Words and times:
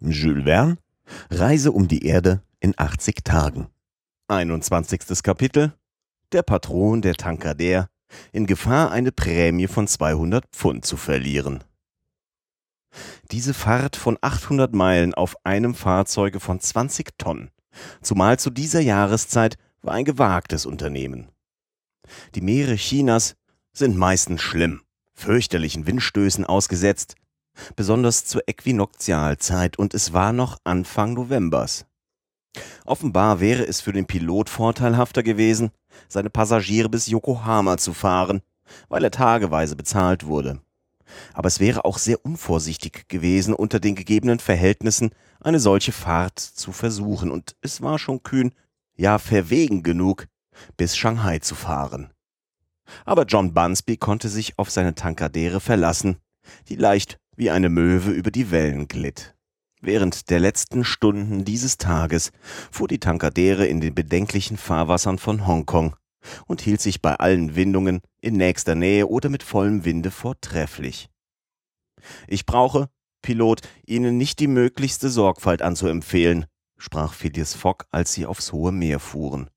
Jules 0.00 0.44
Verne 0.44 0.78
Reise 1.28 1.72
um 1.72 1.86
die 1.86 2.06
Erde 2.06 2.42
in 2.60 2.72
80 2.76 3.22
Tagen. 3.22 3.68
21. 4.28 5.22
Kapitel 5.22 5.74
Der 6.32 6.42
Patron 6.42 7.02
der 7.02 7.14
Tankadere 7.14 7.88
in 8.32 8.46
Gefahr, 8.46 8.90
eine 8.90 9.12
Prämie 9.12 9.66
von 9.66 9.86
200 9.86 10.44
Pfund 10.52 10.84
zu 10.84 10.96
verlieren. 10.96 11.62
Diese 13.30 13.54
Fahrt 13.54 13.94
von 13.94 14.18
800 14.20 14.72
Meilen 14.74 15.14
auf 15.14 15.36
einem 15.44 15.74
Fahrzeuge 15.74 16.40
von 16.40 16.60
20 16.60 17.18
Tonnen, 17.18 17.50
zumal 18.00 18.38
zu 18.38 18.50
dieser 18.50 18.80
Jahreszeit, 18.80 19.58
war 19.82 19.94
ein 19.94 20.04
gewagtes 20.04 20.66
Unternehmen. 20.66 21.28
Die 22.34 22.40
Meere 22.40 22.74
Chinas 22.76 23.36
sind 23.72 23.96
meistens 23.96 24.40
schlimm, 24.40 24.80
fürchterlichen 25.12 25.86
Windstößen 25.86 26.44
ausgesetzt, 26.44 27.14
besonders 27.76 28.24
zur 28.24 28.48
Äquinoktialzeit, 28.48 29.78
und 29.78 29.94
es 29.94 30.12
war 30.12 30.32
noch 30.32 30.58
Anfang 30.64 31.14
Novembers. 31.14 31.86
Offenbar 32.84 33.40
wäre 33.40 33.66
es 33.66 33.80
für 33.80 33.92
den 33.92 34.06
Pilot 34.06 34.48
vorteilhafter 34.48 35.22
gewesen, 35.22 35.70
seine 36.08 36.30
Passagiere 36.30 36.88
bis 36.88 37.06
Yokohama 37.06 37.76
zu 37.76 37.92
fahren, 37.92 38.42
weil 38.88 39.04
er 39.04 39.10
tageweise 39.10 39.76
bezahlt 39.76 40.26
wurde. 40.26 40.60
Aber 41.32 41.48
es 41.48 41.60
wäre 41.60 41.84
auch 41.84 41.98
sehr 41.98 42.24
unvorsichtig 42.24 43.08
gewesen, 43.08 43.54
unter 43.54 43.80
den 43.80 43.94
gegebenen 43.94 44.38
Verhältnissen 44.38 45.10
eine 45.40 45.60
solche 45.60 45.92
Fahrt 45.92 46.38
zu 46.38 46.72
versuchen, 46.72 47.30
und 47.30 47.56
es 47.62 47.82
war 47.82 47.98
schon 47.98 48.22
kühn, 48.22 48.52
ja 48.96 49.18
verwegen 49.18 49.82
genug, 49.82 50.26
bis 50.76 50.96
Shanghai 50.96 51.38
zu 51.38 51.54
fahren. 51.54 52.12
Aber 53.04 53.24
John 53.24 53.54
Bunsby 53.54 53.96
konnte 53.96 54.28
sich 54.28 54.58
auf 54.58 54.70
seine 54.70 54.94
Tankadere 54.94 55.60
verlassen, 55.60 56.16
die 56.68 56.76
leicht 56.76 57.19
wie 57.40 57.50
eine 57.50 57.70
Möwe 57.70 58.10
über 58.10 58.30
die 58.30 58.50
Wellen 58.50 58.86
glitt. 58.86 59.34
Während 59.80 60.28
der 60.28 60.40
letzten 60.40 60.84
Stunden 60.84 61.46
dieses 61.46 61.78
Tages 61.78 62.32
fuhr 62.70 62.86
die 62.86 62.98
Tankadere 63.00 63.66
in 63.66 63.80
den 63.80 63.94
bedenklichen 63.94 64.58
Fahrwassern 64.58 65.16
von 65.16 65.46
Hongkong 65.46 65.96
und 66.46 66.60
hielt 66.60 66.82
sich 66.82 67.00
bei 67.00 67.14
allen 67.14 67.56
Windungen 67.56 68.02
in 68.20 68.34
nächster 68.34 68.74
Nähe 68.74 69.06
oder 69.06 69.30
mit 69.30 69.42
vollem 69.42 69.86
Winde 69.86 70.10
vortrefflich. 70.10 71.08
Ich 72.28 72.44
brauche, 72.44 72.90
Pilot, 73.22 73.62
Ihnen 73.86 74.18
nicht 74.18 74.38
die 74.38 74.46
möglichste 74.46 75.08
Sorgfalt 75.08 75.62
anzuempfehlen, 75.62 76.44
sprach 76.76 77.14
Phileas 77.14 77.54
Fogg, 77.54 77.86
als 77.90 78.12
sie 78.12 78.26
aufs 78.26 78.52
hohe 78.52 78.70
Meer 78.70 79.00
fuhren. 79.00 79.48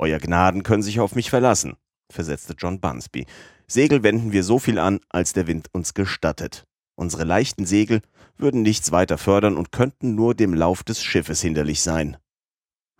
Euer 0.00 0.18
Gnaden 0.18 0.64
können 0.64 0.82
sich 0.82 0.98
auf 0.98 1.14
mich 1.14 1.30
verlassen, 1.30 1.76
versetzte 2.10 2.56
John 2.58 2.80
Bunsby. 2.80 3.26
Segel 3.68 4.02
wenden 4.02 4.32
wir 4.32 4.42
so 4.42 4.58
viel 4.58 4.80
an, 4.80 4.98
als 5.08 5.34
der 5.34 5.46
Wind 5.46 5.68
uns 5.72 5.94
gestattet. 5.94 6.66
Unsere 6.96 7.24
leichten 7.24 7.66
Segel 7.66 8.00
würden 8.36 8.62
nichts 8.62 8.90
weiter 8.90 9.18
fördern 9.18 9.56
und 9.56 9.70
könnten 9.70 10.14
nur 10.14 10.34
dem 10.34 10.54
Lauf 10.54 10.82
des 10.82 11.02
Schiffes 11.02 11.40
hinderlich 11.40 11.82
sein. 11.82 12.16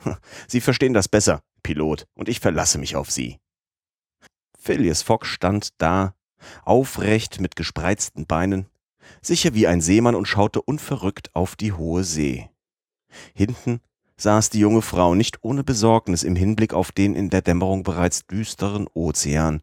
Sie 0.48 0.60
verstehen 0.60 0.92
das 0.94 1.08
besser, 1.08 1.42
Pilot, 1.62 2.06
und 2.14 2.28
ich 2.28 2.40
verlasse 2.40 2.78
mich 2.78 2.94
auf 2.94 3.10
Sie. 3.10 3.38
Phileas 4.58 5.02
Fogg 5.02 5.24
stand 5.24 5.70
da, 5.78 6.14
aufrecht 6.62 7.40
mit 7.40 7.56
gespreizten 7.56 8.26
Beinen, 8.26 8.66
sicher 9.22 9.54
wie 9.54 9.66
ein 9.66 9.80
Seemann 9.80 10.14
und 10.14 10.26
schaute 10.26 10.60
unverrückt 10.60 11.34
auf 11.34 11.56
die 11.56 11.72
hohe 11.72 12.04
See. 12.04 12.50
Hinten 13.34 13.80
saß 14.18 14.50
die 14.50 14.60
junge 14.60 14.82
Frau 14.82 15.14
nicht 15.14 15.42
ohne 15.42 15.64
Besorgnis 15.64 16.22
im 16.22 16.36
Hinblick 16.36 16.74
auf 16.74 16.92
den 16.92 17.14
in 17.14 17.30
der 17.30 17.42
Dämmerung 17.42 17.82
bereits 17.82 18.26
düsteren 18.26 18.88
Ozean, 18.92 19.62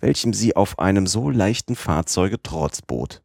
welchem 0.00 0.32
sie 0.32 0.56
auf 0.56 0.78
einem 0.78 1.06
so 1.06 1.30
leichten 1.30 1.76
Fahrzeuge 1.76 2.42
Trotz 2.42 2.82
bot. 2.82 3.22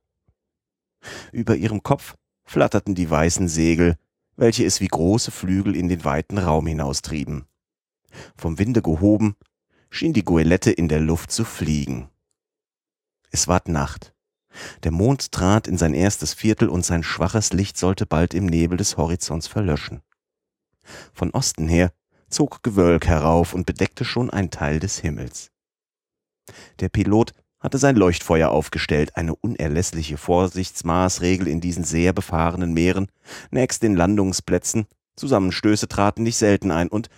Über 1.32 1.56
ihrem 1.56 1.84
Kopf 1.84 2.16
flatterten 2.44 2.96
die 2.96 3.10
weißen 3.10 3.48
Segel, 3.48 3.98
welche 4.36 4.66
es 4.66 4.82
wie 4.82 4.88
große 4.88 5.32
Flügel 5.32 5.76
in 5.76 5.88
den 5.88 6.04
weiten 6.04 6.38
Raum 6.38 6.68
hinaustrieben. 6.68 7.46
Vom 8.36 8.60
Winde 8.60 8.82
gehoben, 8.82 9.36
schien 9.90 10.14
die 10.14 10.24
Goelette 10.24 10.72
in 10.72 10.88
der 10.88 11.00
Luft 11.00 11.32
zu 11.32 11.46
fliegen. 11.46 12.10
Es 13.30 13.48
ward 13.48 13.68
Nacht. 13.68 14.14
Der 14.84 14.92
Mond 14.92 15.32
trat 15.32 15.68
in 15.68 15.78
sein 15.78 15.94
erstes 15.94 16.34
Viertel 16.34 16.70
und 16.70 16.84
sein 16.84 17.04
schwaches 17.04 17.54
Licht 17.54 17.78
sollte 17.78 18.06
bald 18.06 18.34
im 18.34 18.46
Nebel 18.46 18.78
des 18.78 18.98
Horizonts 18.98 19.48
verlöschen. 19.48 20.02
Von 21.14 21.32
Osten 21.32 21.68
her 21.68 21.94
zog 22.30 22.64
Gewölk 22.64 23.08
herauf 23.08 23.54
und 23.54 23.66
bedeckte 23.66 24.04
schon 24.04 24.30
ein 24.30 24.50
Teil 24.50 24.80
des 24.80 25.00
Himmels. 25.00 25.52
Der 26.80 26.90
Pilot 26.90 27.34
hatte 27.62 27.78
sein 27.78 27.96
Leuchtfeuer 27.96 28.50
aufgestellt, 28.50 29.16
eine 29.16 29.36
unerlässliche 29.36 30.18
Vorsichtsmaßregel 30.18 31.48
in 31.48 31.62
diesen 31.62 31.84
sehr 31.84 32.12
befahrenen 32.12 32.74
Meeren. 32.74 33.08
Nächst 33.52 33.84
den 33.84 33.96
Landungsplätzen, 33.96 34.88
Zusammenstöße 35.16 35.88
traten 35.88 36.24
nicht 36.24 36.38
selten 36.38 36.72
ein, 36.72 36.90
und 36.90 37.10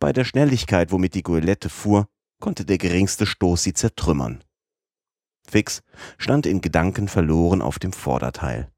bei 0.00 0.12
der 0.12 0.24
Schnelligkeit, 0.24 0.90
womit 0.90 1.14
die 1.14 1.22
Goelette 1.22 1.68
fuhr, 1.68 2.08
konnte 2.40 2.64
der 2.64 2.78
geringste 2.78 3.26
Stoß 3.26 3.62
sie 3.62 3.74
zertrümmern. 3.74 4.42
Fix 5.46 5.82
stand 6.18 6.46
in 6.46 6.62
Gedanken 6.62 7.08
verloren 7.08 7.62
auf 7.62 7.78
dem 7.78 7.92
Vorderteil. 7.92 8.70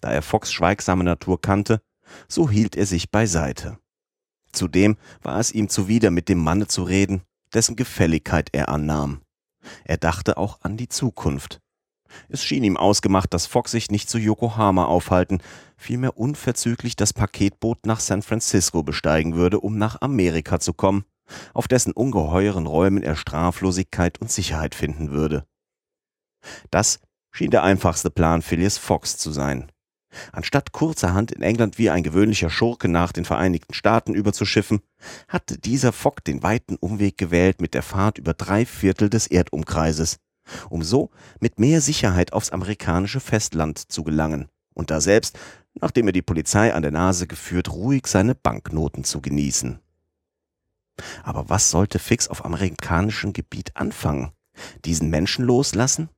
Da 0.00 0.10
er 0.10 0.22
Fox 0.22 0.52
schweigsame 0.52 1.04
Natur 1.04 1.40
kannte, 1.40 1.82
so 2.28 2.48
hielt 2.48 2.76
er 2.76 2.86
sich 2.86 3.10
beiseite. 3.10 3.78
Zudem 4.52 4.96
war 5.22 5.38
es 5.38 5.52
ihm 5.52 5.68
zuwider, 5.68 6.10
mit 6.10 6.28
dem 6.28 6.38
Manne 6.38 6.66
zu 6.66 6.82
reden, 6.82 7.22
dessen 7.52 7.76
Gefälligkeit 7.76 8.48
er 8.52 8.70
annahm. 8.70 9.20
Er 9.84 9.96
dachte 9.96 10.36
auch 10.36 10.60
an 10.62 10.76
die 10.76 10.88
Zukunft. 10.88 11.60
Es 12.28 12.42
schien 12.42 12.64
ihm 12.64 12.76
ausgemacht, 12.76 13.32
dass 13.34 13.46
Fogg 13.46 13.68
sich 13.68 13.90
nicht 13.90 14.08
zu 14.08 14.18
Yokohama 14.18 14.86
aufhalten, 14.86 15.42
vielmehr 15.76 16.16
unverzüglich 16.16 16.96
das 16.96 17.12
Paketboot 17.12 17.86
nach 17.86 18.00
San 18.00 18.22
Francisco 18.22 18.82
besteigen 18.82 19.34
würde, 19.34 19.60
um 19.60 19.78
nach 19.78 20.00
Amerika 20.00 20.58
zu 20.58 20.72
kommen, 20.72 21.04
auf 21.52 21.68
dessen 21.68 21.92
ungeheuren 21.92 22.66
Räumen 22.66 23.02
er 23.02 23.16
Straflosigkeit 23.16 24.20
und 24.20 24.30
Sicherheit 24.30 24.74
finden 24.74 25.10
würde. 25.10 25.46
Das 26.70 27.00
schien 27.30 27.50
der 27.50 27.62
einfachste 27.62 28.10
Plan 28.10 28.42
Phileas 28.42 28.78
Foggs 28.78 29.18
zu 29.18 29.32
sein. 29.32 29.70
Anstatt 30.32 30.72
kurzerhand 30.72 31.32
in 31.32 31.42
England 31.42 31.78
wie 31.78 31.90
ein 31.90 32.02
gewöhnlicher 32.02 32.50
Schurke 32.50 32.88
nach 32.88 33.12
den 33.12 33.24
Vereinigten 33.24 33.74
Staaten 33.74 34.14
überzuschiffen, 34.14 34.80
hatte 35.28 35.58
dieser 35.58 35.92
Fogg 35.92 36.22
den 36.26 36.42
weiten 36.42 36.76
Umweg 36.76 37.18
gewählt 37.18 37.60
mit 37.60 37.74
der 37.74 37.82
Fahrt 37.82 38.18
über 38.18 38.34
drei 38.34 38.64
Viertel 38.64 39.10
des 39.10 39.26
Erdumkreises, 39.26 40.18
um 40.70 40.82
so 40.82 41.10
mit 41.40 41.58
mehr 41.58 41.80
Sicherheit 41.80 42.32
aufs 42.32 42.50
amerikanische 42.50 43.20
Festland 43.20 43.78
zu 43.78 44.02
gelangen 44.02 44.48
und 44.74 44.90
da 44.90 45.00
selbst, 45.00 45.38
nachdem 45.74 46.06
er 46.06 46.12
die 46.12 46.22
Polizei 46.22 46.72
an 46.72 46.82
der 46.82 46.92
Nase 46.92 47.26
geführt, 47.26 47.70
ruhig 47.72 48.06
seine 48.06 48.34
Banknoten 48.34 49.04
zu 49.04 49.20
genießen. 49.20 49.80
Aber 51.22 51.48
was 51.48 51.70
sollte 51.70 51.98
Fix 51.98 52.28
auf 52.28 52.44
amerikanischem 52.44 53.32
Gebiet 53.32 53.76
anfangen? 53.76 54.32
Diesen 54.84 55.10
Menschen 55.10 55.44
loslassen? 55.44 56.08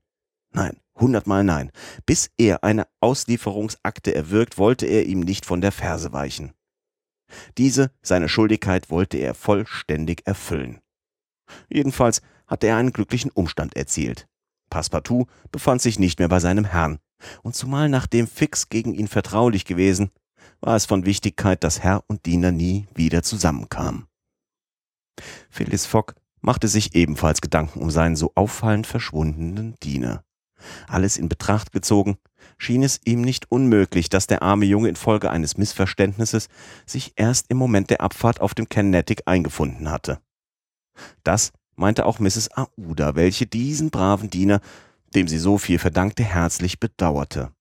Nein, 0.53 0.79
hundertmal 1.01 1.45
nein. 1.45 1.71
Bis 2.07 2.31
er 2.39 2.65
eine 2.65 2.87
Auslieferungsakte 3.01 4.15
erwirkt, 4.15 4.59
wollte 4.59 4.87
er 4.87 5.07
ihm 5.07 5.21
nicht 5.21 5.47
von 5.47 5.61
der 5.61 5.73
Ferse 5.73 6.13
weichen. 6.13 6.53
Diese, 7.59 7.93
seine 8.03 8.29
Schuldigkeit, 8.29 8.91
wollte 8.91 9.19
er 9.19 9.35
vollständig 9.35 10.27
erfüllen. 10.27 10.81
Jedenfalls 11.69 12.23
hatte 12.47 12.67
er 12.67 12.77
einen 12.77 12.93
glücklichen 12.93 13.31
Umstand 13.31 13.77
erzielt. 13.77 14.27
Passepartout 14.71 15.27
befand 15.51 15.83
sich 15.83 15.99
nicht 15.99 16.19
mehr 16.19 16.29
bei 16.29 16.41
seinem 16.41 16.65
Herrn, 16.65 16.99
und 17.43 17.55
zumal 17.55 17.89
nachdem 17.89 18.27
Fix 18.27 18.69
gegen 18.69 18.95
ihn 18.95 19.09
vertraulich 19.09 19.65
gewesen, 19.65 20.11
war 20.61 20.77
es 20.77 20.87
von 20.87 21.05
Wichtigkeit, 21.07 21.65
dass 21.65 21.81
Herr 21.81 22.05
und 22.07 22.27
Diener 22.27 22.53
nie 22.53 22.87
wieder 22.95 23.23
zusammenkamen. 23.23 24.07
Phyllis 25.51 25.87
Fogg 25.87 26.15
machte 26.41 26.69
sich 26.69 26.95
ebenfalls 26.95 27.41
Gedanken 27.41 27.81
um 27.81 27.91
seinen 27.91 28.17
so 28.17 28.33
auffallend 28.35 28.87
verschwundenen 28.87 29.75
Diener. 29.83 30.25
Alles 30.89 31.17
in 31.17 31.29
Betracht 31.29 31.73
gezogen, 31.73 32.19
schien 32.59 32.83
es 32.83 33.01
ihm 33.05 33.23
nicht 33.23 33.51
unmöglich, 33.51 34.09
dass 34.09 34.27
der 34.27 34.43
arme 34.43 34.65
Junge 34.67 34.89
infolge 34.89 35.31
eines 35.31 35.57
Missverständnisses 35.57 36.49
sich 36.87 37.13
erst 37.17 37.47
im 37.49 37.57
Moment 37.57 37.91
der 37.91 38.01
Abfahrt 38.01 38.41
auf 38.41 38.55
dem 38.55 38.69
Carnatic 38.69 39.23
eingefunden 39.27 39.91
hatte. 39.91 40.21
Das 41.25 41.53
meinte 41.77 42.07
auch 42.07 42.19
Mrs. 42.19 42.51
Aouda, 42.57 43.15
welche 43.15 43.47
diesen 43.47 43.91
braven 43.91 44.31
Diener, 44.31 44.61
dem 45.15 45.29
sie 45.29 45.39
so 45.39 45.59
viel 45.59 45.79
verdankte, 45.79 46.23
herzlich 46.23 46.79
bedauerte. 46.79 47.53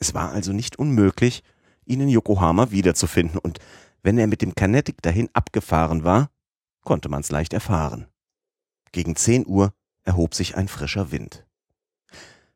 Es 0.00 0.14
war 0.14 0.32
also 0.32 0.52
nicht 0.52 0.78
unmöglich, 0.78 1.42
ihn 1.86 2.00
in 2.00 2.08
Yokohama 2.08 2.70
wiederzufinden, 2.70 3.38
und 3.38 3.58
wenn 4.02 4.18
er 4.18 4.26
mit 4.26 4.42
dem 4.42 4.54
Carnatic 4.54 5.00
dahin 5.02 5.30
abgefahren 5.32 6.04
war, 6.04 6.30
konnte 6.82 7.08
man's 7.08 7.30
leicht 7.30 7.52
erfahren. 7.52 8.06
Gegen 8.92 9.16
zehn 9.16 9.46
Uhr 9.46 9.72
erhob 10.02 10.34
sich 10.34 10.56
ein 10.56 10.68
frischer 10.68 11.10
Wind. 11.10 11.46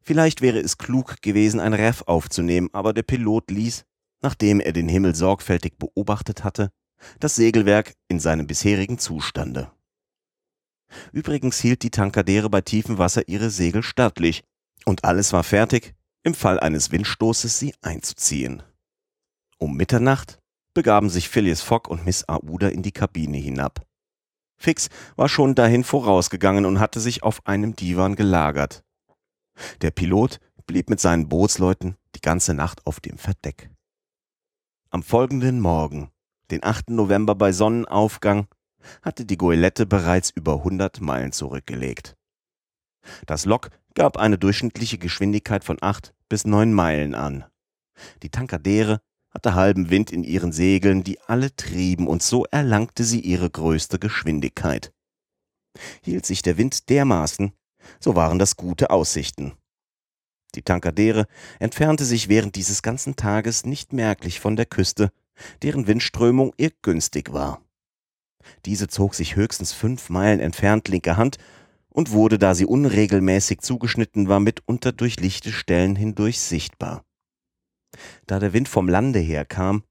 Vielleicht 0.08 0.40
wäre 0.40 0.58
es 0.58 0.78
klug 0.78 1.20
gewesen, 1.20 1.60
ein 1.60 1.74
Reff 1.74 2.00
aufzunehmen, 2.06 2.70
aber 2.72 2.94
der 2.94 3.02
Pilot 3.02 3.50
ließ, 3.50 3.84
nachdem 4.22 4.58
er 4.58 4.72
den 4.72 4.88
Himmel 4.88 5.14
sorgfältig 5.14 5.76
beobachtet 5.78 6.44
hatte, 6.44 6.70
das 7.20 7.34
Segelwerk 7.34 7.92
in 8.08 8.18
seinem 8.18 8.46
bisherigen 8.46 8.98
Zustande. 8.98 9.70
Übrigens 11.12 11.60
hielt 11.60 11.82
die 11.82 11.90
Tankadere 11.90 12.48
bei 12.48 12.62
tiefem 12.62 12.96
Wasser 12.96 13.28
ihre 13.28 13.50
Segel 13.50 13.82
stattlich, 13.82 14.44
und 14.86 15.04
alles 15.04 15.34
war 15.34 15.44
fertig, 15.44 15.94
im 16.22 16.32
Fall 16.32 16.58
eines 16.58 16.90
Windstoßes 16.90 17.58
sie 17.58 17.74
einzuziehen. 17.82 18.62
Um 19.58 19.76
Mitternacht 19.76 20.38
begaben 20.72 21.10
sich 21.10 21.28
Phileas 21.28 21.60
Fogg 21.60 21.86
und 21.86 22.06
Miss 22.06 22.26
Aouda 22.26 22.68
in 22.68 22.82
die 22.82 22.92
Kabine 22.92 23.36
hinab. 23.36 23.86
Fix 24.56 24.88
war 25.16 25.28
schon 25.28 25.54
dahin 25.54 25.84
vorausgegangen 25.84 26.64
und 26.64 26.80
hatte 26.80 26.98
sich 26.98 27.22
auf 27.22 27.46
einem 27.46 27.76
Divan 27.76 28.16
gelagert. 28.16 28.84
Der 29.80 29.90
Pilot 29.90 30.40
blieb 30.66 30.90
mit 30.90 31.00
seinen 31.00 31.28
Bootsleuten 31.28 31.96
die 32.14 32.20
ganze 32.20 32.54
Nacht 32.54 32.86
auf 32.86 33.00
dem 33.00 33.18
Verdeck. 33.18 33.70
Am 34.90 35.02
folgenden 35.02 35.60
Morgen, 35.60 36.10
den 36.50 36.64
8. 36.64 36.90
November 36.90 37.34
bei 37.34 37.52
Sonnenaufgang, 37.52 38.48
hatte 39.02 39.24
die 39.24 39.36
Goélette 39.36 39.86
bereits 39.86 40.30
über 40.30 40.54
100 40.54 41.00
Meilen 41.00 41.32
zurückgelegt. 41.32 42.16
Das 43.26 43.44
Lok 43.44 43.70
gab 43.94 44.16
eine 44.16 44.38
durchschnittliche 44.38 44.98
Geschwindigkeit 44.98 45.64
von 45.64 45.78
8 45.80 46.14
bis 46.28 46.44
9 46.44 46.72
Meilen 46.72 47.14
an. 47.14 47.44
Die 48.22 48.30
Tankadere 48.30 49.00
hatte 49.30 49.54
halben 49.54 49.90
Wind 49.90 50.10
in 50.10 50.24
ihren 50.24 50.52
Segeln, 50.52 51.04
die 51.04 51.20
alle 51.20 51.54
trieben, 51.54 52.06
und 52.06 52.22
so 52.22 52.44
erlangte 52.46 53.04
sie 53.04 53.20
ihre 53.20 53.50
größte 53.50 53.98
Geschwindigkeit. 53.98 54.92
Hielt 56.02 56.26
sich 56.26 56.42
der 56.42 56.56
Wind 56.56 56.88
dermaßen, 56.88 57.52
so 58.00 58.14
waren 58.14 58.38
das 58.38 58.56
gute 58.56 58.90
Aussichten. 58.90 59.52
Die 60.54 60.62
Tankadere 60.62 61.26
entfernte 61.58 62.04
sich 62.04 62.28
während 62.28 62.56
dieses 62.56 62.82
ganzen 62.82 63.16
Tages 63.16 63.66
nicht 63.66 63.92
merklich 63.92 64.40
von 64.40 64.56
der 64.56 64.66
Küste, 64.66 65.10
deren 65.62 65.86
Windströmung 65.86 66.52
ihr 66.56 66.72
günstig 66.82 67.32
war. 67.32 67.62
Diese 68.64 68.88
zog 68.88 69.14
sich 69.14 69.36
höchstens 69.36 69.72
fünf 69.72 70.08
Meilen 70.08 70.40
entfernt 70.40 70.88
linker 70.88 71.16
Hand 71.16 71.36
und 71.90 72.12
wurde, 72.12 72.38
da 72.38 72.54
sie 72.54 72.66
unregelmäßig 72.66 73.60
zugeschnitten 73.60 74.28
war, 74.28 74.40
mitunter 74.40 74.92
durch 74.92 75.20
lichte 75.20 75.52
Stellen 75.52 75.96
hindurch 75.96 76.40
sichtbar. 76.40 77.04
Da 78.26 78.38
der 78.38 78.52
Wind 78.52 78.68
vom 78.68 78.88
Lande 78.88 79.18
her 79.18 79.44
kam, 79.44 79.82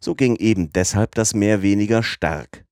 so 0.00 0.14
ging 0.14 0.36
eben 0.36 0.72
deshalb 0.72 1.14
das 1.14 1.34
Meer 1.34 1.62
weniger 1.62 2.02
stark. 2.02 2.64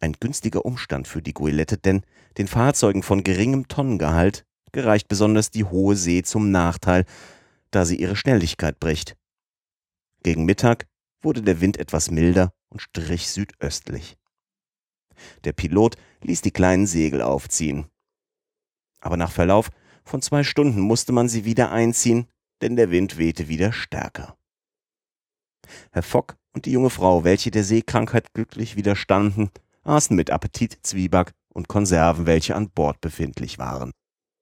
Ein 0.00 0.12
günstiger 0.12 0.64
Umstand 0.64 1.08
für 1.08 1.22
die 1.22 1.34
Goélette, 1.34 1.76
denn 1.76 2.02
den 2.36 2.48
Fahrzeugen 2.48 3.02
von 3.02 3.24
geringem 3.24 3.68
Tonnengehalt 3.68 4.44
gereicht 4.72 5.08
besonders 5.08 5.50
die 5.50 5.64
hohe 5.64 5.96
See 5.96 6.22
zum 6.22 6.50
Nachteil, 6.50 7.04
da 7.70 7.84
sie 7.84 7.96
ihre 7.96 8.16
Schnelligkeit 8.16 8.78
bricht. 8.80 9.16
Gegen 10.22 10.44
Mittag 10.44 10.86
wurde 11.20 11.42
der 11.42 11.60
Wind 11.60 11.78
etwas 11.78 12.10
milder 12.10 12.52
und 12.68 12.80
strich 12.80 13.28
südöstlich. 13.28 14.16
Der 15.44 15.52
Pilot 15.52 15.96
ließ 16.22 16.42
die 16.42 16.50
kleinen 16.50 16.86
Segel 16.86 17.22
aufziehen. 17.22 17.86
Aber 19.00 19.16
nach 19.16 19.32
Verlauf 19.32 19.70
von 20.04 20.22
zwei 20.22 20.44
Stunden 20.44 20.80
musste 20.80 21.12
man 21.12 21.28
sie 21.28 21.44
wieder 21.44 21.70
einziehen, 21.70 22.28
denn 22.62 22.76
der 22.76 22.90
Wind 22.90 23.18
wehte 23.18 23.48
wieder 23.48 23.72
stärker. 23.72 24.36
Herr 25.92 26.02
Fogg 26.02 26.36
und 26.58 26.66
die 26.66 26.72
junge 26.72 26.90
Frau, 26.90 27.22
welche 27.22 27.52
der 27.52 27.62
Seekrankheit 27.62 28.34
glücklich 28.34 28.74
widerstanden, 28.74 29.50
aßen 29.84 30.16
mit 30.16 30.30
Appetit 30.30 30.76
Zwieback 30.82 31.30
und 31.54 31.68
Konserven, 31.68 32.26
welche 32.26 32.56
an 32.56 32.68
Bord 32.70 33.00
befindlich 33.00 33.60
waren. 33.60 33.92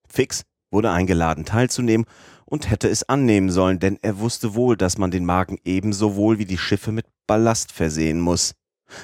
Fix 0.09 0.45
wurde 0.71 0.91
eingeladen 0.91 1.45
teilzunehmen 1.45 2.07
und 2.47 2.71
hätte 2.71 2.89
es 2.89 3.07
annehmen 3.07 3.51
sollen, 3.51 3.81
denn 3.81 3.99
er 4.01 4.19
wusste 4.19 4.55
wohl, 4.55 4.79
dass 4.79 4.97
man 4.97 5.11
den 5.11 5.27
Magen 5.27 5.59
ebenso 5.65 6.17
wohl 6.17 6.39
wie 6.39 6.47
die 6.47 6.57
Schiffe 6.57 6.91
mit 6.91 7.05
Ballast 7.27 7.71
versehen 7.71 8.19
muss. 8.19 8.55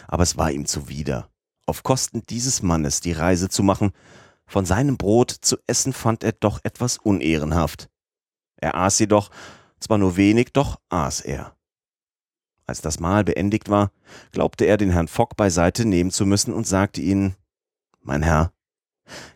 Aber 0.09 0.23
es 0.23 0.39
war 0.39 0.51
ihm 0.51 0.65
zuwider, 0.65 1.29
auf 1.67 1.83
Kosten 1.83 2.23
dieses 2.31 2.63
Mannes 2.63 3.03
die 3.03 3.13
Reise 3.13 3.51
zu 3.51 3.63
machen. 3.63 3.91
Von 4.47 4.65
seinem 4.65 4.97
Brot 4.97 5.33
zu 5.43 5.59
essen 5.67 5.93
fand 5.93 6.25
er 6.25 6.33
doch 6.33 6.61
etwas 6.63 6.97
unehrenhaft. 6.97 7.91
Er 8.57 8.75
aß 8.75 9.01
jedoch, 9.01 9.29
zwar 9.81 9.99
nur 9.99 10.17
wenig, 10.17 10.55
doch 10.55 10.81
aß 10.89 11.21
er. 11.21 11.55
Als 12.73 12.81
das 12.81 13.01
Mahl 13.01 13.23
beendigt 13.23 13.69
war, 13.69 13.93
glaubte 14.31 14.65
er 14.65 14.79
den 14.79 14.93
Herrn 14.93 15.07
Fogg 15.07 15.37
beiseite 15.37 15.85
nehmen 15.85 16.11
zu 16.11 16.25
müssen 16.25 16.55
und 16.55 16.67
sagte 16.67 17.03
ihnen, 17.03 17.37
Mein 18.01 18.23
Herr, 18.23 18.51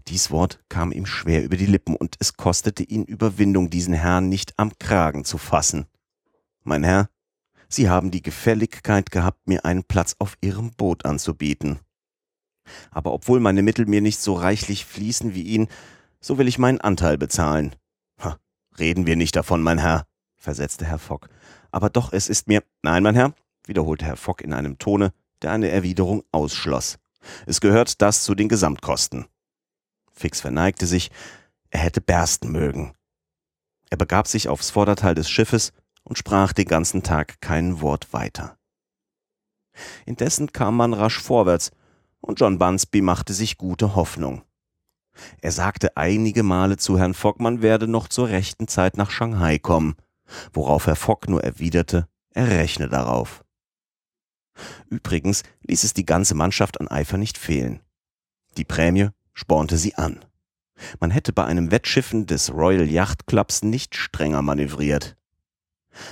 dies 0.09 0.31
Wort 0.31 0.65
kam 0.71 0.91
ihm 0.91 1.05
schwer 1.05 1.45
über 1.45 1.59
die 1.59 1.67
Lippen, 1.67 1.97
und 1.97 2.17
es 2.19 2.39
kostete 2.39 2.83
ihn 2.83 3.05
Überwindung, 3.05 3.69
diesen 3.69 3.93
Herrn 3.93 4.31
nicht 4.31 4.55
am 4.59 4.79
Kragen 4.79 5.27
zu 5.27 5.37
fassen. 5.37 5.85
Mein 6.65 6.83
Herr, 6.83 7.11
Sie 7.69 7.91
haben 7.91 8.11
die 8.11 8.23
Gefälligkeit 8.23 9.11
gehabt, 9.11 9.47
mir 9.47 9.67
einen 9.67 9.85
Platz 9.85 10.17
auf 10.19 10.39
Ihrem 10.41 10.71
Boot 10.71 11.05
anzubieten. 11.05 11.81
Aber 12.91 13.13
obwohl 13.13 13.41
meine 13.41 13.61
Mittel 13.61 13.85
mir 13.85 14.01
nicht 14.01 14.19
so 14.19 14.33
reichlich 14.33 14.87
fließen 14.87 15.35
wie 15.35 15.43
Ihnen, 15.43 15.69
so 16.23 16.39
will 16.39 16.49
ich 16.49 16.57
meinen 16.57 16.81
Anteil 16.81 17.19
bezahlen. 17.19 17.77
Ha, 18.19 18.39
reden 18.79 19.07
wir 19.07 19.17
nicht 19.17 19.37
davon, 19.37 19.63
mein 19.63 19.77
Herr, 19.77 20.07
versetzte 20.39 20.87
Herr 20.87 20.99
Fogg. 20.99 21.29
Aber 21.71 21.91
doch, 21.91 22.13
es 22.13 22.29
ist 22.29 22.49
mir. 22.49 22.63
Nein, 22.83 23.03
mein 23.03 23.15
Herr, 23.15 23.35
wiederholte 23.67 24.05
Herr 24.05 24.17
Fogg 24.17 24.43
in 24.43 24.53
einem 24.53 24.79
Tone, 24.79 25.13
der 25.43 25.53
eine 25.53 25.69
Erwiderung 25.69 26.23
ausschloss. 26.33 26.99
Es 27.47 27.61
gehört 27.61 28.01
das 28.03 28.23
zu 28.23 28.35
den 28.35 28.49
Gesamtkosten. 28.49 29.27
Fix 30.13 30.41
verneigte 30.41 30.87
sich, 30.87 31.11
er 31.71 31.81
hätte 31.81 32.01
bersten 32.01 32.51
mögen. 32.53 32.95
Er 33.91 33.97
begab 33.97 34.27
sich 34.27 34.49
aufs 34.49 34.71
Vorderteil 34.71 35.15
des 35.15 35.29
Schiffes 35.29 35.73
und 36.05 36.19
sprach 36.19 36.53
den 36.53 36.67
ganzen 36.67 37.03
Tag 37.03 37.41
kein 37.41 37.81
Wort 37.81 38.13
weiter. 38.13 38.57
Indessen 40.07 40.53
kam 40.53 40.77
man 40.77 40.95
rasch 40.95 41.21
vorwärts, 41.21 41.71
und 42.21 42.41
John 42.41 42.59
Bunsby 42.59 43.03
machte 43.03 43.35
sich 43.35 43.59
gute 43.59 43.95
Hoffnung. 43.95 44.43
Er 45.41 45.53
sagte 45.53 45.97
einige 45.97 46.43
Male 46.43 46.77
zu 46.77 46.99
Herrn 46.99 47.15
Fogg, 47.15 47.41
man 47.41 47.63
werde 47.63 47.87
noch 47.87 48.09
zur 48.09 48.29
rechten 48.29 48.69
Zeit 48.69 48.97
nach 48.97 49.11
Shanghai 49.11 49.59
kommen, 49.59 49.97
worauf 50.53 50.87
Herr 50.87 50.97
Fogg 50.97 51.29
nur 51.29 51.43
erwiderte, 51.43 52.09
er 52.31 52.49
rechne 52.49 52.89
darauf. 52.89 53.45
Übrigens 54.89 55.43
ließ 55.63 55.85
es 55.85 55.95
die 55.95 56.07
ganze 56.07 56.35
Mannschaft 56.35 56.81
an 56.81 56.89
Eifer 56.89 57.19
nicht 57.19 57.39
fehlen. 57.39 57.81
Die 58.57 58.65
Prämie 58.65 59.09
spornte 59.35 59.77
sie 59.77 59.95
an. 59.97 60.25
Man 61.01 61.11
hätte 61.11 61.33
bei 61.33 61.45
einem 61.45 61.71
Wettschiffen 61.71 62.27
des 62.27 62.53
Royal 62.53 62.89
Yacht 62.89 63.27
Clubs 63.27 63.63
nicht 63.63 63.95
strenger 63.95 64.43
manövriert. 64.43 65.17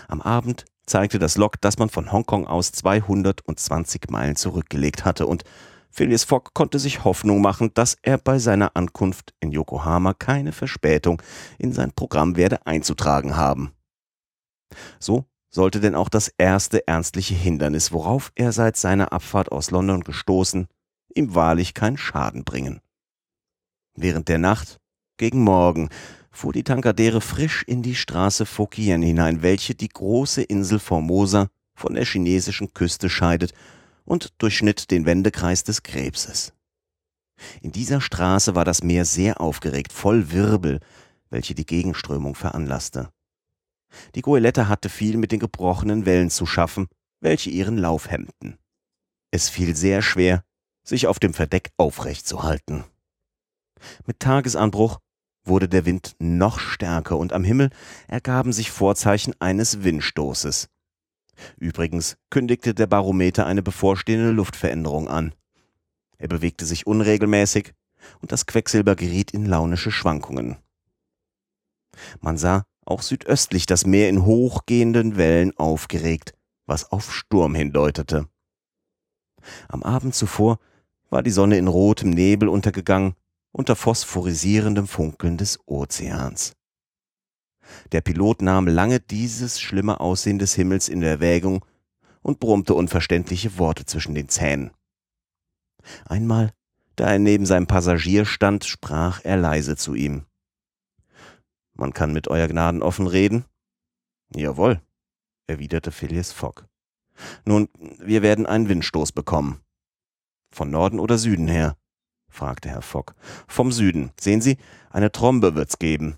Am 0.09 0.23
Abend 0.23 0.65
zeigte 0.87 1.19
das 1.19 1.37
Log, 1.37 1.61
dass 1.61 1.79
man 1.79 1.89
von 1.89 2.13
Hongkong 2.13 2.47
aus 2.47 2.73
220 2.73 4.11
Meilen 4.11 4.37
zurückgelegt 4.37 5.05
hatte 5.05 5.27
und 5.27 5.45
Phileas 5.91 6.25
Fogg 6.25 6.51
konnte 6.55 6.81
sich 6.81 7.05
Hoffnung 7.05 7.41
machen, 7.41 7.71
dass 7.75 7.97
er 8.03 8.19
bei 8.19 8.41
seiner 8.41 8.75
Ankunft 8.75 9.33
in 9.39 9.53
Yokohama 9.53 10.13
keine 10.13 10.51
Verspätung 10.51 11.23
in 11.57 11.73
sein 11.73 11.93
Programm 11.93 12.37
werde 12.37 12.67
einzutragen 12.67 13.37
haben. 13.37 13.73
So 14.99 15.25
sollte 15.51 15.81
denn 15.81 15.95
auch 15.95 16.09
das 16.09 16.29
erste 16.37 16.87
ernstliche 16.89 17.35
Hindernis, 17.35 17.93
worauf 17.93 18.33
er 18.35 18.53
seit 18.53 18.77
seiner 18.77 19.13
Abfahrt 19.13 19.53
aus 19.53 19.71
London 19.71 20.03
gestoßen, 20.03 20.67
ihm 21.15 21.35
wahrlich 21.35 21.75
keinen 21.75 21.97
Schaden 21.97 22.45
bringen. 22.45 22.81
Während 23.95 24.29
der 24.29 24.39
Nacht, 24.39 24.81
gegen 25.17 25.45
Morgen, 25.45 25.91
fuhr 26.33 26.53
die 26.53 26.65
Tankadere 26.65 27.21
frisch 27.21 27.63
in 27.63 27.83
die 27.83 27.95
Straße 27.95 28.47
Fokien 28.47 29.03
hinein, 29.03 29.43
welche 29.43 29.77
die 29.77 29.89
große 29.89 30.43
Insel 30.43 30.81
Formosa 30.81 31.49
von 31.77 31.95
der 31.95 32.05
chinesischen 32.05 32.75
Küste 32.75 33.09
scheidet 33.09 33.53
und 34.05 34.33
durchschnitt 34.39 34.91
den 34.91 35.07
Wendekreis 35.07 35.63
des 35.63 35.85
Krebses. 35.85 36.53
In 37.63 37.73
dieser 37.73 38.01
Straße 38.01 38.55
war 38.55 38.65
das 38.65 38.83
Meer 38.83 39.05
sehr 39.05 39.41
aufgeregt, 39.41 39.93
voll 39.93 40.33
Wirbel, 40.33 40.81
welche 41.31 41.55
die 41.55 41.67
Gegenströmung 41.67 42.35
veranlasste. 42.35 43.11
Die 44.15 44.23
Goelette 44.23 44.69
hatte 44.69 44.89
viel 44.89 45.17
mit 45.17 45.33
den 45.33 45.41
gebrochenen 45.41 46.07
Wellen 46.07 46.31
zu 46.31 46.47
schaffen, 46.47 46.89
welche 47.21 47.51
ihren 47.51 47.79
Lauf 47.79 48.11
hemmten. 48.11 48.59
Es 49.31 49.49
fiel 49.49 49.75
sehr 49.75 50.03
schwer, 50.03 50.45
sich 50.83 51.07
auf 51.07 51.19
dem 51.19 51.35
Verdeck 51.35 51.71
aufrecht 51.77 52.27
zu 52.27 52.43
halten. 52.43 52.85
Mit 54.07 54.21
Tagesanbruch 54.21 54.99
wurde 55.45 55.69
der 55.69 55.85
Wind 55.85 56.15
noch 56.19 56.59
stärker 56.59 57.17
und 57.17 57.33
am 57.33 57.45
Himmel 57.45 57.71
ergaben 58.09 58.53
sich 58.53 58.71
Vorzeichen 58.71 59.35
eines 59.41 59.83
Windstoßes. 59.83 60.69
Übrigens 61.57 62.17
kündigte 62.31 62.75
der 62.75 62.87
Barometer 62.87 63.47
eine 63.47 63.63
bevorstehende 63.63 64.31
Luftveränderung 64.31 65.09
an. 65.09 65.35
Er 66.19 66.29
bewegte 66.29 66.65
sich 66.65 66.87
unregelmäßig 66.87 67.73
und 68.21 68.33
das 68.33 68.47
Quecksilber 68.47 68.97
geriet 68.97 69.33
in 69.33 69.47
launische 69.47 69.91
Schwankungen. 69.91 70.57
Man 72.21 72.39
sah 72.39 72.65
auch 72.87 73.03
südöstlich 73.03 73.67
das 73.67 73.87
Meer 73.87 74.09
in 74.09 74.25
hochgehenden 74.25 75.17
Wellen 75.17 75.57
aufgeregt, 75.57 76.35
was 76.67 76.91
auf 76.91 77.13
Sturm 77.13 77.55
hindeutete. 77.55 78.29
Am 79.69 79.83
Abend 79.83 80.15
zuvor 80.15 80.59
war 81.11 81.23
die 81.23 81.31
Sonne 81.31 81.59
in 81.59 81.69
rotem 81.69 82.11
Nebel 82.11 82.49
untergegangen 82.49 83.15
unter 83.53 83.77
phosphorisierendem 83.77 84.89
Funkeln 84.89 85.37
des 85.37 85.61
Ozeans. 85.67 86.55
Der 87.93 88.01
Pilot 88.01 88.43
nahm 88.43 88.67
lange 88.67 89.01
dieses 89.01 89.61
schlimme 89.61 90.01
Aussehen 90.01 90.39
des 90.39 90.55
Himmels 90.55 90.89
in 90.89 91.03
Erwägung 91.03 91.65
und 92.23 92.41
brummte 92.41 92.75
unverständliche 92.75 93.59
Worte 93.59 93.87
zwischen 93.87 94.15
den 94.15 94.29
Zähnen. 94.29 94.71
Einmal, 96.07 96.53
da 96.97 97.13
er 97.13 97.19
neben 97.19 97.47
seinem 97.47 97.67
Passagier 97.67 98.25
stand, 98.25 98.65
sprach 98.65 99.21
er 99.25 99.37
leise 99.37 99.77
zu 99.77 99.95
ihm. 99.95 100.25
Man 101.75 101.93
kann 101.93 102.13
mit 102.13 102.29
Euer 102.29 102.49
Gnaden 102.49 102.83
offen 102.83 103.07
reden? 103.07 103.45
Jawohl, 104.35 104.81
erwiderte 105.47 105.93
Phileas 105.93 106.33
Fogg. 106.33 106.65
Nun, 107.45 107.69
wir 107.99 108.23
werden 108.23 108.47
einen 108.47 108.69
Windstoß 108.69 109.13
bekommen. 109.13 109.61
Von 110.51 110.71
Norden 110.71 111.01
oder 111.01 111.19
Süden 111.19 111.49
her? 111.49 111.77
fragte 112.29 112.69
Herr 112.69 112.83
Fogg. 112.83 113.15
Vom 113.47 113.73
Süden. 113.73 114.13
Sehen 114.19 114.41
Sie, 114.41 114.59
eine 114.91 115.13
Trombe 115.13 115.55
wird's 115.55 115.79
geben. 115.79 116.17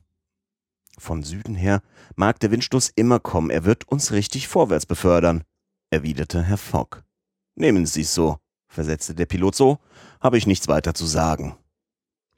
Von 0.99 1.23
Süden 1.23 1.55
her 1.55 1.83
mag 2.15 2.41
der 2.41 2.51
Windstoß 2.51 2.93
immer 2.97 3.21
kommen, 3.21 3.51
er 3.51 3.65
wird 3.65 3.87
uns 3.89 4.13
richtig 4.13 4.49
vorwärts 4.49 4.87
befördern, 4.87 5.45
erwiderte 5.91 6.43
Herr 6.43 6.57
Fogg. 6.57 7.03
Nehmen 7.55 7.85
Sie's 7.85 8.15
so, 8.15 8.39
versetzte 8.69 9.15
der 9.15 9.27
Pilot, 9.27 9.55
so 9.55 9.79
habe 10.21 10.39
ich 10.39 10.47
nichts 10.47 10.69
weiter 10.69 10.95
zu 10.95 11.05
sagen. 11.05 11.57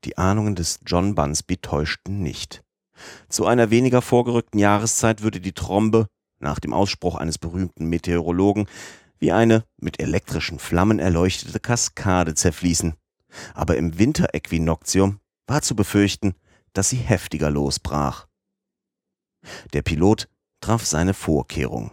Die 0.04 0.18
Ahnungen 0.18 0.56
des 0.56 0.80
John 0.84 1.14
Bunsby 1.14 1.58
täuschten 1.58 2.20
nicht. 2.20 2.64
Zu 3.28 3.46
einer 3.46 3.70
weniger 3.70 4.02
vorgerückten 4.02 4.58
Jahreszeit 4.58 5.22
würde 5.22 5.40
die 5.40 5.52
Trombe, 5.52 6.06
nach 6.40 6.60
dem 6.60 6.72
Ausspruch 6.72 7.16
eines 7.16 7.38
berühmten 7.38 7.86
Meteorologen, 7.86 8.68
wie 9.18 9.32
eine 9.32 9.64
mit 9.80 10.00
elektrischen 10.00 10.58
Flammen 10.58 10.98
erleuchtete 10.98 11.60
Kaskade 11.60 12.34
zerfließen. 12.34 12.94
Aber 13.54 13.76
im 13.76 13.98
Winteräquinoktium 13.98 15.20
war 15.46 15.62
zu 15.62 15.74
befürchten, 15.74 16.34
dass 16.72 16.90
sie 16.90 16.96
heftiger 16.96 17.50
losbrach. 17.50 18.26
Der 19.72 19.82
Pilot 19.82 20.28
traf 20.60 20.84
seine 20.84 21.14
Vorkehrung. 21.14 21.92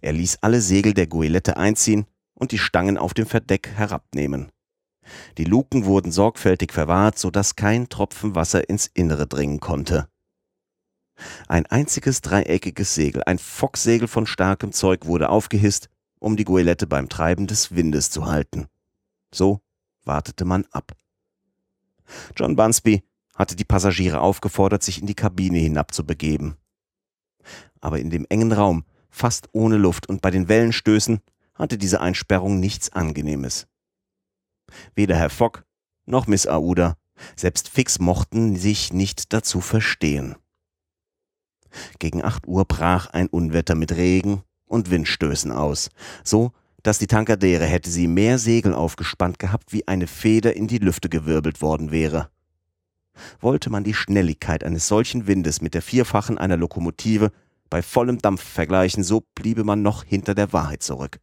Er 0.00 0.12
ließ 0.12 0.38
alle 0.42 0.60
Segel 0.60 0.94
der 0.94 1.08
Goélette 1.08 1.54
einziehen 1.56 2.06
und 2.34 2.52
die 2.52 2.58
Stangen 2.58 2.98
auf 2.98 3.14
dem 3.14 3.26
Verdeck 3.26 3.68
herabnehmen. 3.68 4.50
Die 5.38 5.44
Luken 5.44 5.84
wurden 5.84 6.12
sorgfältig 6.12 6.72
verwahrt, 6.72 7.18
so 7.18 7.30
dass 7.30 7.56
kein 7.56 7.88
Tropfen 7.88 8.34
Wasser 8.34 8.68
ins 8.68 8.86
Innere 8.92 9.26
dringen 9.26 9.60
konnte. 9.60 10.08
Ein 11.48 11.66
einziges 11.66 12.20
dreieckiges 12.20 12.94
Segel, 12.94 13.22
ein 13.24 13.38
Focksegel 13.38 14.08
von 14.08 14.26
starkem 14.26 14.72
Zeug, 14.72 15.06
wurde 15.06 15.28
aufgehisst, 15.28 15.88
um 16.18 16.36
die 16.36 16.46
Goélette 16.46 16.86
beim 16.86 17.08
Treiben 17.08 17.46
des 17.46 17.74
Windes 17.74 18.10
zu 18.10 18.26
halten. 18.26 18.66
So 19.32 19.60
wartete 20.04 20.44
man 20.44 20.66
ab. 20.70 20.92
John 22.36 22.56
Bunsby 22.56 23.02
hatte 23.34 23.56
die 23.56 23.64
Passagiere 23.64 24.20
aufgefordert, 24.20 24.82
sich 24.82 25.00
in 25.00 25.06
die 25.06 25.14
Kabine 25.14 25.58
hinabzubegeben. 25.58 26.56
Aber 27.80 27.98
in 27.98 28.10
dem 28.10 28.26
engen 28.28 28.52
Raum, 28.52 28.84
fast 29.08 29.48
ohne 29.52 29.76
Luft 29.76 30.08
und 30.08 30.20
bei 30.20 30.30
den 30.30 30.48
Wellenstößen, 30.48 31.20
hatte 31.54 31.78
diese 31.78 32.00
Einsperrung 32.00 32.60
nichts 32.60 32.90
Angenehmes. 32.92 33.66
Weder 34.94 35.16
Herr 35.16 35.30
Fogg 35.30 35.62
noch 36.06 36.26
Miss 36.26 36.46
Aouda, 36.46 36.96
selbst 37.36 37.68
Fix 37.68 37.98
mochten 37.98 38.56
sich 38.56 38.92
nicht 38.92 39.32
dazu 39.32 39.60
verstehen. 39.60 40.36
Gegen 41.98 42.24
acht 42.24 42.46
Uhr 42.46 42.64
brach 42.64 43.06
ein 43.08 43.28
Unwetter 43.28 43.74
mit 43.74 43.92
Regen 43.92 44.42
und 44.66 44.90
Windstößen 44.90 45.52
aus, 45.52 45.90
so 46.24 46.52
dass 46.82 46.98
die 46.98 47.06
Tankadere 47.06 47.66
hätte 47.66 47.90
sie 47.90 48.08
mehr 48.08 48.38
Segel 48.38 48.74
aufgespannt 48.74 49.38
gehabt, 49.38 49.72
wie 49.72 49.86
eine 49.86 50.06
Feder 50.06 50.56
in 50.56 50.66
die 50.66 50.78
Lüfte 50.78 51.08
gewirbelt 51.08 51.60
worden 51.60 51.90
wäre. 51.90 52.30
Wollte 53.40 53.68
man 53.68 53.84
die 53.84 53.92
Schnelligkeit 53.92 54.64
eines 54.64 54.88
solchen 54.88 55.26
Windes 55.26 55.60
mit 55.60 55.74
der 55.74 55.82
vierfachen 55.82 56.38
einer 56.38 56.56
Lokomotive 56.56 57.32
bei 57.68 57.82
vollem 57.82 58.18
Dampf 58.18 58.42
vergleichen, 58.42 59.04
so 59.04 59.24
bliebe 59.34 59.62
man 59.62 59.82
noch 59.82 60.04
hinter 60.04 60.34
der 60.34 60.52
Wahrheit 60.52 60.82
zurück. 60.82 61.20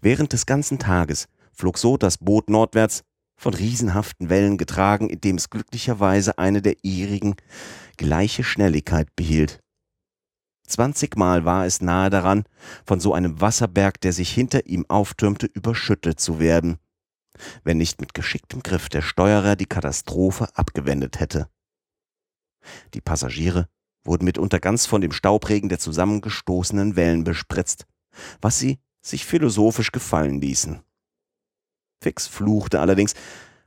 Während 0.00 0.32
des 0.32 0.46
ganzen 0.46 0.78
Tages 0.78 1.26
flog 1.58 1.76
so 1.76 1.96
das 1.96 2.18
Boot 2.18 2.48
nordwärts, 2.48 3.02
von 3.36 3.54
riesenhaften 3.54 4.30
Wellen 4.30 4.58
getragen, 4.58 5.08
indem 5.08 5.36
es 5.36 5.50
glücklicherweise 5.50 6.38
eine 6.38 6.60
der 6.60 6.76
ihrigen 6.82 7.36
gleiche 7.96 8.42
Schnelligkeit 8.42 9.14
behielt. 9.14 9.60
Zwanzigmal 10.66 11.44
war 11.44 11.64
es 11.64 11.80
nahe 11.80 12.10
daran, 12.10 12.44
von 12.84 13.00
so 13.00 13.14
einem 13.14 13.40
Wasserberg, 13.40 14.00
der 14.00 14.12
sich 14.12 14.30
hinter 14.30 14.66
ihm 14.66 14.84
auftürmte, 14.88 15.46
überschüttet 15.46 16.20
zu 16.20 16.40
werden, 16.40 16.78
wenn 17.64 17.78
nicht 17.78 18.00
mit 18.00 18.12
geschicktem 18.12 18.62
Griff 18.62 18.88
der 18.88 19.02
Steuerer 19.02 19.56
die 19.56 19.66
Katastrophe 19.66 20.48
abgewendet 20.54 21.20
hätte. 21.20 21.48
Die 22.94 23.00
Passagiere 23.00 23.68
wurden 24.04 24.24
mitunter 24.24 24.60
ganz 24.60 24.86
von 24.86 25.00
dem 25.00 25.12
Staubregen 25.12 25.68
der 25.68 25.78
zusammengestoßenen 25.78 26.96
Wellen 26.96 27.24
bespritzt, 27.24 27.86
was 28.40 28.58
sie 28.58 28.78
sich 29.00 29.24
philosophisch 29.24 29.92
gefallen 29.92 30.40
ließen. 30.40 30.82
Fix 32.00 32.26
fluchte 32.26 32.80
allerdings, 32.80 33.14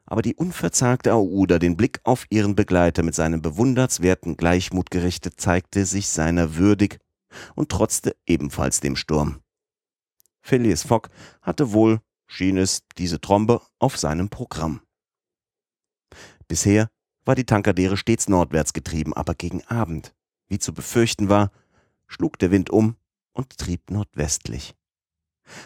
aber 0.05 0.21
die 0.21 0.35
unverzagte 0.35 1.11
Aouda, 1.11 1.59
den 1.59 1.77
Blick 1.77 2.01
auf 2.03 2.25
ihren 2.29 2.55
Begleiter 2.55 3.03
mit 3.03 3.15
seinem 3.15 3.41
bewundernswerten 3.41 4.35
Gleichmut 4.37 4.91
gerichtet, 4.91 5.39
zeigte 5.39 5.85
sich 5.85 6.09
seiner 6.09 6.55
würdig 6.55 6.99
und 7.55 7.69
trotzte 7.69 8.15
ebenfalls 8.25 8.81
dem 8.81 8.95
Sturm. 8.95 9.41
Phileas 10.41 10.83
Fogg 10.83 11.09
hatte 11.41 11.71
wohl, 11.71 12.01
schien 12.27 12.57
es, 12.57 12.83
diese 12.97 13.21
Trombe 13.21 13.61
auf 13.79 13.97
seinem 13.97 14.29
Programm. 14.29 14.81
Bisher 16.47 16.89
war 17.23 17.35
die 17.35 17.45
Tankadere 17.45 17.95
stets 17.95 18.27
nordwärts 18.27 18.73
getrieben, 18.73 19.13
aber 19.13 19.35
gegen 19.35 19.63
Abend, 19.67 20.13
wie 20.47 20.59
zu 20.59 20.73
befürchten 20.73 21.29
war, 21.29 21.51
schlug 22.07 22.37
der 22.39 22.51
Wind 22.51 22.69
um 22.69 22.97
und 23.31 23.57
trieb 23.57 23.89
nordwestlich. 23.91 24.75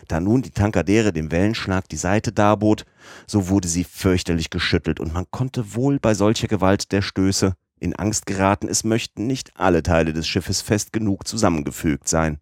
Da 0.08 0.20
nun 0.20 0.42
die 0.42 0.51
Tankadere 0.51 1.13
dem 1.13 1.32
Wellenschlag 1.32 1.88
die 1.89 1.98
Seite 1.98 2.32
darbot, 2.32 2.86
so 3.27 3.50
wurde 3.50 3.68
sie 3.68 3.84
fürchterlich 3.84 4.50
geschüttelt, 4.50 5.00
und 5.00 5.13
man 5.13 5.25
konnte 5.32 5.75
wohl 5.75 6.00
bei 6.00 6.13
solcher 6.13 6.48
Gewalt 6.48 6.92
der 6.92 7.01
Stöße 7.01 7.56
in 7.80 7.96
Angst 7.96 8.25
geraten, 8.25 8.68
es 8.68 8.84
möchten 8.84 9.27
nicht 9.27 9.51
alle 9.56 9.84
Teile 9.84 10.13
des 10.13 10.27
Schiffes 10.27 10.62
fest 10.62 10.94
genug 10.94 11.27
zusammengefügt 11.27 12.08
sein. 12.08 12.39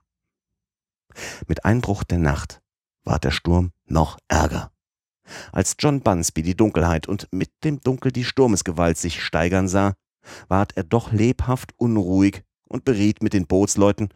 Mit 1.47 1.65
Einbruch 1.65 2.03
der 2.03 2.19
Nacht 2.19 2.61
ward 3.03 3.23
der 3.23 3.31
Sturm 3.31 3.71
noch 3.85 4.17
ärger. 4.27 4.71
Als 5.51 5.75
John 5.79 6.01
Bunsby 6.01 6.41
die 6.41 6.55
Dunkelheit 6.55 7.07
und 7.07 7.27
mit 7.31 7.51
dem 7.63 7.79
Dunkel 7.81 8.11
die 8.11 8.25
Sturmesgewalt 8.25 8.97
sich 8.97 9.23
steigern 9.23 9.67
sah, 9.67 9.93
ward 10.47 10.75
er 10.75 10.83
doch 10.83 11.11
lebhaft 11.11 11.73
unruhig 11.77 12.43
und 12.67 12.85
beriet 12.85 13.21
mit 13.23 13.33
den 13.33 13.47
Bootsleuten, 13.47 14.09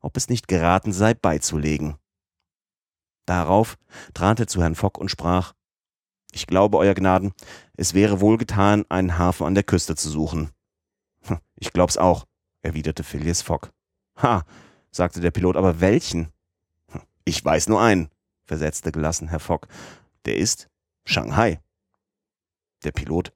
ob 0.00 0.16
es 0.16 0.28
nicht 0.28 0.48
geraten 0.48 0.92
sei, 0.92 1.14
beizulegen. 1.14 1.96
Darauf 3.30 3.78
trat 4.12 4.40
er 4.40 4.48
zu 4.48 4.60
Herrn 4.60 4.74
Fogg 4.74 4.98
und 4.98 5.08
sprach 5.08 5.52
Ich 6.32 6.48
glaube, 6.48 6.78
Euer 6.78 6.94
Gnaden, 6.94 7.32
es 7.76 7.94
wäre 7.94 8.20
wohl 8.20 8.38
getan, 8.38 8.84
einen 8.88 9.18
Hafen 9.18 9.46
an 9.46 9.54
der 9.54 9.62
Küste 9.62 9.94
zu 9.94 10.10
suchen. 10.10 10.50
Hm, 11.26 11.38
ich 11.54 11.72
glaub's 11.72 11.96
auch, 11.96 12.26
erwiderte 12.62 13.04
Phileas 13.04 13.40
Fogg. 13.40 13.70
Ha, 14.20 14.42
sagte 14.90 15.20
der 15.20 15.30
Pilot, 15.30 15.54
aber 15.56 15.80
welchen? 15.80 16.32
Hm, 16.88 17.02
ich 17.24 17.44
weiß 17.44 17.68
nur 17.68 17.80
einen, 17.80 18.08
versetzte 18.46 18.90
gelassen 18.90 19.28
Herr 19.28 19.38
Fogg. 19.38 19.68
Der 20.24 20.36
ist 20.36 20.68
Shanghai. 21.04 21.60
Der 22.82 22.90
Pilot 22.90 23.32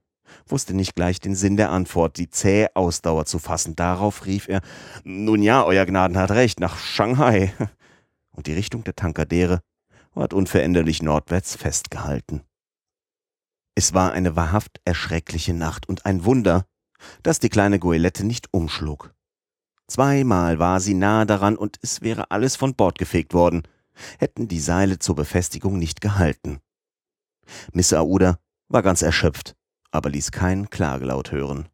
wusste 0.48 0.74
nicht 0.74 0.96
gleich 0.96 1.20
den 1.20 1.36
Sinn 1.36 1.56
der 1.56 1.70
Antwort, 1.70 2.16
die 2.16 2.28
zähe 2.28 2.74
Ausdauer 2.74 3.26
zu 3.26 3.38
fassen. 3.38 3.76
Darauf 3.76 4.26
rief 4.26 4.48
er, 4.48 4.60
nun 5.04 5.40
ja, 5.40 5.64
Euer 5.64 5.86
Gnaden 5.86 6.18
hat 6.18 6.32
recht, 6.32 6.58
nach 6.58 6.78
Shanghai. 6.78 7.54
Und 8.32 8.48
die 8.48 8.54
Richtung 8.54 8.82
der 8.82 8.96
Tankadere 8.96 9.60
ward 10.14 10.32
unveränderlich 10.32 11.02
nordwärts 11.02 11.56
festgehalten. 11.56 12.42
Es 13.74 13.92
war 13.92 14.12
eine 14.12 14.36
wahrhaft 14.36 14.80
erschreckliche 14.84 15.54
Nacht 15.54 15.88
und 15.88 16.06
ein 16.06 16.24
Wunder, 16.24 16.66
dass 17.22 17.40
die 17.40 17.48
kleine 17.48 17.78
Goélette 17.78 18.24
nicht 18.24 18.52
umschlug. 18.52 19.14
Zweimal 19.88 20.58
war 20.58 20.80
sie 20.80 20.94
nahe 20.94 21.26
daran 21.26 21.56
und 21.56 21.78
es 21.82 22.00
wäre 22.00 22.30
alles 22.30 22.56
von 22.56 22.74
Bord 22.74 22.98
gefegt 22.98 23.34
worden, 23.34 23.62
hätten 24.18 24.48
die 24.48 24.60
Seile 24.60 24.98
zur 24.98 25.16
Befestigung 25.16 25.78
nicht 25.78 26.00
gehalten. 26.00 26.60
Miss 27.72 27.92
Aouda 27.92 28.38
war 28.68 28.82
ganz 28.82 29.02
erschöpft, 29.02 29.56
aber 29.90 30.08
ließ 30.10 30.32
keinen 30.32 30.70
Klagelaut 30.70 31.32
hören. 31.32 31.68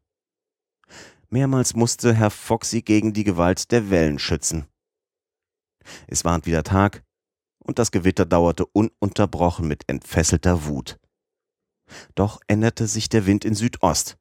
Mehrmals 1.29 1.75
musste 1.75 2.13
Herr 2.13 2.29
Foxy 2.29 2.81
gegen 2.81 3.13
die 3.13 3.23
Gewalt 3.23 3.71
der 3.71 3.89
Wellen 3.89 4.19
schützen. 4.19 4.67
Es 6.07 6.25
ward 6.25 6.45
wieder 6.45 6.63
Tag, 6.63 7.03
und 7.63 7.79
das 7.79 7.91
Gewitter 7.91 8.25
dauerte 8.25 8.65
ununterbrochen 8.65 9.67
mit 9.67 9.83
entfesselter 9.87 10.65
Wut. 10.65 10.99
Doch 12.15 12.39
änderte 12.47 12.87
sich 12.87 13.09
der 13.09 13.25
Wind 13.25 13.45
in 13.45 13.55
Südost. 13.55 14.17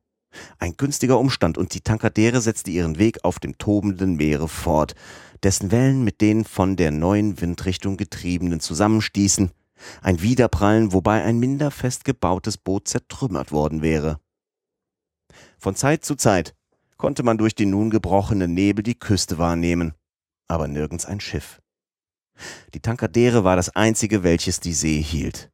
Ein 0.59 0.76
günstiger 0.76 1.18
Umstand, 1.18 1.59
und 1.59 1.75
die 1.75 1.80
Tankadere 1.80 2.40
setzte 2.40 2.70
ihren 2.70 2.99
Weg 2.99 3.25
auf 3.25 3.38
dem 3.38 3.59
tobenden 3.59 4.16
Meere 4.16 4.49
fort, 4.49 4.94
dessen 5.42 5.70
Wellen 5.70 6.04
mit 6.04 6.20
den 6.20 6.44
von 6.44 6.76
der 6.76 6.90
neuen 6.90 7.40
Windrichtung 7.40 7.97
getriebenen 7.97 8.61
zusammenstießen, 8.61 9.50
ein 10.02 10.23
Widerprallen, 10.23 10.92
wobei 10.92 11.25
ein 11.25 11.38
minder 11.38 11.70
fest 11.70 12.04
gebautes 12.04 12.59
Boot 12.59 12.87
zertrümmert 12.87 13.50
worden 13.50 13.82
wäre. 13.82 14.20
Von 15.59 15.75
Zeit 15.75 16.04
zu 16.04 16.14
Zeit 16.14 16.54
konnte 16.97 17.23
man 17.23 17.38
durch 17.38 17.54
den 17.54 17.70
nun 17.70 17.90
gebrochenen 17.90 18.52
Nebel 18.52 18.82
die 18.82 18.99
Küste 18.99 19.38
wahrnehmen, 19.38 19.94
aber 20.49 20.68
nirgends 20.68 21.06
ein 21.06 21.20
Schiff. 21.20 21.61
Die 22.75 22.80
Tankadere 22.80 23.44
war 23.44 23.56
das 23.56 23.70
einzige, 23.70 24.23
welches 24.23 24.61
die 24.61 24.73
See 24.73 25.02
hielt. 25.02 25.50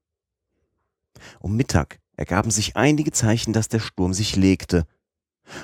Um 1.41 1.57
Mittag 1.57 1.99
ergaben 2.17 2.51
sich 2.51 2.77
einige 2.77 3.13
Zeichen, 3.13 3.53
dass 3.53 3.69
der 3.69 3.81
Sturm 3.81 4.15
sich 4.15 4.37
legte, 4.37 4.87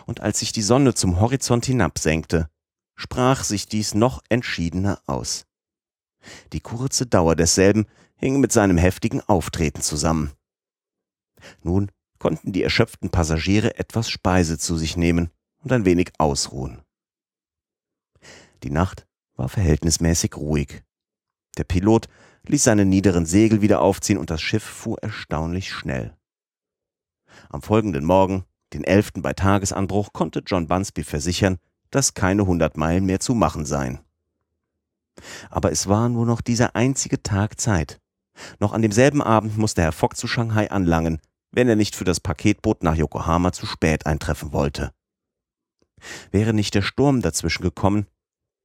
und 0.07 0.21
als 0.21 0.39
sich 0.39 0.53
die 0.53 0.63
Sonne 0.63 0.95
zum 0.95 1.21
Horizont 1.21 1.67
hinabsenkte, 1.67 2.49
sprach 2.95 3.43
sich 3.43 3.67
dies 3.67 3.95
noch 3.95 4.23
entschiedener 4.29 5.01
aus. 5.07 5.47
Die 6.53 6.61
kurze 6.61 7.07
Dauer 7.07 7.35
desselben 7.35 7.87
hing 8.17 8.41
mit 8.41 8.53
seinem 8.53 8.79
heftigen 8.79 9.21
Auftreten 9.21 9.83
zusammen. 9.83 10.33
Nun 11.63 11.91
konnten 12.19 12.53
die 12.53 12.63
erschöpften 12.63 13.11
Passagiere 13.11 13.77
etwas 13.79 14.09
Speise 14.09 14.59
zu 14.59 14.77
sich 14.77 14.97
nehmen 14.97 15.31
und 15.59 15.73
ein 15.73 15.85
wenig 15.85 16.13
ausruhen. 16.19 16.83
Die 18.63 18.71
Nacht 18.71 19.09
war 19.35 19.49
verhältnismäßig 19.49 20.37
ruhig. 20.37 20.85
Der 21.59 21.65
Pilot 21.65 22.09
ließ 22.47 22.65
seine 22.65 22.85
niederen 22.85 23.27
Segel 23.27 23.63
wieder 23.63 23.81
aufziehen 23.81 24.19
und 24.19 24.31
das 24.31 24.41
Schiff 24.41 24.63
fuhr 24.63 24.99
erstaunlich 25.03 25.73
schnell. 25.73 26.17
Am 27.51 27.63
folgenden 27.63 28.05
Morgen, 28.05 28.45
den 28.73 28.85
11. 28.85 29.13
bei 29.19 29.33
Tagesanbruch, 29.33 30.13
konnte 30.13 30.43
John 30.47 30.67
Bunsby 30.67 31.05
versichern, 31.05 31.59
dass 31.91 32.15
keine 32.15 32.47
hundert 32.47 32.77
Meilen 32.77 33.05
mehr 33.05 33.21
zu 33.21 33.35
machen 33.35 33.67
seien. 33.67 34.01
Aber 35.51 35.71
es 35.71 35.89
war 35.89 36.09
nur 36.09 36.27
noch 36.27 36.41
dieser 36.41 36.75
einzige 36.75 37.23
Tag 37.23 37.61
Zeit. 37.61 38.01
Noch 38.59 38.73
an 38.73 38.83
demselben 38.83 39.21
Abend 39.23 39.59
musste 39.59 39.83
Herr 39.83 39.93
Fogg 39.93 40.17
zu 40.17 40.27
Shanghai 40.27 40.71
anlangen, 40.71 41.21
wenn 41.51 41.69
er 41.69 41.77
nicht 41.77 41.95
für 41.95 42.05
das 42.05 42.19
Paketboot 42.19 42.83
nach 42.83 42.97
Yokohama 42.97 43.53
zu 43.53 43.67
spät 43.67 44.07
eintreffen 44.07 44.53
wollte. 44.53 44.93
Wäre 46.31 46.55
nicht 46.55 46.75
der 46.75 46.83
Sturm 46.83 47.21
dazwischen 47.21 47.63
gekommen, 47.63 48.07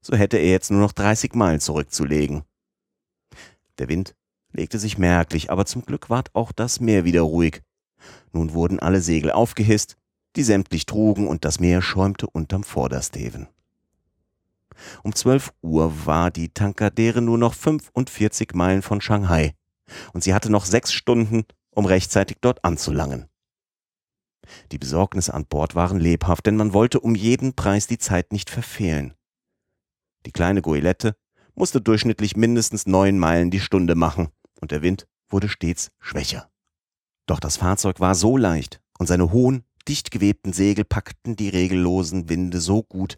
so 0.01 0.15
hätte 0.15 0.37
er 0.37 0.49
jetzt 0.49 0.71
nur 0.71 0.79
noch 0.79 0.93
30 0.93 1.35
Meilen 1.35 1.59
zurückzulegen. 1.59 2.43
Der 3.79 3.89
Wind 3.89 4.15
legte 4.51 4.79
sich 4.79 4.97
merklich, 4.97 5.51
aber 5.51 5.65
zum 5.65 5.83
Glück 5.83 6.09
ward 6.09 6.33
auch 6.33 6.51
das 6.51 6.79
Meer 6.79 7.05
wieder 7.05 7.21
ruhig. 7.21 7.61
Nun 8.31 8.53
wurden 8.53 8.79
alle 8.79 9.01
Segel 9.01 9.31
aufgehisst, 9.31 9.97
die 10.35 10.43
sämtlich 10.43 10.85
trugen, 10.85 11.27
und 11.27 11.45
das 11.45 11.59
Meer 11.59 11.81
schäumte 11.81 12.27
unterm 12.27 12.63
Vordersteven. 12.63 13.47
Um 15.03 15.15
zwölf 15.15 15.53
Uhr 15.61 16.05
war 16.05 16.29
die 16.29 16.49
Tankadere 16.49 17.21
nur 17.21 17.37
noch 17.37 17.53
45 17.53 18.53
Meilen 18.53 18.81
von 18.81 19.01
Shanghai, 19.01 19.53
und 20.13 20.23
sie 20.23 20.33
hatte 20.33 20.51
noch 20.51 20.65
sechs 20.65 20.93
Stunden, 20.93 21.45
um 21.71 21.85
rechtzeitig 21.85 22.37
dort 22.41 22.63
anzulangen. 22.63 23.27
Die 24.71 24.77
Besorgnisse 24.77 25.33
an 25.33 25.45
Bord 25.45 25.75
waren 25.75 25.99
lebhaft, 25.99 26.45
denn 26.45 26.55
man 26.55 26.73
wollte 26.73 26.99
um 26.99 27.15
jeden 27.15 27.53
Preis 27.53 27.87
die 27.87 27.97
Zeit 27.97 28.31
nicht 28.31 28.49
verfehlen. 28.49 29.13
Die 30.25 30.31
kleine 30.31 30.61
Goélette 30.61 31.15
musste 31.57 31.81
durchschnittlich 31.81 32.37
mindestens 32.37 32.85
neun 32.85 33.17
Meilen 33.17 33.51
die 33.51 33.59
Stunde 33.59 33.95
machen, 33.95 34.29
und 34.61 34.71
der 34.71 34.81
Wind 34.81 35.07
wurde 35.27 35.49
stets 35.49 35.91
schwächer. 35.99 36.49
Doch 37.25 37.39
das 37.39 37.57
Fahrzeug 37.57 37.99
war 37.99 38.15
so 38.15 38.37
leicht, 38.37 38.79
und 38.99 39.07
seine 39.07 39.31
hohen, 39.31 39.63
dicht 39.87 40.11
gewebten 40.11 40.53
Segel 40.53 40.85
packten 40.85 41.35
die 41.35 41.49
regellosen 41.49 42.29
Winde 42.29 42.61
so 42.61 42.83
gut, 42.83 43.17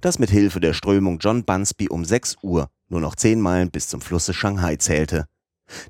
dass 0.00 0.18
mit 0.18 0.30
Hilfe 0.30 0.60
der 0.60 0.72
Strömung 0.72 1.18
John 1.18 1.44
Bunsby 1.44 1.88
um 1.88 2.04
sechs 2.04 2.36
Uhr 2.42 2.70
nur 2.88 3.00
noch 3.00 3.16
zehn 3.16 3.40
Meilen 3.40 3.70
bis 3.70 3.88
zum 3.88 4.00
Flusse 4.00 4.34
Shanghai 4.34 4.76
zählte. 4.76 5.26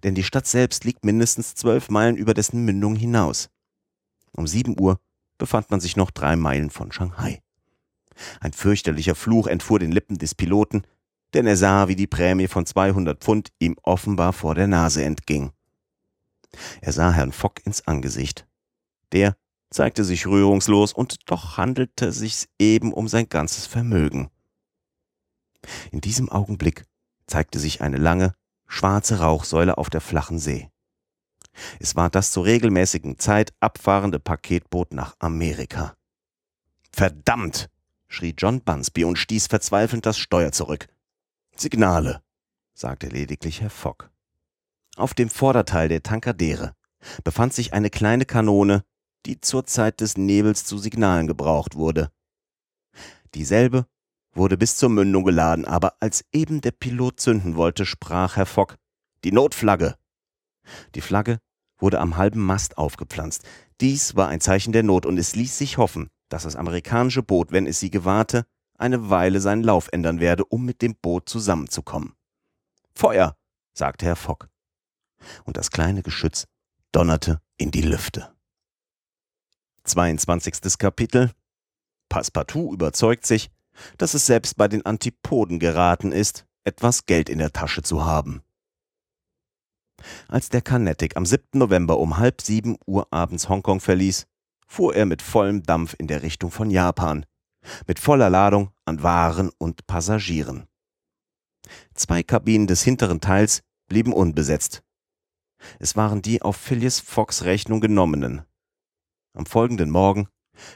Denn 0.02 0.14
die 0.14 0.24
Stadt 0.24 0.46
selbst 0.46 0.84
liegt 0.84 1.04
mindestens 1.04 1.54
zwölf 1.54 1.88
Meilen 1.90 2.16
über 2.16 2.34
dessen 2.34 2.64
Mündung 2.64 2.96
hinaus. 2.96 3.50
Um 4.32 4.46
sieben 4.46 4.78
Uhr 4.78 5.00
befand 5.38 5.70
man 5.70 5.80
sich 5.80 5.96
noch 5.96 6.10
drei 6.10 6.36
Meilen 6.36 6.70
von 6.70 6.92
Shanghai. 6.92 7.42
Ein 8.40 8.52
fürchterlicher 8.52 9.14
Fluch 9.14 9.46
entfuhr 9.46 9.78
den 9.78 9.92
Lippen 9.92 10.18
des 10.18 10.34
Piloten, 10.34 10.82
denn 11.34 11.46
er 11.46 11.56
sah, 11.56 11.88
wie 11.88 11.96
die 11.96 12.06
Prämie 12.06 12.48
von 12.48 12.66
200 12.66 13.22
Pfund 13.22 13.50
ihm 13.58 13.76
offenbar 13.82 14.32
vor 14.32 14.54
der 14.54 14.66
Nase 14.66 15.04
entging. 15.04 15.52
Er 16.80 16.92
sah 16.92 17.12
Herrn 17.12 17.32
Fogg 17.32 17.62
ins 17.64 17.86
Angesicht. 17.86 18.46
Der 19.12 19.36
zeigte 19.70 20.04
sich 20.04 20.26
rührungslos, 20.26 20.92
und 20.92 21.30
doch 21.30 21.56
handelte 21.56 22.12
sich's 22.12 22.48
eben 22.58 22.92
um 22.92 23.08
sein 23.08 23.28
ganzes 23.28 23.66
Vermögen. 23.66 24.30
In 25.92 26.00
diesem 26.00 26.28
Augenblick 26.28 26.84
zeigte 27.26 27.58
sich 27.58 27.80
eine 27.80 27.98
lange, 27.98 28.34
schwarze 28.66 29.20
Rauchsäule 29.20 29.78
auf 29.78 29.90
der 29.90 30.00
flachen 30.00 30.38
See. 30.38 30.70
Es 31.78 31.96
war 31.96 32.10
das 32.10 32.32
zur 32.32 32.44
regelmäßigen 32.44 33.18
Zeit 33.18 33.52
abfahrende 33.60 34.18
Paketboot 34.18 34.92
nach 34.92 35.16
Amerika. 35.18 35.94
Verdammt! 36.92 37.70
schrie 38.08 38.34
John 38.36 38.60
Bunsby 38.62 39.04
und 39.04 39.18
stieß 39.18 39.46
verzweifelnd 39.46 40.04
das 40.06 40.18
Steuer 40.18 40.50
zurück. 40.50 40.88
Signale, 41.60 42.22
sagte 42.72 43.08
lediglich 43.08 43.60
Herr 43.60 43.68
Fogg. 43.68 44.08
Auf 44.96 45.12
dem 45.12 45.28
Vorderteil 45.28 45.90
der 45.90 46.02
Tankadere 46.02 46.74
befand 47.22 47.52
sich 47.52 47.74
eine 47.74 47.90
kleine 47.90 48.24
Kanone, 48.24 48.82
die 49.26 49.42
zur 49.42 49.66
Zeit 49.66 50.00
des 50.00 50.16
Nebels 50.16 50.64
zu 50.64 50.78
Signalen 50.78 51.26
gebraucht 51.26 51.74
wurde. 51.74 52.10
Dieselbe 53.34 53.84
wurde 54.32 54.56
bis 54.56 54.78
zur 54.78 54.88
Mündung 54.88 55.22
geladen, 55.22 55.66
aber 55.66 55.96
als 56.00 56.24
eben 56.32 56.62
der 56.62 56.70
Pilot 56.70 57.20
zünden 57.20 57.56
wollte, 57.56 57.84
sprach 57.84 58.36
Herr 58.36 58.46
Fogg 58.46 58.76
Die 59.24 59.32
Notflagge. 59.32 59.96
Die 60.94 61.02
Flagge 61.02 61.40
wurde 61.78 62.00
am 62.00 62.16
halben 62.16 62.40
Mast 62.40 62.78
aufgepflanzt. 62.78 63.44
Dies 63.82 64.16
war 64.16 64.28
ein 64.28 64.40
Zeichen 64.40 64.72
der 64.72 64.82
Not, 64.82 65.04
und 65.04 65.18
es 65.18 65.36
ließ 65.36 65.58
sich 65.58 65.76
hoffen, 65.76 66.08
dass 66.30 66.44
das 66.44 66.56
amerikanische 66.56 67.22
Boot, 67.22 67.52
wenn 67.52 67.66
es 67.66 67.80
sie 67.80 67.90
gewahrte, 67.90 68.46
eine 68.80 69.10
Weile 69.10 69.40
seinen 69.40 69.62
Lauf 69.62 69.88
ändern 69.92 70.20
werde, 70.20 70.44
um 70.44 70.64
mit 70.64 70.82
dem 70.82 70.94
Boot 70.94 71.28
zusammenzukommen. 71.28 72.14
Feuer, 72.94 73.36
sagte 73.72 74.06
Herr 74.06 74.16
Fogg. 74.16 74.48
Und 75.44 75.56
das 75.56 75.70
kleine 75.70 76.02
Geschütz 76.02 76.46
donnerte 76.92 77.40
in 77.56 77.70
die 77.70 77.82
Lüfte. 77.82 78.32
22. 79.84 80.78
Kapitel 80.78 81.30
Passepartout 82.08 82.72
überzeugt 82.72 83.26
sich, 83.26 83.50
dass 83.98 84.14
es 84.14 84.26
selbst 84.26 84.56
bei 84.56 84.68
den 84.68 84.84
Antipoden 84.84 85.58
geraten 85.58 86.12
ist, 86.12 86.46
etwas 86.64 87.06
Geld 87.06 87.28
in 87.28 87.38
der 87.38 87.52
Tasche 87.52 87.82
zu 87.82 88.04
haben. 88.04 88.42
Als 90.28 90.48
der 90.48 90.62
Carnatic 90.62 91.16
am 91.16 91.26
7. 91.26 91.58
November 91.58 91.98
um 91.98 92.18
halb 92.18 92.40
sieben 92.40 92.76
Uhr 92.86 93.06
abends 93.12 93.48
Hongkong 93.48 93.80
verließ, 93.80 94.26
fuhr 94.66 94.94
er 94.94 95.06
mit 95.06 95.22
vollem 95.22 95.62
Dampf 95.62 95.94
in 95.98 96.06
der 96.06 96.22
Richtung 96.22 96.50
von 96.50 96.70
Japan, 96.70 97.26
mit 97.86 97.98
voller 97.98 98.30
Ladung 98.30 98.70
an 98.84 99.02
Waren 99.02 99.50
und 99.58 99.86
Passagieren. 99.86 100.66
Zwei 101.94 102.22
Kabinen 102.22 102.66
des 102.66 102.82
hinteren 102.82 103.20
Teils 103.20 103.62
blieben 103.88 104.12
unbesetzt. 104.12 104.82
Es 105.78 105.96
waren 105.96 106.22
die 106.22 106.42
auf 106.42 106.56
Phileas 106.56 107.00
Fox 107.00 107.44
Rechnung 107.44 107.80
genommenen. 107.80 108.42
Am 109.34 109.46
folgenden 109.46 109.90
Morgen 109.90 110.28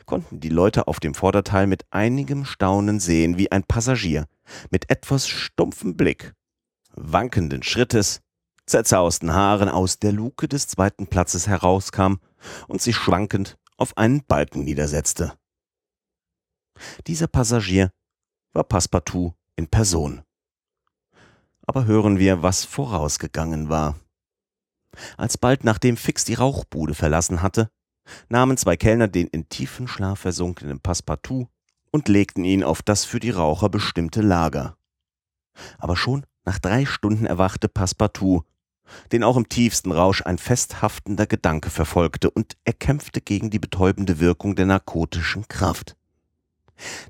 konnten 0.06 0.40
die 0.40 0.48
Leute 0.48 0.86
auf 0.86 1.00
dem 1.00 1.14
Vorderteil 1.14 1.66
mit 1.66 1.84
einigem 1.90 2.44
Staunen 2.44 3.00
sehen, 3.00 3.38
wie 3.38 3.50
ein 3.50 3.64
Passagier 3.64 4.26
mit 4.70 4.90
etwas 4.90 5.26
stumpfem 5.28 5.96
Blick, 5.96 6.34
wankenden 6.94 7.62
Schrittes, 7.62 8.20
zerzausten 8.66 9.34
Haaren 9.34 9.68
aus 9.68 9.98
der 9.98 10.12
Luke 10.12 10.48
des 10.48 10.68
zweiten 10.68 11.06
Platzes 11.06 11.46
herauskam 11.46 12.14
und 12.66 12.80
sich 12.80 12.96
schwankend 12.96 13.58
auf 13.76 13.96
einen 13.96 14.24
Balken 14.24 14.64
niedersetzte. 14.64 15.34
Dieser 17.06 17.26
Passagier 17.26 17.90
war 18.52 18.64
Passepartout 18.64 19.34
in 19.56 19.68
Person. 19.68 20.22
Aber 21.66 21.86
hören 21.86 22.18
wir, 22.18 22.42
was 22.42 22.64
vorausgegangen 22.64 23.68
war. 23.68 23.96
Alsbald 25.16 25.64
nachdem 25.64 25.96
Fix 25.96 26.24
die 26.24 26.34
Rauchbude 26.34 26.94
verlassen 26.94 27.42
hatte, 27.42 27.70
nahmen 28.28 28.56
zwei 28.56 28.76
Kellner 28.76 29.08
den 29.08 29.28
in 29.28 29.48
tiefen 29.48 29.88
Schlaf 29.88 30.20
versunkenen 30.20 30.80
Passepartout 30.80 31.48
und 31.90 32.08
legten 32.08 32.44
ihn 32.44 32.64
auf 32.64 32.82
das 32.82 33.04
für 33.04 33.20
die 33.20 33.30
Raucher 33.30 33.68
bestimmte 33.68 34.20
Lager. 34.20 34.76
Aber 35.78 35.96
schon 35.96 36.26
nach 36.44 36.58
drei 36.58 36.84
Stunden 36.84 37.26
erwachte 37.26 37.68
Passepartout, 37.68 38.42
den 39.12 39.24
auch 39.24 39.36
im 39.36 39.48
tiefsten 39.48 39.92
Rausch 39.92 40.22
ein 40.22 40.38
festhaftender 40.38 41.26
Gedanke 41.26 41.70
verfolgte, 41.70 42.30
und 42.30 42.56
er 42.64 42.74
kämpfte 42.74 43.20
gegen 43.20 43.50
die 43.50 43.58
betäubende 43.58 44.20
Wirkung 44.20 44.56
der 44.56 44.66
narkotischen 44.66 45.48
Kraft. 45.48 45.96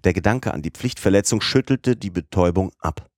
Der 0.04 0.12
Gedanke 0.12 0.52
an 0.52 0.62
die 0.62 0.70
Pflichtverletzung 0.70 1.40
schüttelte 1.40 1.96
die 1.96 2.10
Betäubung 2.10 2.72
ab. 2.78 3.08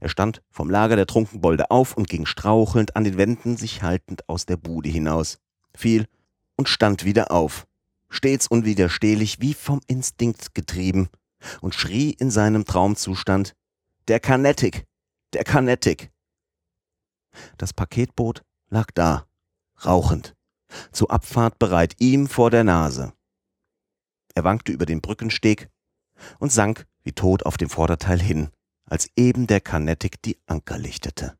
Er 0.00 0.08
stand 0.08 0.42
vom 0.50 0.70
Lager 0.70 0.96
der 0.96 1.06
Trunkenbolde 1.06 1.70
auf 1.70 1.96
und 1.96 2.08
ging 2.08 2.26
strauchelnd 2.26 2.96
an 2.96 3.04
den 3.04 3.16
Wänden 3.16 3.56
sich 3.56 3.82
haltend 3.82 4.28
aus 4.28 4.46
der 4.46 4.56
Bude 4.56 4.88
hinaus, 4.88 5.38
fiel 5.74 6.06
und 6.56 6.68
stand 6.68 7.04
wieder 7.04 7.30
auf, 7.30 7.66
stets 8.08 8.46
unwiderstehlich 8.46 9.40
wie 9.40 9.54
vom 9.54 9.80
Instinkt 9.86 10.54
getrieben, 10.54 11.08
und 11.60 11.74
schrie 11.74 12.10
in 12.10 12.30
seinem 12.30 12.64
Traumzustand 12.64 13.54
Der 14.08 14.20
Carnatic, 14.20 14.86
der 15.32 15.44
Carnatic. 15.44 16.10
Das 17.58 17.72
Paketboot 17.72 18.42
lag 18.68 18.86
da, 18.94 19.26
rauchend, 19.84 20.34
zur 20.92 21.10
Abfahrt 21.10 21.58
bereit, 21.58 21.94
ihm 21.98 22.28
vor 22.28 22.50
der 22.50 22.64
Nase. 22.64 23.12
Er 24.34 24.44
wankte 24.44 24.72
über 24.72 24.86
den 24.86 25.00
Brückensteg 25.00 25.68
und 26.38 26.52
sank 26.52 26.86
wie 27.02 27.12
tot 27.12 27.44
auf 27.44 27.56
dem 27.56 27.68
Vorderteil 27.68 28.20
hin, 28.20 28.48
als 28.86 29.08
eben 29.16 29.46
der 29.46 29.60
Carnatic 29.60 30.22
die 30.22 30.38
Anker 30.46 30.78
lichtete. 30.78 31.36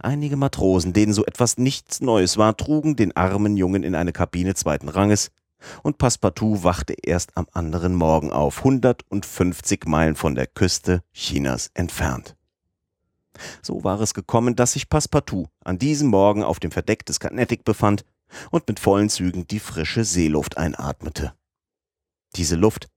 Einige 0.00 0.36
Matrosen, 0.36 0.92
denen 0.92 1.12
so 1.12 1.24
etwas 1.24 1.56
nichts 1.56 2.00
Neues 2.00 2.36
war, 2.36 2.56
trugen 2.56 2.96
den 2.96 3.16
armen 3.16 3.56
Jungen 3.56 3.84
in 3.84 3.94
eine 3.94 4.12
Kabine 4.12 4.54
zweiten 4.54 4.88
Ranges, 4.88 5.30
und 5.84 5.98
Passepartout 5.98 6.64
wachte 6.64 6.92
erst 6.92 7.36
am 7.36 7.46
anderen 7.52 7.94
Morgen 7.94 8.32
auf, 8.32 8.58
150 8.58 9.86
Meilen 9.86 10.16
von 10.16 10.34
der 10.34 10.48
Küste 10.48 11.04
Chinas 11.12 11.70
entfernt. 11.74 12.36
So 13.62 13.84
war 13.84 14.00
es 14.00 14.12
gekommen, 14.12 14.56
dass 14.56 14.72
sich 14.72 14.88
Passepartout 14.88 15.46
an 15.64 15.78
diesem 15.78 16.08
Morgen 16.08 16.42
auf 16.42 16.58
dem 16.58 16.70
Verdeck 16.70 17.06
des 17.06 17.20
Carnatic 17.20 17.64
befand 17.64 18.04
und 18.50 18.66
mit 18.68 18.80
vollen 18.80 19.08
Zügen 19.08 19.46
die 19.46 19.58
frische 19.58 20.04
Seeluft 20.04 20.56
einatmete. 20.56 21.34
Diese 22.36 22.56
Luft 22.56 22.88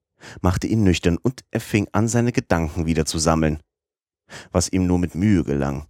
machte 0.42 0.68
ihn 0.68 0.84
nüchtern 0.84 1.18
und 1.18 1.44
er 1.52 1.62
fing 1.62 1.88
an, 1.92 2.08
seine 2.08 2.32
Gedanken 2.32 2.86
wieder 2.86 3.06
zu 3.06 3.20
sammeln, 3.20 3.62
was 4.52 4.70
ihm 4.70 4.88
nur 4.88 5.00
mit 5.00 5.16
Mühe 5.16 5.44
gelang. 5.44 5.88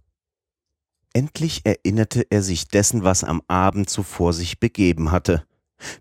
Endlich 1.12 1.64
erinnerte 1.64 2.26
er 2.28 2.42
sich 2.42 2.68
dessen, 2.68 3.02
was 3.02 3.24
am 3.24 3.42
Abend 3.48 3.88
zuvor 3.88 4.32
sich 4.32 4.60
begeben 4.60 5.10
hatte, 5.10 5.46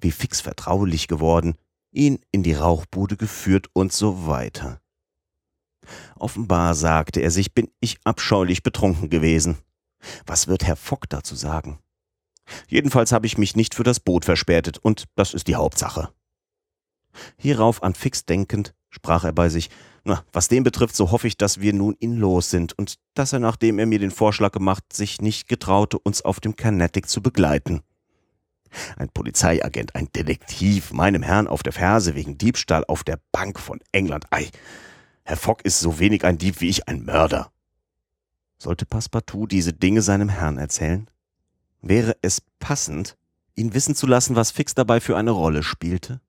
wie 0.01 0.11
fix 0.11 0.41
vertraulich 0.41 1.07
geworden, 1.07 1.55
ihn 1.91 2.19
in 2.31 2.43
die 2.43 2.53
Rauchbude 2.53 3.15
geführt 3.15 3.67
und 3.73 3.93
so 3.93 4.27
weiter. 4.27 4.81
Offenbar, 6.15 6.75
sagte 6.75 7.21
er 7.21 7.31
sich, 7.31 7.53
bin 7.53 7.69
ich 7.79 7.97
abscheulich 8.03 8.63
betrunken 8.63 9.09
gewesen. 9.09 9.57
Was 10.25 10.47
wird 10.47 10.65
Herr 10.65 10.75
Fock 10.75 11.07
dazu 11.09 11.35
sagen? 11.35 11.79
Jedenfalls 12.67 13.11
habe 13.11 13.27
ich 13.27 13.37
mich 13.37 13.55
nicht 13.55 13.75
für 13.75 13.83
das 13.83 13.99
Boot 13.99 14.25
verspätet, 14.25 14.77
und 14.77 15.05
das 15.15 15.33
ist 15.33 15.47
die 15.47 15.55
Hauptsache. 15.55 16.09
Hierauf 17.37 17.81
an 17.83 17.95
Fix 17.95 18.25
denkend, 18.25 18.73
sprach 18.89 19.23
er 19.23 19.33
bei 19.33 19.49
sich, 19.49 19.69
na, 20.03 20.23
was 20.31 20.47
den 20.47 20.63
betrifft, 20.63 20.95
so 20.95 21.11
hoffe 21.11 21.27
ich, 21.27 21.37
dass 21.37 21.61
wir 21.61 21.73
nun 21.73 21.95
ihn 21.99 22.15
los 22.15 22.49
sind 22.49 22.77
und 22.77 22.95
dass 23.15 23.33
er, 23.33 23.39
nachdem 23.39 23.79
er 23.79 23.85
mir 23.85 23.99
den 23.99 24.11
Vorschlag 24.11 24.51
gemacht, 24.51 24.83
sich 24.93 25.21
nicht 25.21 25.47
getraute, 25.47 25.97
uns 25.97 26.21
auf 26.21 26.39
dem 26.39 26.55
Carnatic 26.55 27.09
zu 27.09 27.21
begleiten. 27.21 27.81
Ein 28.97 29.09
Polizeiagent, 29.09 29.95
ein 29.95 30.09
Detektiv, 30.13 30.91
meinem 30.91 31.23
Herrn 31.23 31.47
auf 31.47 31.63
der 31.63 31.73
Ferse 31.73 32.13
wegen 32.13 32.37
Diebstahl 32.37 32.83
auf 32.85 33.03
der 33.03 33.19
Bank 33.31 33.59
von 33.59 33.79
England. 33.91 34.25
Ei, 34.31 34.49
Herr 35.23 35.37
Fogg 35.37 35.61
ist 35.63 35.79
so 35.79 35.97
wenig 35.97 36.23
ein 36.23 36.37
Dieb 36.37 36.61
wie 36.61 36.69
ich 36.69 36.87
ein 36.87 37.03
Mörder. 37.03 37.51
Sollte 38.57 38.85
Passepartout 38.85 39.47
diese 39.47 39.73
Dinge 39.73 40.01
seinem 40.01 40.29
Herrn 40.29 40.57
erzählen? 40.57 41.09
Wäre 41.87 42.17
es 42.23 42.41
passend, 42.57 43.15
ihn 43.53 43.75
wissen 43.75 43.93
zu 43.93 44.07
lassen, 44.07 44.35
was 44.35 44.49
Fix 44.49 44.73
dabei 44.73 44.99
für 44.99 45.15
eine 45.15 45.29
Rolle 45.29 45.61
spielte? 45.61 46.19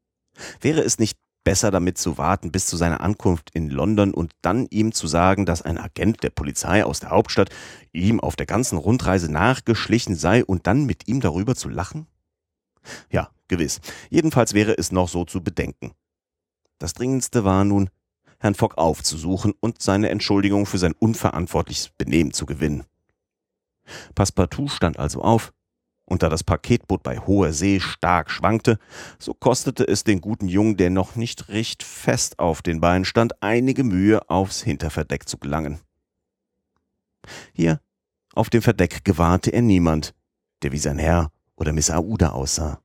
Wäre 0.61 0.83
es 0.83 0.99
nicht 0.99 1.19
besser 1.45 1.71
damit 1.71 1.97
zu 1.97 2.19
warten 2.19 2.53
bis 2.53 2.67
zu 2.67 2.77
seiner 2.77 3.01
Ankunft 3.01 3.49
in 3.55 3.71
London 3.71 4.13
und 4.13 4.33
dann 4.43 4.67
ihm 4.67 4.93
zu 4.93 5.07
sagen, 5.07 5.47
dass 5.47 5.63
ein 5.63 5.79
Agent 5.79 6.23
der 6.23 6.29
Polizei 6.29 6.85
aus 6.85 7.01
der 7.01 7.09
Hauptstadt 7.09 7.49
ihm 7.95 8.21
auf 8.21 8.37
der 8.37 8.45
ganzen 8.45 8.77
Rundreise 8.77 9.33
nachgeschlichen 9.33 10.15
sei 10.15 10.45
und 10.45 10.67
dann 10.67 10.85
mit 10.85 11.09
ihm 11.09 11.23
darüber 11.23 11.55
zu 11.55 11.71
lachen? 11.71 12.07
Ja, 13.11 13.31
gewiss. 13.49 13.81
Jedenfalls 14.11 14.53
wäre 14.53 14.77
es 14.77 14.93
noch 14.93 15.09
so 15.09 15.25
zu 15.25 15.43
bedenken. 15.43 15.93
Das 16.77 16.93
Dringendste 16.93 17.45
war 17.45 17.65
nun, 17.65 17.89
Herrn 18.41 18.55
Fogg 18.55 18.77
aufzusuchen 18.77 19.55
und 19.59 19.81
seine 19.81 20.11
Entschuldigung 20.11 20.67
für 20.67 20.77
sein 20.77 20.93
unverantwortliches 20.93 21.89
Benehmen 21.97 22.35
zu 22.35 22.45
gewinnen. 22.45 22.85
Passepartout 24.15 24.69
stand 24.69 24.99
also 24.99 25.23
auf, 25.23 25.53
und 26.07 26.23
da 26.23 26.29
das 26.29 26.45
Paketboot 26.45 27.03
bei 27.03 27.19
hoher 27.19 27.53
See 27.53 27.81
stark 27.81 28.31
schwankte, 28.31 28.79
so 29.19 29.35
kostete 29.35 29.87
es 29.87 30.05
den 30.05 30.21
guten 30.21 30.49
Jungen, 30.49 30.77
der 30.77 30.89
noch 30.89 31.17
nicht 31.17 31.49
recht 31.49 31.83
fest 31.83 32.39
auf 32.39 32.63
den 32.63 32.81
Beinen 32.81 33.05
stand, 33.05 33.43
einige 33.43 33.85
Mühe, 33.85 34.31
aufs 34.31 34.63
Hinterverdeck 34.63 35.29
zu 35.29 35.37
gelangen. 35.39 35.81
Hier, 37.53 37.81
auf 38.35 38.51
dem 38.51 38.63
Verdeck, 38.63 39.05
gewahrte 39.05 39.51
er 39.51 39.63
niemand, 39.63 40.15
der 40.63 40.73
wie 40.73 40.79
sein 40.79 40.99
Herr 40.99 41.33
oder 41.57 41.73
Miss 41.73 41.91
Aouda 41.91 42.31
aussah. 42.31 42.81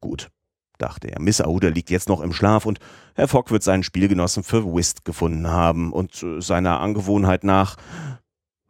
Gut, 0.00 0.30
dachte 0.78 1.08
er, 1.08 1.20
Miss 1.20 1.40
Aouda 1.40 1.68
liegt 1.68 1.90
jetzt 1.90 2.08
noch 2.08 2.20
im 2.20 2.32
Schlaf 2.32 2.66
und 2.66 2.78
Herr 3.14 3.28
Fogg 3.28 3.50
wird 3.50 3.62
seinen 3.62 3.82
Spielgenossen 3.82 4.42
für 4.42 4.64
Whist 4.72 5.04
gefunden 5.04 5.48
haben 5.48 5.92
und 5.92 6.22
äh, 6.22 6.40
seiner 6.40 6.80
Angewohnheit 6.80 7.42
nach. 7.42 7.76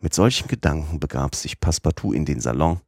Mit 0.02 0.12
solchen 0.12 0.48
Gedanken 0.48 1.00
begab 1.00 1.34
sich 1.34 1.60
Passepartout 1.60 2.12
in 2.12 2.26
den 2.26 2.40
Salon 2.40 2.82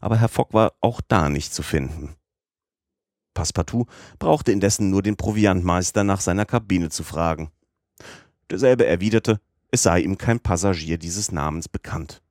aber 0.00 0.18
Herr 0.18 0.28
Fogg 0.28 0.52
war 0.52 0.74
auch 0.80 1.00
da 1.06 1.28
nicht 1.28 1.52
zu 1.52 1.62
finden. 1.62 2.14
Passepartout 3.34 3.86
brauchte 4.18 4.52
indessen 4.52 4.90
nur 4.90 5.02
den 5.02 5.16
Proviantmeister 5.16 6.04
nach 6.04 6.20
seiner 6.20 6.44
Kabine 6.44 6.90
zu 6.90 7.04
fragen. 7.04 7.50
Derselbe 8.50 8.86
erwiderte, 8.86 9.40
es 9.70 9.82
sei 9.82 10.00
ihm 10.00 10.18
kein 10.18 10.40
Passagier 10.40 10.98
dieses 10.98 11.30
Namens 11.30 11.68
bekannt. 11.68 12.22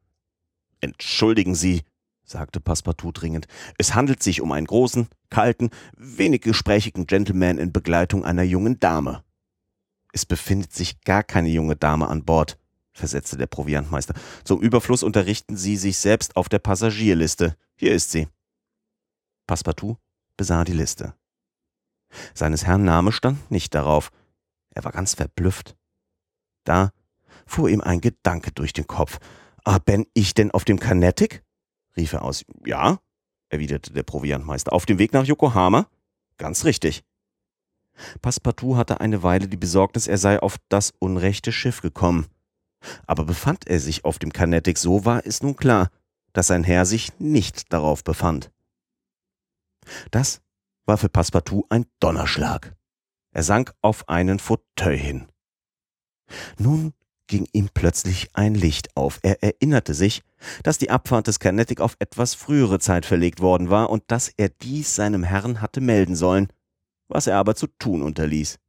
Entschuldigen 0.81 1.55
Sie, 1.55 1.83
sagte 2.23 2.59
Passepartout 2.59 3.13
dringend, 3.13 3.47
es 3.77 3.95
handelt 3.95 4.21
sich 4.21 4.41
um 4.41 4.51
einen 4.51 4.67
großen, 4.67 5.07
kalten, 5.29 5.69
wenig 5.95 6.41
gesprächigen 6.41 7.07
Gentleman 7.07 7.57
in 7.57 7.71
Begleitung 7.71 8.25
einer 8.25 8.43
jungen 8.43 8.79
Dame. 8.79 9.23
Es 10.11 10.25
befindet 10.25 10.73
sich 10.73 11.01
gar 11.01 11.23
keine 11.23 11.49
junge 11.49 11.75
Dame 11.75 12.07
an 12.07 12.25
Bord, 12.25 12.57
versetzte 12.97 13.37
der 13.37 13.47
Proviantmeister. 13.47 14.13
Zum 14.43 14.61
Überfluss 14.61 15.03
unterrichten 15.03 15.55
Sie 15.55 15.77
sich 15.77 15.97
selbst 15.97 16.35
auf 16.35 16.49
der 16.49 16.59
Passagierliste. 16.59 17.55
Hier 17.75 17.93
ist 17.93 18.11
sie. 18.11 18.27
Passepartout 19.45 19.97
besah 20.35 20.63
die 20.63 20.73
Liste. 20.73 21.13
Seines 22.33 22.65
Herrn 22.65 22.83
Name 22.83 23.11
stand 23.11 23.49
nicht 23.51 23.75
darauf. 23.75 24.11
Er 24.71 24.83
war 24.83 24.91
ganz 24.91 25.13
verblüfft. 25.13 25.75
Da 26.63 26.91
fuhr 27.45 27.69
ihm 27.69 27.81
ein 27.81 28.01
Gedanke 28.01 28.51
durch 28.51 28.73
den 28.73 28.87
Kopf. 28.87 29.19
Ah, 29.63 29.79
bin 29.79 30.05
ich 30.13 30.33
denn 30.33 30.51
auf 30.51 30.65
dem 30.65 30.79
Carnatic? 30.79 31.43
rief 31.95 32.13
er 32.13 32.21
aus. 32.21 32.45
Ja, 32.65 32.99
erwiderte 33.49 33.93
der 33.93 34.03
Proviantmeister. 34.03 34.73
Auf 34.73 34.85
dem 34.85 34.99
Weg 34.99 35.13
nach 35.13 35.25
Yokohama? 35.25 35.87
Ganz 36.37 36.65
richtig. 36.65 37.03
Passepartout 38.21 38.75
hatte 38.75 39.01
eine 39.01 39.23
Weile 39.23 39.47
die 39.47 39.57
Besorgnis, 39.57 40.07
er 40.07 40.17
sei 40.17 40.39
auf 40.39 40.57
das 40.69 40.93
unrechte 40.99 41.51
Schiff 41.51 41.81
gekommen. 41.81 42.27
Aber 43.05 43.25
befand 43.25 43.67
er 43.67 43.79
sich 43.79 44.05
auf 44.05 44.19
dem 44.19 44.33
Carnatic, 44.33 44.77
so 44.77 45.05
war 45.05 45.25
es 45.25 45.41
nun 45.41 45.55
klar, 45.55 45.89
dass 46.33 46.47
sein 46.47 46.63
Herr 46.63 46.85
sich 46.85 47.19
nicht 47.19 47.71
darauf 47.73 48.03
befand. 48.03 48.51
Das 50.11 50.41
war 50.85 50.97
für 50.97 51.09
Passepartout 51.09 51.65
ein 51.69 51.85
Donnerschlag. 51.99 52.75
Er 53.31 53.43
sank 53.43 53.73
auf 53.81 54.07
einen 54.09 54.39
Fauteuil 54.39 54.97
hin. 54.97 55.27
Nun 56.57 56.93
ging 57.27 57.47
ihm 57.51 57.69
plötzlich 57.73 58.29
ein 58.33 58.55
Licht 58.55 58.95
auf. 58.95 59.19
Er 59.21 59.43
erinnerte 59.43 59.93
sich, 59.93 60.23
dass 60.63 60.77
die 60.77 60.89
Abfahrt 60.89 61.27
des 61.27 61.39
Carnatic 61.39 61.81
auf 61.81 61.95
etwas 61.99 62.33
frühere 62.33 62.79
Zeit 62.79 63.05
verlegt 63.05 63.41
worden 63.41 63.69
war 63.69 63.89
und 63.89 64.03
dass 64.07 64.31
er 64.37 64.49
dies 64.49 64.95
seinem 64.95 65.23
Herrn 65.23 65.61
hatte 65.61 65.81
melden 65.81 66.15
sollen, 66.15 66.47
was 67.09 67.27
er 67.27 67.37
aber 67.37 67.55
zu 67.55 67.67
tun 67.67 68.01
unterließ. 68.01 68.59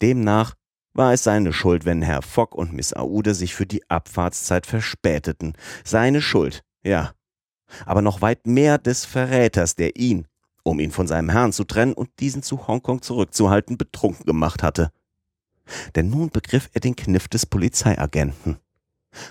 Demnach 0.00 0.54
war 0.94 1.12
es 1.12 1.24
seine 1.24 1.52
Schuld, 1.52 1.84
wenn 1.84 2.02
Herr 2.02 2.22
Fogg 2.22 2.56
und 2.56 2.72
Miss 2.72 2.94
Aoude 2.94 3.34
sich 3.34 3.54
für 3.54 3.66
die 3.66 3.88
Abfahrtszeit 3.90 4.66
verspäteten. 4.66 5.54
Seine 5.84 6.22
Schuld, 6.22 6.62
ja. 6.82 7.12
Aber 7.84 8.02
noch 8.02 8.22
weit 8.22 8.46
mehr 8.46 8.78
des 8.78 9.04
Verräters, 9.04 9.74
der 9.74 9.96
ihn, 9.96 10.26
um 10.62 10.78
ihn 10.78 10.92
von 10.92 11.06
seinem 11.06 11.30
Herrn 11.30 11.52
zu 11.52 11.64
trennen 11.64 11.92
und 11.92 12.10
diesen 12.20 12.42
zu 12.42 12.68
Hongkong 12.68 13.02
zurückzuhalten, 13.02 13.76
betrunken 13.76 14.24
gemacht 14.24 14.62
hatte. 14.62 14.90
Denn 15.96 16.10
nun 16.10 16.30
begriff 16.30 16.70
er 16.72 16.80
den 16.80 16.94
Kniff 16.94 17.26
des 17.26 17.46
Polizeiagenten. 17.46 18.58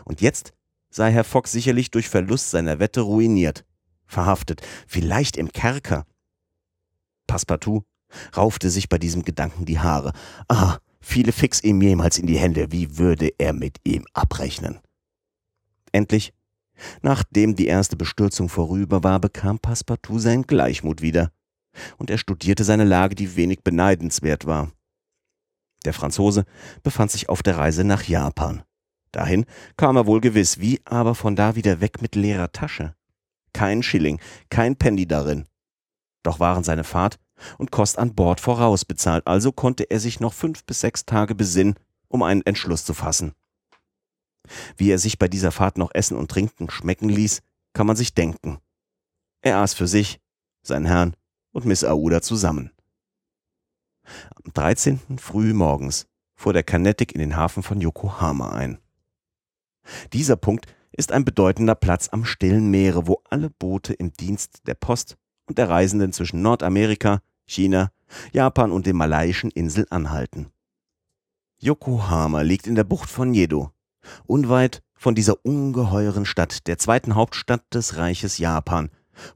Und 0.03 0.21
jetzt 0.21 0.53
sei 0.89 1.11
Herr 1.11 1.23
Fogg 1.23 1.47
sicherlich 1.47 1.91
durch 1.91 2.09
Verlust 2.09 2.51
seiner 2.51 2.79
Wette 2.79 3.01
ruiniert, 3.01 3.65
verhaftet, 4.05 4.61
vielleicht 4.87 5.37
im 5.37 5.51
Kerker. 5.51 6.05
Passepartout 7.27 7.83
raufte 8.35 8.69
sich 8.69 8.89
bei 8.89 8.97
diesem 8.97 9.23
Gedanken 9.23 9.65
die 9.65 9.79
Haare. 9.79 10.13
Ah, 10.47 10.77
fiele 11.03 11.31
Fix 11.31 11.61
ihm 11.61 11.81
jemals 11.81 12.17
in 12.17 12.25
die 12.25 12.37
Hände, 12.37 12.71
wie 12.71 12.97
würde 12.97 13.31
er 13.37 13.53
mit 13.53 13.77
ihm 13.83 14.05
abrechnen? 14.13 14.79
Endlich, 15.91 16.33
nachdem 17.01 17.55
die 17.55 17.67
erste 17.67 17.95
Bestürzung 17.95 18.49
vorüber 18.49 19.03
war, 19.03 19.19
bekam 19.19 19.59
Passepartout 19.59 20.19
seinen 20.19 20.47
Gleichmut 20.47 21.01
wieder, 21.01 21.31
und 21.97 22.09
er 22.09 22.17
studierte 22.17 22.63
seine 22.63 22.85
Lage, 22.85 23.15
die 23.15 23.35
wenig 23.35 23.63
beneidenswert 23.63 24.45
war. 24.45 24.71
Der 25.85 25.93
Franzose 25.93 26.45
befand 26.81 27.11
sich 27.11 27.29
auf 27.29 27.43
der 27.43 27.57
Reise 27.57 27.83
nach 27.83 28.03
Japan. 28.03 28.63
Dahin 29.11 29.45
kam 29.77 29.97
er 29.97 30.07
wohl 30.07 30.21
gewiss, 30.21 30.59
wie 30.59 30.79
aber 30.85 31.13
von 31.13 31.35
da 31.35 31.55
wieder 31.55 31.81
weg 31.81 32.01
mit 32.01 32.15
leerer 32.15 32.51
Tasche. 32.51 32.95
Kein 33.53 33.83
Schilling, 33.83 34.19
kein 34.49 34.75
Penny 34.75 35.05
darin. 35.05 35.45
Doch 36.23 36.39
waren 36.39 36.63
seine 36.63 36.83
Fahrt 36.83 37.19
und 37.57 37.71
Kost 37.71 37.97
an 37.99 38.15
Bord 38.15 38.39
vorausbezahlt, 38.39 39.27
also 39.27 39.51
konnte 39.51 39.83
er 39.83 39.99
sich 39.99 40.19
noch 40.19 40.33
fünf 40.33 40.63
bis 40.63 40.79
sechs 40.79 41.05
Tage 41.05 41.35
besinnen, 41.35 41.75
um 42.07 42.23
einen 42.23 42.45
Entschluss 42.45 42.85
zu 42.85 42.93
fassen. 42.93 43.33
Wie 44.77 44.89
er 44.89 44.99
sich 44.99 45.19
bei 45.19 45.27
dieser 45.27 45.51
Fahrt 45.51 45.77
noch 45.77 45.91
Essen 45.93 46.17
und 46.17 46.31
Trinken 46.31 46.69
schmecken 46.69 47.09
ließ, 47.09 47.41
kann 47.73 47.87
man 47.87 47.95
sich 47.95 48.13
denken. 48.13 48.59
Er 49.41 49.59
aß 49.59 49.73
für 49.73 49.87
sich, 49.87 50.19
seinen 50.61 50.85
Herrn 50.85 51.15
und 51.51 51.65
Miss 51.65 51.83
Aouda 51.83 52.21
zusammen. 52.21 52.71
Am 54.35 54.53
13. 54.53 54.99
früh 55.17 55.53
morgens 55.53 56.07
fuhr 56.35 56.53
der 56.53 56.63
Carnatic 56.63 57.13
in 57.13 57.19
den 57.19 57.35
Hafen 57.35 57.63
von 57.63 57.79
Yokohama 57.79 58.51
ein. 58.51 58.79
Dieser 60.13 60.35
Punkt 60.35 60.67
ist 60.91 61.11
ein 61.11 61.25
bedeutender 61.25 61.75
Platz 61.75 62.09
am 62.09 62.25
stillen 62.25 62.69
Meere, 62.69 63.07
wo 63.07 63.21
alle 63.29 63.49
Boote 63.49 63.93
im 63.93 64.13
Dienst 64.13 64.67
der 64.67 64.75
Post 64.75 65.17
und 65.45 65.57
der 65.57 65.69
Reisenden 65.69 66.13
zwischen 66.13 66.41
Nordamerika, 66.41 67.21
China, 67.45 67.91
Japan 68.31 68.71
und 68.71 68.85
den 68.85 68.95
malaiischen 68.95 69.51
Inseln 69.51 69.89
anhalten. 69.91 70.51
Yokohama 71.59 72.41
liegt 72.41 72.67
in 72.67 72.75
der 72.75 72.83
Bucht 72.83 73.09
von 73.09 73.33
Yedo, 73.33 73.71
unweit 74.25 74.83
von 74.95 75.15
dieser 75.15 75.45
ungeheuren 75.45 76.25
Stadt, 76.25 76.67
der 76.67 76.77
zweiten 76.77 77.15
Hauptstadt 77.15 77.61
des 77.73 77.97
Reiches 77.97 78.37
Japan, 78.37 78.89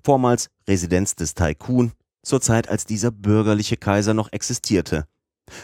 vormals 0.04 0.50
Residenz 0.68 1.16
des 1.16 1.34
Taikun, 1.34 1.94
zur 2.24 2.42
Zeit, 2.42 2.68
als 2.68 2.86
dieser 2.86 3.12
bürgerliche 3.12 3.78
Kaiser 3.78 4.14
noch 4.14 4.32
existierte, 4.32 5.08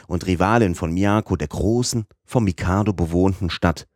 und 0.08 0.26
Rivalin 0.26 0.76
von 0.76 0.94
Miyako, 0.94 1.36
der 1.36 1.50
großen, 1.50 2.06
vom 2.26 2.46
Mikado 2.46 2.94
bewohnten 2.94 3.50
Stadt, 3.50 3.88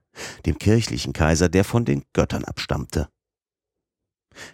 dem 0.46 0.58
kirchlichen 0.58 1.14
Kaiser, 1.14 1.48
der 1.50 1.64
von 1.64 1.86
den 1.86 2.04
Göttern 2.14 2.44
abstammte. 2.44 3.08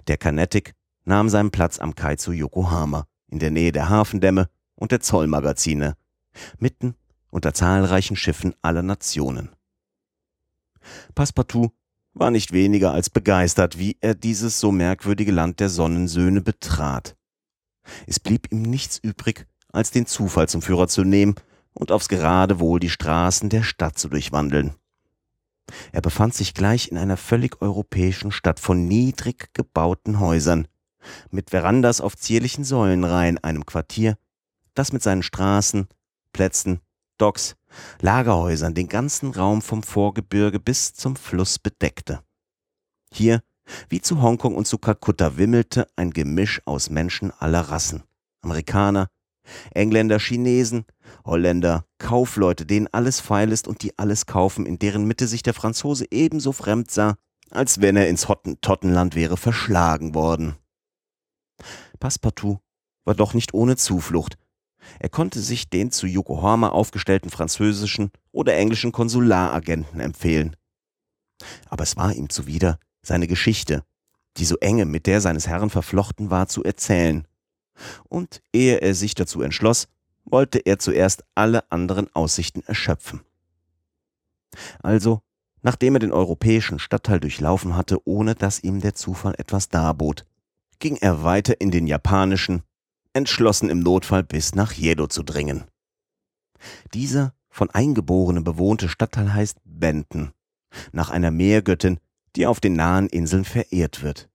Der 0.08 0.18
Carnatic 0.18 0.74
nahm 1.06 1.30
seinen 1.30 1.52
Platz 1.52 1.80
am 1.80 1.96
Kai 1.96 2.16
zu 2.16 2.32
Yokohama, 2.32 3.08
in 3.28 3.40
der 3.40 3.52
Nähe 3.52 3.72
der 3.72 3.90
Hafendämme 3.90 4.50
und 4.76 4.92
der 4.92 5.00
Zollmagazine, 5.00 5.96
mitten 6.60 6.96
unter 7.30 7.54
zahlreichen 7.54 8.16
Schiffen 8.16 8.54
aller 8.62 8.84
Nationen. 8.84 9.50
Passepartout 11.16 11.72
war 12.14 12.32
nicht 12.32 12.52
weniger 12.52 12.94
als 12.94 13.10
begeistert, 13.10 13.80
wie 13.80 13.98
er 14.02 14.14
dieses 14.14 14.60
so 14.60 14.72
merkwürdige 14.72 15.32
Land 15.32 15.60
der 15.60 15.70
Sonnensöhne 15.70 16.42
betrat. 16.42 17.16
Es 18.06 18.20
blieb 18.20 18.52
ihm 18.52 18.62
nichts 18.62 19.00
übrig, 19.00 19.48
als 19.72 19.92
den 19.92 20.06
Zufall 20.06 20.48
zum 20.48 20.62
Führer 20.62 20.88
zu 20.88 21.04
nehmen 21.04 21.36
und 21.74 21.92
aufs 21.92 22.08
Geradewohl 22.08 22.80
die 22.80 22.90
Straßen 22.90 23.50
der 23.50 23.64
Stadt 23.64 23.98
zu 23.98 24.10
durchwandeln. 24.10 24.76
Er 25.92 26.02
befand 26.02 26.34
sich 26.36 26.54
gleich 26.54 26.90
in 26.90 26.98
einer 26.98 27.18
völlig 27.18 27.62
europäischen 27.62 28.32
Stadt 28.32 28.60
von 28.60 28.88
niedrig 28.88 29.54
gebauten 29.54 30.20
Häusern, 30.20 30.68
mit 31.32 31.50
Verandas 31.50 32.02
auf 32.02 32.16
zierlichen 32.16 32.64
Säulenreihen, 32.64 33.38
einem 33.44 33.66
Quartier, 33.66 34.18
das 34.74 34.94
mit 34.94 35.04
seinen 35.04 35.24
Straßen, 35.24 35.88
Plätzen, 36.32 36.80
Docks, 37.18 37.56
Lagerhäusern 38.02 38.74
den 38.74 38.88
ganzen 38.88 39.32
Raum 39.32 39.62
vom 39.62 39.84
Vorgebirge 39.84 40.60
bis 40.60 40.94
zum 40.94 41.16
Fluss 41.16 41.60
bedeckte. 41.60 42.22
Hier, 43.12 43.42
wie 43.90 44.02
zu 44.02 44.22
Hongkong 44.22 44.56
und 44.56 44.68
zu 44.68 44.78
Kalkutta, 44.78 45.38
wimmelte 45.38 45.88
ein 45.96 46.12
Gemisch 46.12 46.62
aus 46.66 46.90
Menschen 46.90 47.32
aller 47.32 47.62
Rassen. 47.62 48.04
Amerikaner, 48.42 49.08
Engländer, 49.74 50.20
Chinesen, 50.20 50.86
Holländer, 51.26 51.86
Kaufleute, 51.98 52.66
denen 52.66 52.88
alles 52.92 53.20
feil 53.20 53.52
ist 53.52 53.68
und 53.68 53.84
die 53.84 53.98
alles 53.98 54.26
kaufen, 54.26 54.66
in 54.66 54.80
deren 54.80 55.06
Mitte 55.06 55.28
sich 55.28 55.44
der 55.44 55.54
Franzose 55.54 56.06
ebenso 56.12 56.52
fremd 56.52 56.92
sah, 56.92 57.16
als 57.52 57.82
wenn 57.82 57.96
er 57.96 58.10
ins 58.10 58.28
Hottentottenland 58.28 59.16
wäre 59.16 59.38
verschlagen 59.38 60.16
worden. 60.16 60.56
Passepartout 61.98 62.60
war 63.06 63.16
doch 63.16 63.34
nicht 63.34 63.54
ohne 63.54 63.76
Zuflucht. 63.76 64.38
Er 65.00 65.10
konnte 65.10 65.40
sich 65.40 65.70
den 65.70 65.92
zu 65.92 66.08
Yokohama 66.08 66.70
aufgestellten 66.70 67.30
französischen 67.30 68.12
oder 68.32 68.56
englischen 68.56 68.92
Konsularagenten 68.92 70.00
empfehlen. 70.00 70.56
Aber 71.70 71.84
es 71.84 71.96
war 71.96 72.14
ihm 72.14 72.30
zuwider, 72.30 72.80
seine 73.02 73.28
Geschichte, 73.28 73.84
die 74.38 74.46
so 74.46 74.58
enge 74.58 74.86
mit 74.86 75.08
der 75.08 75.22
seines 75.22 75.48
Herrn 75.48 75.70
verflochten 75.70 76.30
war, 76.30 76.48
zu 76.48 76.64
erzählen 76.64 77.28
und 78.10 78.42
ehe 78.54 78.82
er 78.82 78.94
sich 78.94 79.16
dazu 79.16 79.42
entschloss, 79.42 79.88
wollte 80.26 80.60
er 80.60 80.80
zuerst 80.80 81.24
alle 81.36 81.70
anderen 81.72 82.14
Aussichten 82.16 82.64
erschöpfen. 82.66 83.22
Also, 84.82 85.22
nachdem 85.62 85.96
er 85.96 86.00
den 86.00 86.12
europäischen 86.12 86.80
Stadtteil 86.80 87.20
durchlaufen 87.20 87.76
hatte, 87.76 87.98
ohne 88.06 88.36
dass 88.36 88.64
ihm 88.64 88.80
der 88.80 88.94
Zufall 88.94 89.34
etwas 89.38 89.70
darbot, 89.70 90.26
ging 90.80 90.98
er 90.98 91.24
weiter 91.24 91.60
in 91.60 91.72
den 91.72 91.88
japanischen, 91.88 92.64
entschlossen 93.14 93.70
im 93.70 93.80
Notfall 93.80 94.24
bis 94.24 94.56
nach 94.56 94.72
Jedo 94.72 95.08
zu 95.08 95.24
dringen. 95.24 95.66
Dieser 96.94 97.34
von 97.50 97.70
Eingeborenen 97.70 98.44
bewohnte 98.44 98.90
Stadtteil 98.90 99.34
heißt 99.34 99.60
Benton, 99.64 100.32
nach 100.92 101.12
einer 101.12 101.32
Meergöttin, 101.32 102.00
die 102.36 102.48
auf 102.48 102.60
den 102.60 102.74
nahen 102.74 103.08
Inseln 103.08 103.46
verehrt 103.46 104.02
wird. 104.02 104.30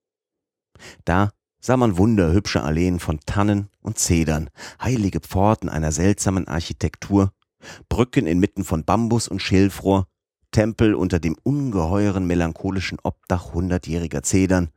Da 1.05 1.33
sah 1.61 1.77
man 1.77 1.99
wunderhübsche 1.99 2.63
Alleen 2.63 3.01
von 3.01 3.19
Tannen 3.27 3.69
und 3.81 3.99
Zedern, 3.99 4.51
heilige 4.81 5.21
Pforten 5.21 5.69
einer 5.69 5.91
seltsamen 5.91 6.47
Architektur, 6.47 7.33
Brücken 7.89 8.29
inmitten 8.29 8.65
von 8.65 8.85
Bambus 8.85 9.27
und 9.27 9.43
Schilfrohr, 9.43 10.07
Tempel 10.53 10.95
unter 10.95 11.19
dem 11.19 11.37
ungeheuren 11.43 12.27
melancholischen 12.27 12.99
Obdach 13.03 13.53
hundertjähriger 13.53 14.23
Zedern, 14.23 14.71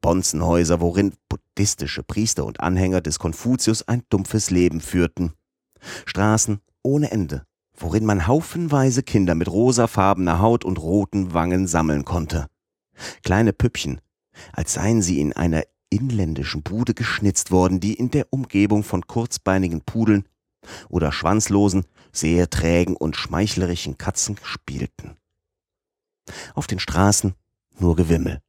Bonzenhäuser, 0.00 0.80
worin 0.80 1.14
buddhistische 1.28 2.02
Priester 2.02 2.44
und 2.44 2.60
Anhänger 2.60 3.00
des 3.00 3.18
Konfuzius 3.18 3.86
ein 3.86 4.02
dumpfes 4.08 4.50
Leben 4.50 4.80
führten, 4.80 5.32
Straßen 6.06 6.60
ohne 6.82 7.10
Ende, 7.10 7.44
worin 7.76 8.04
man 8.04 8.26
haufenweise 8.26 9.02
Kinder 9.02 9.34
mit 9.34 9.48
rosafarbener 9.48 10.40
Haut 10.40 10.64
und 10.64 10.78
roten 10.78 11.34
Wangen 11.34 11.66
sammeln 11.66 12.04
konnte. 12.04 12.46
Kleine 13.22 13.52
Püppchen, 13.52 14.00
als 14.52 14.74
seien 14.74 15.02
sie 15.02 15.20
in 15.20 15.32
einer 15.32 15.62
inländischen 15.88 16.62
Bude 16.62 16.94
geschnitzt 16.94 17.50
worden, 17.50 17.80
die 17.80 17.94
in 17.94 18.10
der 18.10 18.26
Umgebung 18.30 18.84
von 18.84 19.06
kurzbeinigen 19.06 19.82
Pudeln 19.82 20.24
oder 20.88 21.12
schwanzlosen, 21.12 21.84
sehr 22.12 22.50
trägen 22.50 22.96
und 22.96 23.16
schmeichlerischen 23.16 23.98
Katzen 23.98 24.36
spielten. 24.42 25.16
Auf 26.54 26.66
den 26.66 26.78
Straßen 26.78 27.34
nur 27.78 27.96
Gewimmel, 27.96 28.40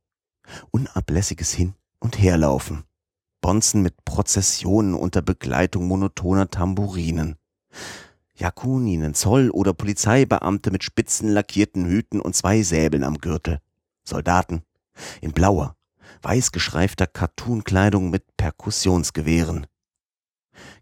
unablässiges 0.72 1.52
Hin- 1.52 1.76
und 2.00 2.20
Herlaufen, 2.20 2.84
Bonzen 3.42 3.82
mit 3.82 4.06
Prozessionen 4.06 4.94
unter 4.94 5.22
Begleitung 5.22 5.88
monotoner 5.88 6.50
Tamburinen, 6.50 7.38
Jakuninen, 8.36 9.14
Zoll- 9.14 9.52
oder 9.52 9.74
Polizeibeamte 9.74 10.72
mit 10.72 10.84
spitzen 10.84 11.30
lackierten 11.30 11.86
Hüten 11.86 12.20
und 12.20 12.36
zwei 12.36 12.64
Säbeln 12.64 13.04
am 13.04 13.18
Gürtel, 13.20 13.60
Soldaten 14.04 14.64
in 15.22 15.32
blauer, 15.32 15.76
weiß 16.22 16.52
geschreifter 16.52 17.08
Cartoon-Kleidung 17.08 18.10
mit 18.10 18.26
Perkussionsgewehren. 18.38 19.68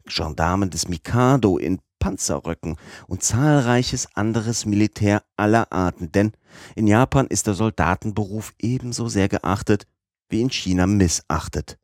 Gendarmen 0.05 0.69
des 0.69 0.87
Mikado 0.87 1.57
in 1.57 1.79
Panzerröcken 1.99 2.77
und 3.07 3.23
zahlreiches 3.23 4.15
anderes 4.15 4.65
Militär 4.65 5.23
aller 5.37 5.71
Arten, 5.71 6.11
denn 6.11 6.31
in 6.75 6.87
Japan 6.87 7.27
ist 7.27 7.47
der 7.47 7.53
Soldatenberuf 7.53 8.53
ebenso 8.59 9.07
sehr 9.07 9.29
geachtet 9.29 9.85
wie 10.29 10.41
in 10.41 10.49
China 10.49 10.87
missachtet. 10.87 11.77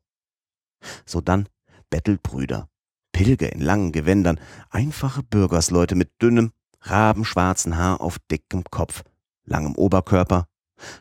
Sodann 1.04 1.48
Bettelbrüder, 1.90 2.68
Pilger 3.12 3.52
in 3.52 3.60
langen 3.60 3.92
Gewändern, 3.92 4.40
einfache 4.70 5.22
Bürgersleute 5.22 5.94
mit 5.94 6.10
dünnem, 6.20 6.52
rabenschwarzen 6.80 7.76
Haar 7.76 8.00
auf 8.00 8.18
dickem 8.30 8.64
Kopf, 8.70 9.02
langem 9.44 9.74
Oberkörper, 9.74 10.48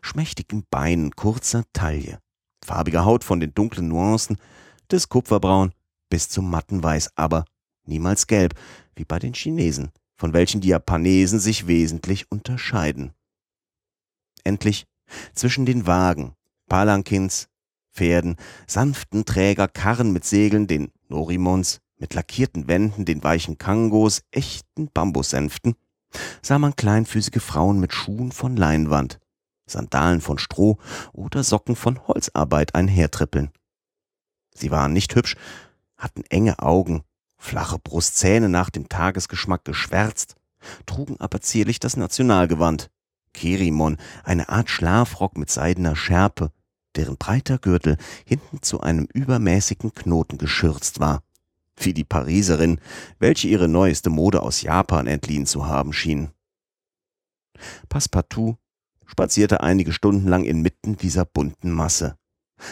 schmächtigen 0.01 0.65
Beinen, 0.69 1.15
kurzer 1.15 1.63
Taille 1.73 2.19
farbiger 2.65 3.05
Haut 3.05 3.23
von 3.23 3.39
den 3.39 3.53
dunklen 3.53 3.87
Nuancen 3.87 4.37
des 4.91 5.07
Kupferbraun 5.07 5.71
bis 6.09 6.29
zum 6.29 6.49
matten 6.49 6.83
Weiß, 6.83 7.11
aber 7.15 7.45
niemals 7.85 8.27
gelb, 8.27 8.55
wie 8.95 9.05
bei 9.05 9.19
den 9.19 9.33
Chinesen, 9.33 9.91
von 10.15 10.33
welchen 10.33 10.61
die 10.61 10.69
Japanesen 10.69 11.39
sich 11.39 11.67
wesentlich 11.67 12.31
unterscheiden. 12.31 13.13
Endlich 14.43 14.85
zwischen 15.33 15.65
den 15.65 15.87
Wagen, 15.87 16.35
Palankins, 16.67 17.47
Pferden, 17.93 18.35
sanften 18.67 19.25
Träger, 19.25 19.67
Karren 19.67 20.11
mit 20.11 20.25
Segeln, 20.25 20.67
den 20.67 20.91
Norimons, 21.07 21.79
mit 21.97 22.13
lackierten 22.13 22.67
Wänden, 22.67 23.05
den 23.05 23.23
weichen 23.23 23.57
Kangos, 23.57 24.21
echten 24.31 24.89
Bambussänften, 24.91 25.75
sah 26.41 26.59
man 26.59 26.75
kleinfüßige 26.75 27.41
Frauen 27.41 27.79
mit 27.79 27.93
Schuhen 27.93 28.31
von 28.31 28.55
Leinwand, 28.55 29.19
Sandalen 29.65 30.21
von 30.21 30.37
Stroh 30.37 30.77
oder 31.13 31.43
Socken 31.43 31.75
von 31.75 32.07
Holzarbeit 32.07 32.75
einhertrippeln. 32.75 33.51
Sie 34.53 34.71
waren 34.71 34.93
nicht 34.93 35.15
hübsch, 35.15 35.35
hatten 35.97 36.23
enge 36.29 36.59
Augen, 36.59 37.03
flache 37.45 37.79
Brustzähne 37.79 38.49
nach 38.49 38.69
dem 38.69 38.89
Tagesgeschmack 38.89 39.63
geschwärzt, 39.63 40.35
trugen 40.85 41.15
aber 41.19 41.41
zierlich 41.41 41.79
das 41.79 41.95
Nationalgewand, 41.95 42.89
Kerimon, 43.33 43.97
eine 44.23 44.49
Art 44.49 44.69
Schlafrock 44.69 45.37
mit 45.37 45.49
seidener 45.49 45.95
Schärpe, 45.95 46.51
deren 46.95 47.17
breiter 47.17 47.57
Gürtel 47.57 47.97
hinten 48.25 48.61
zu 48.61 48.81
einem 48.81 49.07
übermäßigen 49.13 49.93
Knoten 49.93 50.37
geschürzt 50.37 50.99
war, 50.99 51.21
wie 51.77 51.93
die 51.93 52.03
Pariserin, 52.03 52.79
welche 53.19 53.47
ihre 53.47 53.67
neueste 53.67 54.09
Mode 54.09 54.41
aus 54.41 54.61
Japan 54.61 55.07
entliehen 55.07 55.45
zu 55.45 55.67
haben 55.67 55.93
schien. 55.93 56.31
Passepartout 57.89 58.57
spazierte 59.05 59.61
einige 59.61 59.93
Stunden 59.93 60.27
lang 60.27 60.45
inmitten 60.45 60.97
dieser 60.97 61.25
bunten 61.25 61.71
Masse, 61.71 62.17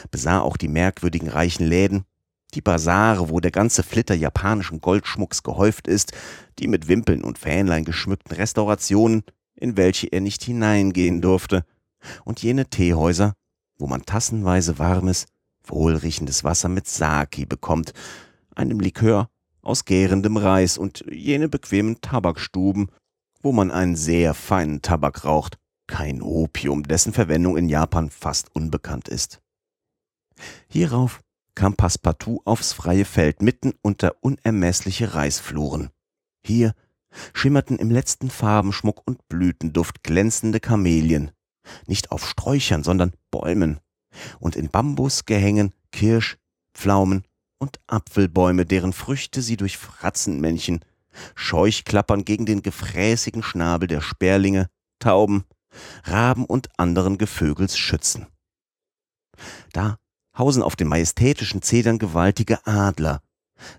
besah 0.10 0.40
auch 0.40 0.58
die 0.58 0.68
merkwürdigen 0.68 1.30
reichen 1.30 1.66
Läden, 1.66 2.06
die 2.54 2.62
Basare, 2.62 3.30
wo 3.30 3.40
der 3.40 3.52
ganze 3.52 3.84
Flitter 3.84 4.16
japanischen 4.16 4.82
Goldschmucks 4.82 5.44
gehäuft 5.44 5.88
ist, 5.88 6.14
die 6.60 6.68
mit 6.68 6.88
Wimpeln 6.88 7.24
und 7.24 7.38
Fähnlein 7.38 7.86
geschmückten 7.86 8.36
Restaurationen, 8.36 9.24
in 9.56 9.78
welche 9.78 10.08
er 10.08 10.22
nicht 10.22 10.44
hineingehen 10.44 11.22
durfte, 11.22 11.66
und 12.26 12.42
jene 12.42 12.70
Teehäuser, 12.70 13.34
wo 13.78 13.88
man 13.88 14.06
tassenweise 14.06 14.78
warmes, 14.78 15.26
wohlriechendes 15.64 16.44
Wasser 16.44 16.70
mit 16.70 16.88
Saki 16.88 17.46
bekommt, 17.46 17.94
einem 18.56 18.80
Likör 18.80 19.30
aus 19.62 19.86
gärendem 19.86 20.38
Reis 20.38 20.78
und 20.78 21.06
jene 21.10 21.48
bequemen 21.48 22.02
Tabakstuben, 22.02 22.90
wo 23.42 23.52
man 23.52 23.72
einen 23.72 23.96
sehr 23.96 24.34
feinen 24.34 24.82
Tabak 24.82 25.26
raucht, 25.26 25.58
kein 25.88 26.22
Opium, 26.22 26.84
dessen 26.84 27.14
Verwendung 27.14 27.58
in 27.58 27.70
Japan 27.70 28.10
fast 28.10 28.54
unbekannt 28.56 29.08
ist. 29.08 29.42
Hierauf 30.68 31.23
kam 31.56 31.76
Passepartout 31.76 32.42
aufs 32.46 32.74
freie 32.74 33.06
Feld 33.06 33.42
mitten 33.42 33.74
unter 33.82 34.16
unermessliche 34.22 35.14
Reisfluren. 35.14 35.90
Hier 36.46 36.74
schimmerten 37.34 37.78
im 37.78 37.92
letzten 37.92 38.30
Farbenschmuck 38.30 39.02
und 39.06 39.28
Blütenduft 39.28 40.04
glänzende 40.04 40.60
Kamelien, 40.60 41.32
nicht 41.86 42.12
auf 42.12 42.28
Sträuchern, 42.28 42.84
sondern 42.84 43.14
Bäumen, 43.32 43.80
und 44.40 44.56
in 44.56 44.70
Bambusgehängen 44.70 45.74
Kirsch, 45.92 46.38
Pflaumen 46.74 47.24
und 47.60 47.80
Apfelbäume, 47.88 48.66
deren 48.66 48.94
Früchte 48.94 49.42
sie 49.42 49.58
durch 49.58 49.78
Fratzenmännchen, 49.78 50.84
Scheuchklappern 51.36 52.26
gegen 52.26 52.46
den 52.46 52.64
gefräßigen 52.64 53.44
Schnabel 53.44 53.88
der 53.88 54.02
Sperlinge, 54.02 54.70
Tauben, 55.00 55.44
Raben 56.04 56.46
und 56.46 56.70
anderen 56.78 57.18
Gevögels 57.18 57.78
schützen. 57.78 58.28
Da 59.72 59.98
hausen 60.38 60.64
auf 60.64 60.76
den 60.76 60.88
majestätischen 60.88 61.62
Zedern 61.62 62.00
gewaltige 62.00 62.66
Adler, 62.66 63.22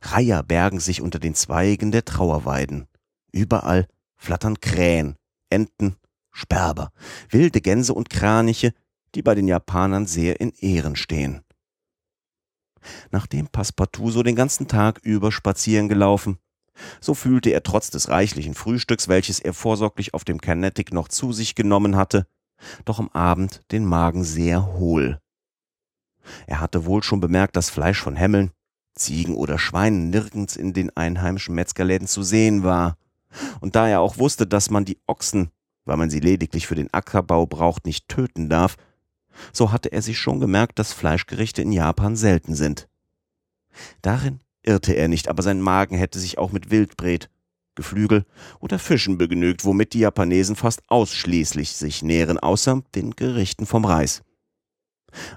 Reiher 0.02 0.42
bergen 0.42 0.80
sich 0.80 1.00
unter 1.00 1.18
den 1.18 1.34
Zweigen 1.34 1.92
der 1.92 2.04
Trauerweiden. 2.04 2.86
Überall 3.32 3.86
flattern 4.16 4.60
Krähen, 4.60 5.16
Enten, 5.50 5.96
Sperber, 6.30 6.92
wilde 7.30 7.60
Gänse 7.60 7.94
und 7.94 8.10
Kraniche, 8.10 8.72
die 9.14 9.22
bei 9.22 9.34
den 9.34 9.48
Japanern 9.48 10.06
sehr 10.06 10.40
in 10.40 10.52
Ehren 10.58 10.96
stehen. 10.96 11.42
Nachdem 13.10 13.46
Passepartout 13.48 14.10
so 14.10 14.22
den 14.22 14.36
ganzen 14.36 14.68
Tag 14.68 14.98
über 15.02 15.32
spazieren 15.32 15.88
gelaufen, 15.88 16.38
so 17.00 17.14
fühlte 17.14 17.50
er 17.50 17.62
trotz 17.62 17.90
des 17.90 18.08
reichlichen 18.08 18.54
Frühstücks, 18.54 19.08
welches 19.08 19.38
er 19.38 19.54
vorsorglich 19.54 20.12
auf 20.12 20.24
dem 20.24 20.40
Carnatic 20.40 20.92
noch 20.92 21.08
zu 21.08 21.32
sich 21.32 21.54
genommen 21.54 21.96
hatte, 21.96 22.26
doch 22.84 22.98
am 22.98 23.08
Abend 23.10 23.62
den 23.70 23.84
Magen 23.84 24.24
sehr 24.24 24.74
hohl. 24.74 25.20
Er 26.46 26.60
hatte 26.60 26.84
wohl 26.84 27.02
schon 27.02 27.20
bemerkt, 27.20 27.56
dass 27.56 27.70
Fleisch 27.70 28.00
von 28.00 28.16
Hämmeln, 28.16 28.50
Ziegen 28.94 29.34
oder 29.34 29.58
Schweinen 29.58 30.10
nirgends 30.10 30.56
in 30.56 30.72
den 30.72 30.96
einheimischen 30.96 31.54
Metzgerläden 31.54 32.06
zu 32.06 32.22
sehen 32.22 32.62
war. 32.62 32.96
Und 33.60 33.74
da 33.76 33.88
er 33.88 34.00
auch 34.00 34.18
wusste, 34.18 34.46
dass 34.46 34.70
man 34.70 34.84
die 34.84 34.98
Ochsen, 35.06 35.50
weil 35.84 35.96
man 35.96 36.10
sie 36.10 36.20
lediglich 36.20 36.66
für 36.66 36.76
den 36.76 36.92
Ackerbau 36.92 37.46
braucht, 37.46 37.86
nicht 37.86 38.08
töten 38.08 38.48
darf, 38.48 38.76
so 39.52 39.72
hatte 39.72 39.90
er 39.90 40.02
sich 40.02 40.18
schon 40.18 40.40
gemerkt, 40.40 40.78
dass 40.78 40.92
Fleischgerichte 40.92 41.62
in 41.62 41.72
Japan 41.72 42.14
selten 42.16 42.54
sind. 42.54 42.88
Darin 44.02 44.40
irrte 44.62 44.92
er 44.92 45.08
nicht, 45.08 45.28
aber 45.28 45.42
sein 45.42 45.60
Magen 45.60 45.96
hätte 45.96 46.20
sich 46.20 46.38
auch 46.38 46.52
mit 46.52 46.70
Wildbret, 46.70 47.28
Geflügel 47.74 48.24
oder 48.60 48.78
Fischen 48.78 49.18
begnügt, 49.18 49.64
womit 49.64 49.94
die 49.94 50.00
Japanesen 50.00 50.54
fast 50.54 50.82
ausschließlich 50.88 51.72
sich 51.72 52.02
nähren, 52.02 52.38
außer 52.38 52.82
den 52.94 53.10
Gerichten 53.16 53.66
vom 53.66 53.84
Reis. 53.84 54.22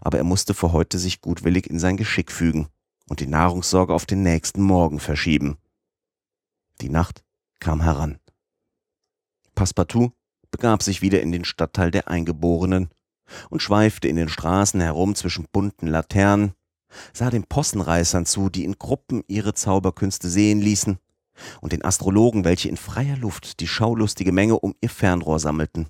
Aber 0.02 0.18
er 0.18 0.24
musste 0.24 0.54
für 0.54 0.72
heute 0.72 0.98
sich 0.98 1.22
gutwillig 1.22 1.68
in 1.68 1.80
sein 1.80 1.98
Geschick 1.98 2.32
fügen 2.32 2.68
und 3.08 3.20
die 3.20 3.28
Nahrungssorge 3.28 3.94
auf 3.94 4.06
den 4.06 4.24
nächsten 4.24 4.62
Morgen 4.62 5.00
verschieben. 5.00 5.58
Die 6.82 6.90
Nacht 6.90 7.24
kam 7.60 7.82
heran. 7.82 8.20
Passepartout 9.56 10.12
begab 10.52 10.84
sich 10.84 11.02
wieder 11.02 11.22
in 11.22 11.32
den 11.32 11.46
Stadtteil 11.46 11.92
der 11.92 12.08
Eingeborenen 12.08 12.90
und 13.50 13.62
schweifte 13.62 14.08
in 14.08 14.16
den 14.16 14.30
Straßen 14.30 14.80
herum 14.80 15.16
zwischen 15.16 15.48
bunten 15.52 15.88
Laternen, 15.88 16.54
sah 17.14 17.30
den 17.30 17.44
Possenreißern 17.44 18.26
zu, 18.26 18.50
die 18.50 18.64
in 18.64 18.78
Gruppen 18.78 19.24
ihre 19.28 19.54
Zauberkünste 19.54 20.30
sehen 20.30 20.62
ließen, 20.62 21.00
und 21.62 21.72
den 21.72 21.86
Astrologen, 21.86 22.44
welche 22.44 22.70
in 22.70 22.78
freier 22.78 23.18
Luft 23.18 23.60
die 23.60 23.68
schaulustige 23.68 24.32
Menge 24.32 24.60
um 24.60 24.76
ihr 24.82 24.90
Fernrohr 24.90 25.40
sammelten. 25.40 25.88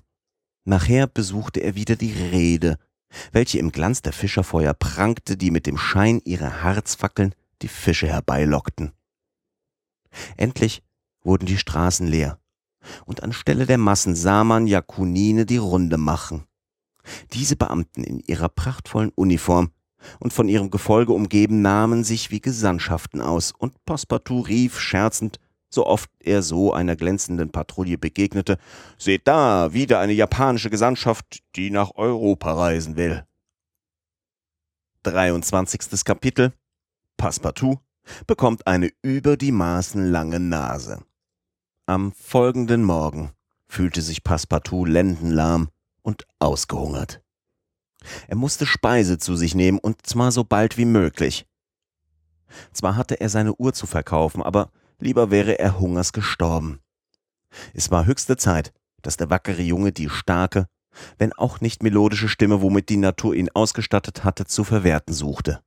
Nachher 0.64 1.06
besuchte 1.06 1.60
er 1.60 1.74
wieder 1.74 1.96
die 1.96 2.12
Rede, 2.12 2.78
welche 3.32 3.58
im 3.58 3.72
Glanz 3.72 4.02
der 4.02 4.12
Fischerfeuer 4.12 4.74
prangte, 4.74 5.36
die 5.36 5.50
mit 5.50 5.66
dem 5.66 5.78
Schein 5.78 6.20
ihrer 6.24 6.62
Harzfackeln 6.62 7.34
die 7.62 7.68
Fische 7.68 8.08
herbeilockten. 8.08 8.92
Endlich 10.36 10.82
wurden 11.22 11.46
die 11.46 11.58
Straßen 11.58 12.06
leer, 12.06 12.38
und 13.04 13.22
anstelle 13.22 13.66
der 13.66 13.78
Massen 13.78 14.14
sah 14.14 14.44
man 14.44 14.66
Jakunine 14.66 15.46
die 15.46 15.56
Runde 15.56 15.98
machen. 15.98 16.44
Diese 17.32 17.56
Beamten 17.56 18.04
in 18.04 18.20
ihrer 18.20 18.48
prachtvollen 18.48 19.10
Uniform 19.14 19.70
und 20.20 20.32
von 20.32 20.48
ihrem 20.48 20.70
Gefolge 20.70 21.12
umgeben 21.12 21.62
nahmen 21.62 22.04
sich 22.04 22.30
wie 22.30 22.40
Gesandtschaften 22.40 23.20
aus, 23.20 23.52
und 23.52 23.84
Passepartout 23.84 24.42
rief 24.42 24.78
scherzend, 24.78 25.40
so 25.70 25.86
oft 25.86 26.10
er 26.20 26.42
so 26.42 26.72
einer 26.72 26.96
glänzenden 26.96 27.50
Patrouille 27.50 27.98
begegnete, 27.98 28.58
Seht 28.98 29.28
da, 29.28 29.72
wieder 29.72 30.00
eine 30.00 30.12
japanische 30.12 30.70
Gesandtschaft, 30.70 31.42
die 31.56 31.70
nach 31.70 31.92
Europa 31.94 32.52
reisen 32.52 32.96
will. 32.96 33.24
23. 35.02 36.04
Kapitel 36.04 36.52
Passepartout 37.16 37.78
bekommt 38.26 38.66
eine 38.66 38.90
über 39.02 39.36
die 39.36 39.52
Maßen 39.52 40.10
lange 40.10 40.40
Nase. 40.40 41.02
Am 41.86 42.12
folgenden 42.12 42.84
Morgen 42.84 43.32
fühlte 43.66 44.02
sich 44.02 44.24
Passepartout 44.24 44.84
lendenlahm 44.86 45.68
und 46.02 46.26
ausgehungert. 46.38 47.22
Er 48.28 48.36
musste 48.36 48.66
Speise 48.66 49.18
zu 49.18 49.36
sich 49.36 49.54
nehmen 49.54 49.78
und 49.78 50.06
zwar 50.06 50.32
so 50.32 50.44
bald 50.44 50.78
wie 50.78 50.84
möglich. 50.84 51.46
Zwar 52.72 52.96
hatte 52.96 53.20
er 53.20 53.28
seine 53.28 53.54
Uhr 53.54 53.72
zu 53.74 53.86
verkaufen, 53.86 54.42
aber 54.42 54.70
lieber 55.00 55.30
wäre 55.30 55.58
er 55.58 55.78
hungers 55.78 56.12
gestorben. 56.12 56.80
Es 57.74 57.90
war 57.90 58.06
höchste 58.06 58.36
Zeit, 58.36 58.72
dass 59.02 59.16
der 59.16 59.30
wackere 59.30 59.62
Junge 59.62 59.92
die 59.92 60.08
starke, 60.08 60.66
wenn 61.18 61.32
auch 61.32 61.60
nicht 61.60 61.82
melodische 61.82 62.28
Stimme, 62.28 62.62
womit 62.62 62.88
die 62.88 62.96
Natur 62.96 63.34
ihn 63.34 63.50
ausgestattet 63.50 64.24
hatte, 64.24 64.44
zu 64.46 64.64
verwerten 64.64 65.14
suchte. 65.14 65.62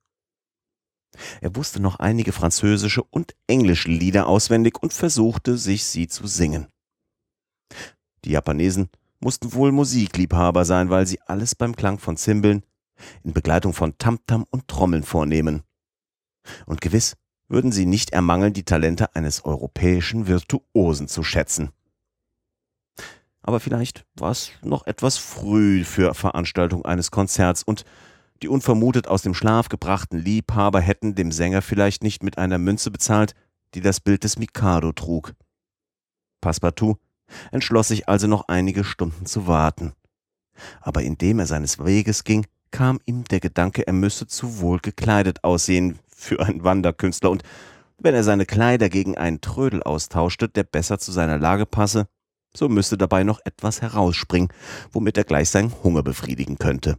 Er 1.42 1.56
wusste 1.56 1.82
noch 1.82 1.98
einige 1.98 2.32
französische 2.32 3.04
und 3.04 3.36
englische 3.48 3.90
Lieder 3.90 4.28
auswendig 4.28 4.82
und 4.82 4.94
versuchte, 4.94 5.58
sich 5.58 5.84
sie 5.86 6.08
zu 6.08 6.28
singen. 6.28 6.68
Die 8.24 8.32
Japanesen 8.32 8.90
mussten 9.20 9.54
wohl 9.54 9.72
Musikliebhaber 9.72 10.66
sein, 10.66 10.90
weil 10.90 11.06
sie 11.06 11.22
alles 11.22 11.56
beim 11.56 11.76
Klang 11.76 12.00
von 12.00 12.18
Zimbeln, 12.18 12.64
in 13.24 13.34
Begleitung 13.34 13.74
von 13.74 13.98
Tamtam 13.98 14.46
und 14.50 14.68
Trommeln 14.68 15.04
vornehmen. 15.04 15.64
Und 16.66 16.82
gewiss 16.82 17.16
würden 17.52 17.72
sie 17.72 17.86
nicht 17.86 18.12
ermangeln, 18.12 18.54
die 18.54 18.64
Talente 18.64 19.14
eines 19.14 19.44
europäischen 19.44 20.28
Virtuosen 20.28 21.08
zu 21.08 21.22
schätzen. 21.24 21.70
Aber 23.42 23.60
vielleicht 23.60 24.06
war 24.16 24.32
es 24.32 24.52
noch 24.64 24.88
etwas 24.88 25.18
früh 25.18 25.84
für 25.84 26.14
Veranstaltung 26.14 26.86
eines 26.86 27.12
Konzerts 27.12 27.64
und 27.64 27.84
die 28.42 28.48
unvermutet 28.48 29.08
aus 29.08 29.22
dem 29.22 29.34
Schlaf 29.34 29.70
gebrachten 29.70 30.18
Liebhaber 30.18 30.80
hätten 30.80 31.14
dem 31.14 31.32
Sänger 31.32 31.62
vielleicht 31.62 32.04
nicht 32.04 32.24
mit 32.24 32.38
einer 32.38 32.58
Münze 32.58 32.90
bezahlt, 32.90 33.36
die 33.74 33.82
das 33.82 34.00
Bild 34.00 34.24
des 34.24 34.40
Mikado 34.40 34.94
trug. 34.94 35.34
Passepartout 36.40 36.98
entschloss 37.52 37.90
sich 37.90 38.08
also 38.08 38.28
noch 38.28 38.48
einige 38.48 38.84
Stunden 38.84 39.26
zu 39.26 39.46
warten. 39.46 39.94
Aber 40.80 41.04
indem 41.04 41.40
er 41.40 41.48
seines 41.48 41.84
Weges 41.84 42.24
ging, 42.24 42.48
kam 42.72 43.00
ihm 43.06 43.26
der 43.26 43.40
Gedanke, 43.40 43.86
er 43.86 43.94
müsse 43.94 44.28
zu 44.28 44.60
wohl 44.60 44.80
gekleidet 44.80 45.44
aussehen 45.44 46.00
für 46.22 46.40
einen 46.40 46.64
Wanderkünstler, 46.64 47.32
und 47.32 47.44
wenn 47.98 48.16
er 48.16 48.24
seine 48.24 48.46
Kleider 48.46 48.90
gegen 48.90 49.18
einen 49.18 49.42
Trödel 49.42 49.84
austauschte, 49.84 50.50
der 50.50 50.64
besser 50.64 50.98
zu 51.00 51.12
seiner 51.12 51.38
Lage 51.38 51.66
passe, 51.66 52.08
so 52.56 52.68
müsste 52.68 52.98
dabei 52.98 53.24
noch 53.24 53.40
etwas 53.46 53.82
herausspringen, 53.82 54.50
womit 54.92 55.18
er 55.18 55.24
gleich 55.24 55.50
seinen 55.50 55.74
Hunger 55.84 56.04
befriedigen 56.04 56.58
könnte. 56.58 56.98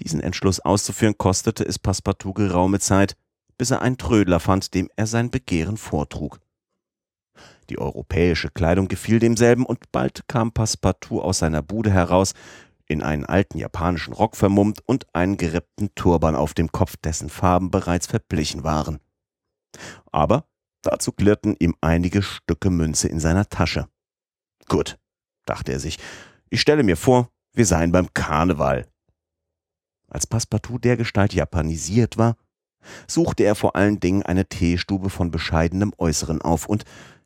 Diesen 0.00 0.20
Entschluss 0.20 0.60
auszuführen 0.60 1.18
kostete 1.18 1.64
es 1.64 1.78
Passepartout 1.78 2.32
geraume 2.32 2.80
Zeit, 2.80 3.16
bis 3.56 3.70
er 3.70 3.82
einen 3.82 3.98
Trödler 3.98 4.40
fand, 4.40 4.74
dem 4.74 4.90
er 4.96 5.06
sein 5.06 5.30
Begehren 5.30 5.76
vortrug. 5.76 6.40
Die 7.70 7.78
europäische 7.78 8.50
Kleidung 8.50 8.88
gefiel 8.88 9.18
demselben, 9.20 9.64
und 9.64 9.92
bald 9.92 10.26
kam 10.28 10.52
Passepartout 10.52 11.20
aus 11.20 11.38
seiner 11.38 11.62
Bude 11.62 11.90
heraus, 11.90 12.34
in 12.86 13.02
einen 13.02 13.24
alten 13.24 13.58
japanischen 13.58 14.12
Rock 14.12 14.36
vermummt 14.36 14.80
und 14.86 15.06
einen 15.14 15.36
gerippten 15.36 15.94
Turban 15.94 16.36
auf 16.36 16.54
dem 16.54 16.70
Kopf, 16.70 16.96
dessen 16.96 17.30
Farben 17.30 17.70
bereits 17.70 18.06
verblichen 18.06 18.64
waren. 18.64 19.00
Aber 20.12 20.46
dazu 20.82 21.12
klirrten 21.12 21.56
ihm 21.58 21.74
einige 21.80 22.22
Stücke 22.22 22.70
Münze 22.70 23.08
in 23.08 23.20
seiner 23.20 23.48
Tasche. 23.48 23.88
Gut, 24.68 24.98
dachte 25.46 25.72
er 25.72 25.80
sich, 25.80 25.98
ich 26.50 26.60
stelle 26.60 26.82
mir 26.82 26.96
vor, 26.96 27.30
wir 27.52 27.66
seien 27.66 27.92
beim 27.92 28.12
Karneval. 28.12 28.86
Als 30.08 30.26
Passepartout 30.26 30.78
dergestalt 30.78 31.34
japanisiert 31.34 32.18
war, 32.18 32.36
suchte 33.06 33.44
er 33.44 33.54
vor 33.54 33.76
allen 33.76 34.00
Dingen 34.00 34.22
eine 34.22 34.46
Teestube 34.46 35.10
von 35.10 35.30
bescheidenem 35.30 35.92
Äußeren 35.98 36.42
auf 36.42 36.66
und 36.66 36.84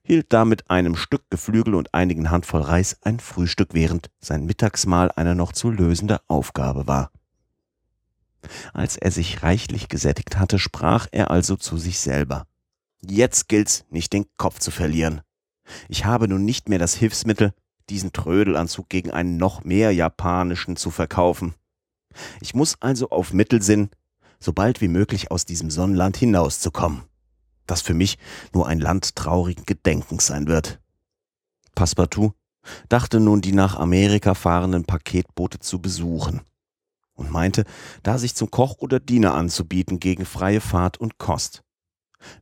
hielt 0.09 0.33
damit 0.33 0.71
einem 0.71 0.97
Stück 0.97 1.29
Geflügel 1.29 1.75
und 1.75 1.93
einigen 1.93 2.31
Handvoll 2.31 2.63
Reis 2.63 2.97
ein 3.03 3.21
Frühstück, 3.21 3.75
während 3.75 4.11
sein 4.21 4.47
Mittagsmahl 4.47 5.13
eine 5.15 5.35
noch 5.35 5.53
zu 5.53 5.71
lösende 5.71 6.23
Aufgabe 6.29 6.87
war. 6.87 7.13
Als 8.73 8.97
er 8.97 9.11
sich 9.11 9.43
reichlich 9.43 9.89
gesättigt 9.91 10.39
hatte, 10.39 10.59
sprach 10.59 11.09
er 11.13 11.31
also 11.31 11.57
zu 11.57 11.77
sich 11.77 12.01
selber. 12.01 12.47
Jetzt 13.03 13.49
gilt's, 13.49 13.85
nicht 13.91 14.15
den 14.15 14.25
Kopf 14.39 14.61
zu 14.61 14.71
verlieren. 14.71 15.21
Ich 15.91 16.07
habe 16.07 16.27
nun 16.27 16.47
nicht 16.47 16.71
mehr 16.71 16.79
das 16.79 16.95
Hilfsmittel, 16.95 17.53
diesen 17.91 18.13
Trödelanzug 18.13 18.89
gegen 18.89 19.11
einen 19.11 19.37
noch 19.37 19.63
mehr 19.65 19.93
japanischen 19.93 20.77
zu 20.77 20.91
verkaufen. 20.91 21.55
Ich 22.41 22.55
muss 22.55 22.81
also 22.81 23.11
auf 23.11 23.35
Mittel 23.35 23.61
sinnen, 23.61 23.91
so 24.41 24.55
bald 24.55 24.81
wie 24.81 24.89
möglich 24.89 25.31
aus 25.31 25.45
diesem 25.45 25.69
Sonnenland 25.69 26.17
hinauszukommen, 26.17 27.03
das 27.71 27.83
für 27.83 27.95
mich 27.95 28.19
nur 28.53 28.67
ein 28.67 28.81
Land 28.81 29.15
traurigen 29.15 29.65
Gedenkens 29.65 30.27
sein 30.27 30.49
wird. 30.49 30.81
Passepartout 31.75 32.33
dachte 32.89 33.21
nun 33.21 33.41
die 33.41 33.53
nach 33.53 33.77
Amerika 33.77 34.35
fahrenden 34.35 34.85
Paketboote 34.85 35.61
zu 35.61 35.81
besuchen 35.81 36.41
und 37.15 37.31
meinte, 37.31 37.65
da 38.03 38.19
sich 38.19 38.35
zum 38.35 38.51
Koch 38.51 38.77
oder 38.79 39.01
Diener 39.01 39.35
anzubieten 39.35 40.01
gegen 40.01 40.25
freie 40.25 40.61
Fahrt 40.61 40.99
und 40.99 41.19
Kost. 41.19 41.63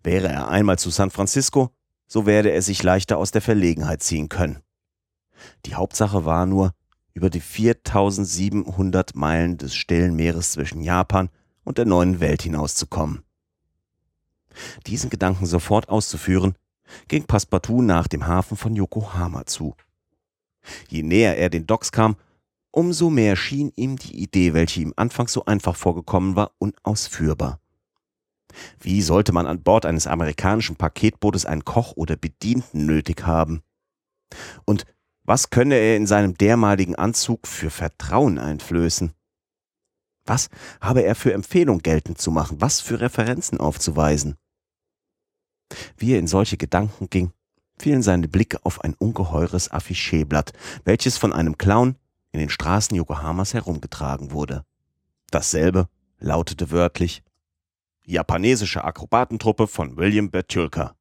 Wäre 0.03 0.29
er 0.29 0.49
einmal 0.49 0.79
zu 0.79 0.91
San 0.91 1.11
Francisco, 1.11 1.70
so 2.07 2.27
werde 2.27 2.51
er 2.51 2.62
sich 2.62 2.83
leichter 2.83 3.18
aus 3.18 3.31
der 3.31 3.43
Verlegenheit 3.43 4.03
ziehen 4.03 4.29
können. 4.29 4.61
Die 5.66 5.74
Hauptsache 5.74 6.24
war 6.24 6.47
nur, 6.47 6.72
über 7.12 7.31
die 7.31 7.41
4700 7.41 9.16
Meilen 9.16 9.57
des 9.57 9.74
stillen 9.74 10.14
Meeres 10.16 10.53
zwischen 10.53 10.83
Japan 10.83 11.31
und 11.64 11.79
der 11.79 11.87
neuen 11.87 12.20
Welt 12.20 12.43
hinauszukommen. 12.43 13.26
Diesen 14.86 15.11
Gedanken 15.11 15.46
sofort 15.46 15.88
auszuführen, 15.88 16.54
ging 17.09 17.24
Passepartout 17.24 17.82
nach 17.82 18.07
dem 18.09 18.26
Hafen 18.26 18.57
von 18.57 18.74
Yokohama 18.74 19.46
zu. 19.46 19.74
Je 20.88 21.02
näher 21.02 21.36
er 21.36 21.50
den 21.50 21.66
Docks 21.66 21.92
kam, 21.92 22.16
umso 22.70 23.11
mehr 23.11 23.36
schien 23.36 23.72
ihm 23.76 23.96
die 23.96 24.22
Idee, 24.22 24.54
welche 24.54 24.80
ihm 24.80 24.92
anfangs 24.96 25.32
so 25.32 25.44
einfach 25.44 25.76
vorgekommen 25.76 26.36
war, 26.36 26.52
unausführbar. 26.59 27.61
Wie 28.80 29.02
sollte 29.02 29.32
man 29.32 29.46
an 29.46 29.62
Bord 29.62 29.86
eines 29.86 30.07
amerikanischen 30.07 30.76
Paketbootes 30.76 31.46
einen 31.46 31.64
Koch 31.64 31.92
oder 31.96 32.16
Bedienten 32.16 32.86
nötig 32.86 33.26
haben? 33.26 33.62
Und 34.64 34.84
was 35.24 35.50
könne 35.50 35.74
er 35.74 35.96
in 35.96 36.07
seinem 36.07 36.34
dermaligen 36.34 36.94
Anzug 36.94 37.46
für 37.46 37.70
Vertrauen 37.70 38.38
einflößen? 38.38 39.12
Was 40.24 40.48
habe 40.80 41.02
er 41.02 41.14
für 41.14 41.32
Empfehlung 41.32 41.78
geltend 41.78 42.18
zu 42.18 42.30
machen? 42.30 42.61
Was 42.61 42.80
für 42.80 43.00
Referenzen 43.00 43.59
aufzuweisen? 43.59 44.36
Wie 45.97 46.12
er 46.12 46.19
in 46.19 46.27
solche 46.27 46.57
Gedanken 46.57 47.11
ging, 47.11 47.33
fielen 47.79 48.03
seine 48.03 48.29
Blicke 48.29 48.64
auf 48.64 48.83
ein 48.83 48.95
ungeheures 48.95 49.71
Afficheblatt, 49.71 50.53
welches 50.85 51.17
von 51.17 51.33
einem 51.33 51.59
Clown 51.59 51.97
in 52.33 52.41
den 52.41 52.51
Straßen 52.51 52.97
Yokohamas 52.97 53.55
herumgetragen 53.55 54.31
wurde. 54.31 54.64
Dasselbe 55.31 55.89
lautete 56.19 56.71
wörtlich 56.71 57.23
Japanesische 58.05 58.85
Akrobatentruppe 58.85 59.67
von 59.67 59.97
William 59.97 60.31
Betulka. 60.31 60.95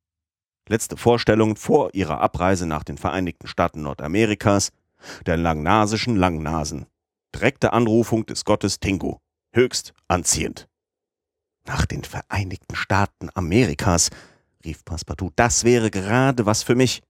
Letzte 0.68 0.98
Vorstellung 0.98 1.56
vor 1.56 1.94
ihrer 1.94 2.20
Abreise 2.20 2.66
nach 2.66 2.84
den 2.84 2.98
Vereinigten 2.98 3.48
Staaten 3.48 3.84
Nordamerikas, 3.84 4.72
der 5.28 5.38
langnasischen 5.38 6.16
Langnasen. 6.16 6.88
Direkte 7.36 7.74
Anrufung 7.74 8.26
des 8.26 8.46
Gottes 8.46 8.80
Tingu. 8.80 9.18
Höchst 9.54 9.94
anziehend. 10.08 10.68
Nach 11.68 11.86
den 11.86 12.04
Vereinigten 12.04 12.76
Staaten 12.76 13.30
Amerikas, 13.36 14.10
rief 14.66 14.84
Passepartout, 14.84 15.32
das 15.36 15.64
wäre 15.64 15.92
gerade 15.92 16.46
was 16.46 16.64
für 16.64 16.76
mich. 16.76 17.02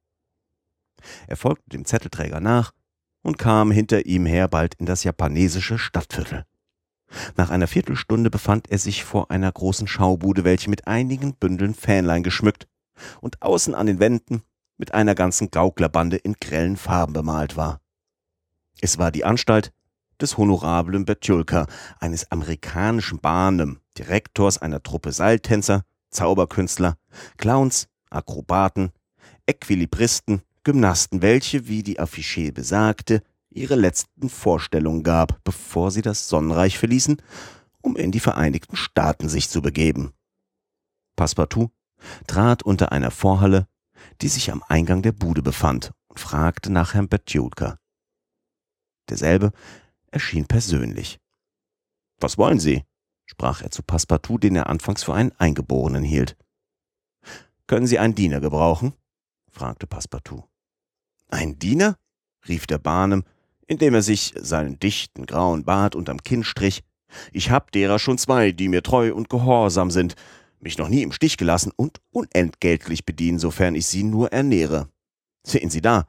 Er 1.28 1.38
folgte 1.38 1.70
dem 1.70 1.86
Zettelträger 1.86 2.40
nach 2.40 2.72
und 3.22 3.38
kam 3.38 3.72
hinter 3.72 4.06
ihm 4.06 4.26
her 4.26 4.48
bald 4.48 4.76
in 4.76 4.86
das 4.86 5.04
japanesische 5.04 5.78
Stadtviertel. 5.78 6.46
Nach 7.38 7.50
einer 7.50 7.68
Viertelstunde 7.68 8.30
befand 8.30 8.70
er 8.70 8.78
sich 8.78 9.04
vor 9.04 9.32
einer 9.32 9.52
großen 9.52 9.88
Schaubude, 9.88 10.44
welche 10.44 10.70
mit 10.70 10.88
einigen 10.88 11.36
Bündeln 11.36 11.74
Fähnlein 11.74 12.24
geschmückt 12.24 12.68
und 13.22 13.42
außen 13.42 13.76
an 13.76 13.88
den 13.88 14.00
Wänden 14.00 14.42
mit 14.78 14.94
einer 14.94 15.16
ganzen 15.16 15.52
Gauklerbande 15.52 16.18
in 16.18 16.34
grellen 16.34 16.78
Farben 16.78 17.14
bemalt 17.14 17.56
war. 17.56 17.82
Es 18.82 18.98
war 18.98 19.12
die 19.12 19.24
Anstalt 19.24 19.72
des 20.20 20.38
honorablen 20.38 21.06
Betjulka, 21.06 21.68
eines 22.00 22.32
amerikanischen 22.32 23.20
Bahnem, 23.20 23.80
Direktors 23.98 24.58
einer 24.58 24.82
Truppe 24.84 25.12
Seiltänzer, 25.12 25.84
Zauberkünstler, 26.16 26.98
Clowns, 27.38 27.88
Akrobaten, 28.10 28.92
Äquilibristen, 29.46 30.42
Gymnasten, 30.64 31.22
welche, 31.22 31.68
wie 31.68 31.84
die 31.84 32.00
Affiche 32.00 32.52
besagte, 32.52 33.22
ihre 33.50 33.76
letzten 33.76 34.30
Vorstellungen 34.30 35.04
gab, 35.04 35.44
bevor 35.44 35.92
sie 35.92 36.02
das 36.02 36.28
Sonnenreich 36.28 36.78
verließen, 36.78 37.22
um 37.82 37.96
in 37.96 38.12
die 38.12 38.20
Vereinigten 38.20 38.76
Staaten 38.76 39.30
sich 39.30 39.50
zu 39.50 39.62
begeben. 39.62 40.14
Passepartout 41.16 41.70
trat 42.28 42.64
unter 42.64 42.92
einer 42.92 43.12
Vorhalle, 43.12 43.68
die 44.22 44.28
sich 44.28 44.52
am 44.52 44.64
Eingang 44.68 45.02
der 45.02 45.12
Bude 45.12 45.42
befand, 45.42 45.92
und 46.08 46.20
fragte 46.20 46.72
nach 46.72 46.94
Herrn 46.94 47.08
Betjulka. 47.08 47.78
Derselbe 49.10 49.52
erschien 50.12 50.46
persönlich. 50.46 51.20
Was 52.20 52.38
wollen 52.38 52.60
Sie? 52.60 52.84
Sprach 53.26 53.62
er 53.62 53.72
zu 53.72 53.84
Passepartout, 53.84 54.40
den 54.40 54.56
er 54.56 54.68
anfangs 54.68 55.04
für 55.04 55.14
einen 55.14 55.32
Eingeborenen 55.38 56.04
hielt. 56.04 56.36
Können 57.68 57.88
Sie 57.88 58.00
einen 58.00 58.16
Diener 58.16 58.40
gebrauchen? 58.40 58.94
fragte 59.50 59.88
Passepartout. 59.88 60.44
Ein 61.30 61.58
Diener? 61.60 61.98
rief 62.48 62.68
der 62.68 62.78
Bahnem, 62.78 63.24
indem 63.68 63.96
er 63.96 64.04
sich 64.04 64.34
seinen 64.38 64.80
dichten 64.80 65.26
grauen 65.26 65.64
Bart 65.64 65.96
unterm 65.96 66.24
Kinn 66.24 66.44
strich. 66.44 66.84
Ich 67.32 67.50
hab 67.50 67.72
derer 67.72 67.98
schon 67.98 68.18
zwei, 68.18 68.52
die 68.52 68.68
mir 68.68 68.84
treu 68.84 69.14
und 69.14 69.30
gehorsam 69.30 69.90
sind, 69.90 70.16
mich 70.60 70.78
noch 70.78 70.90
nie 70.90 71.02
im 71.02 71.12
Stich 71.12 71.38
gelassen 71.38 71.72
und 71.76 72.02
unentgeltlich 72.12 73.06
bedienen, 73.06 73.40
sofern 73.40 73.76
ich 73.76 73.88
sie 73.88 74.04
nur 74.04 74.32
ernähre. 74.32 74.90
Sehen 75.44 75.70
Sie 75.70 75.82
da, 75.82 76.08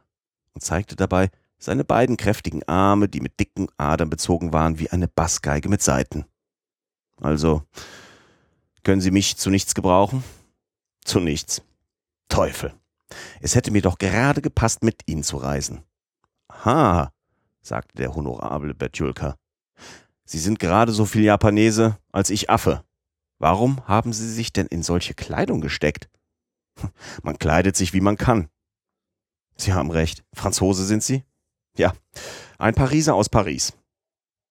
und 0.55 0.62
zeigte 0.62 0.97
dabei 0.97 1.31
seine 1.59 1.85
beiden 1.85 2.17
kräftigen 2.17 2.62
Arme, 2.64 3.09
die 3.09 3.21
mit 3.21 3.39
dicken 3.41 3.69
Adern 3.77 4.11
bezogen 4.11 4.53
waren 4.53 4.79
wie 4.79 4.91
eine 4.91 5.09
Bassgeige 5.09 5.69
mit 5.69 5.83
Saiten. 5.83 6.27
Also, 7.21 7.62
können 8.83 9.01
Sie 9.01 9.11
mich 9.11 9.37
zu 9.37 9.51
nichts 9.51 9.75
gebrauchen? 9.75 10.23
Zu 11.05 11.21
nichts. 11.21 11.62
Teufel. 12.29 12.75
Es 13.41 13.55
hätte 13.55 13.71
mir 13.71 13.83
doch 13.83 13.99
gerade 13.99 14.43
gepasst, 14.43 14.83
mit 14.83 15.03
Ihnen 15.07 15.23
zu 15.23 15.37
reisen. 15.37 15.83
Ha, 16.64 17.12
sagte 17.62 17.97
der 17.97 18.14
honorable 18.14 18.75
Betjulka. 18.75 19.37
Sie 20.25 20.39
sind 20.39 20.59
gerade 20.59 20.93
so 20.93 21.05
viel 21.05 21.23
Japanese 21.23 21.99
als 22.12 22.31
ich 22.31 22.51
Affe. 22.51 22.85
Warum 23.39 23.87
haben 23.87 24.12
Sie 24.12 24.33
sich 24.33 24.53
denn 24.53 24.67
in 24.67 24.83
solche 24.83 25.14
Kleidung 25.14 25.61
gesteckt? 25.61 26.09
Man 27.23 27.39
kleidet 27.39 27.77
sich, 27.77 27.93
wie 27.93 28.01
man 28.01 28.17
kann. 28.17 28.49
Sie 29.57 29.73
haben 29.73 29.91
recht. 29.91 30.25
Franzose 30.35 30.85
sind 30.85 31.03
Sie? 31.03 31.25
Ja, 31.79 31.95
ein 32.59 32.75
Pariser 32.75 33.14
aus 33.14 33.29
Paris. 33.29 33.73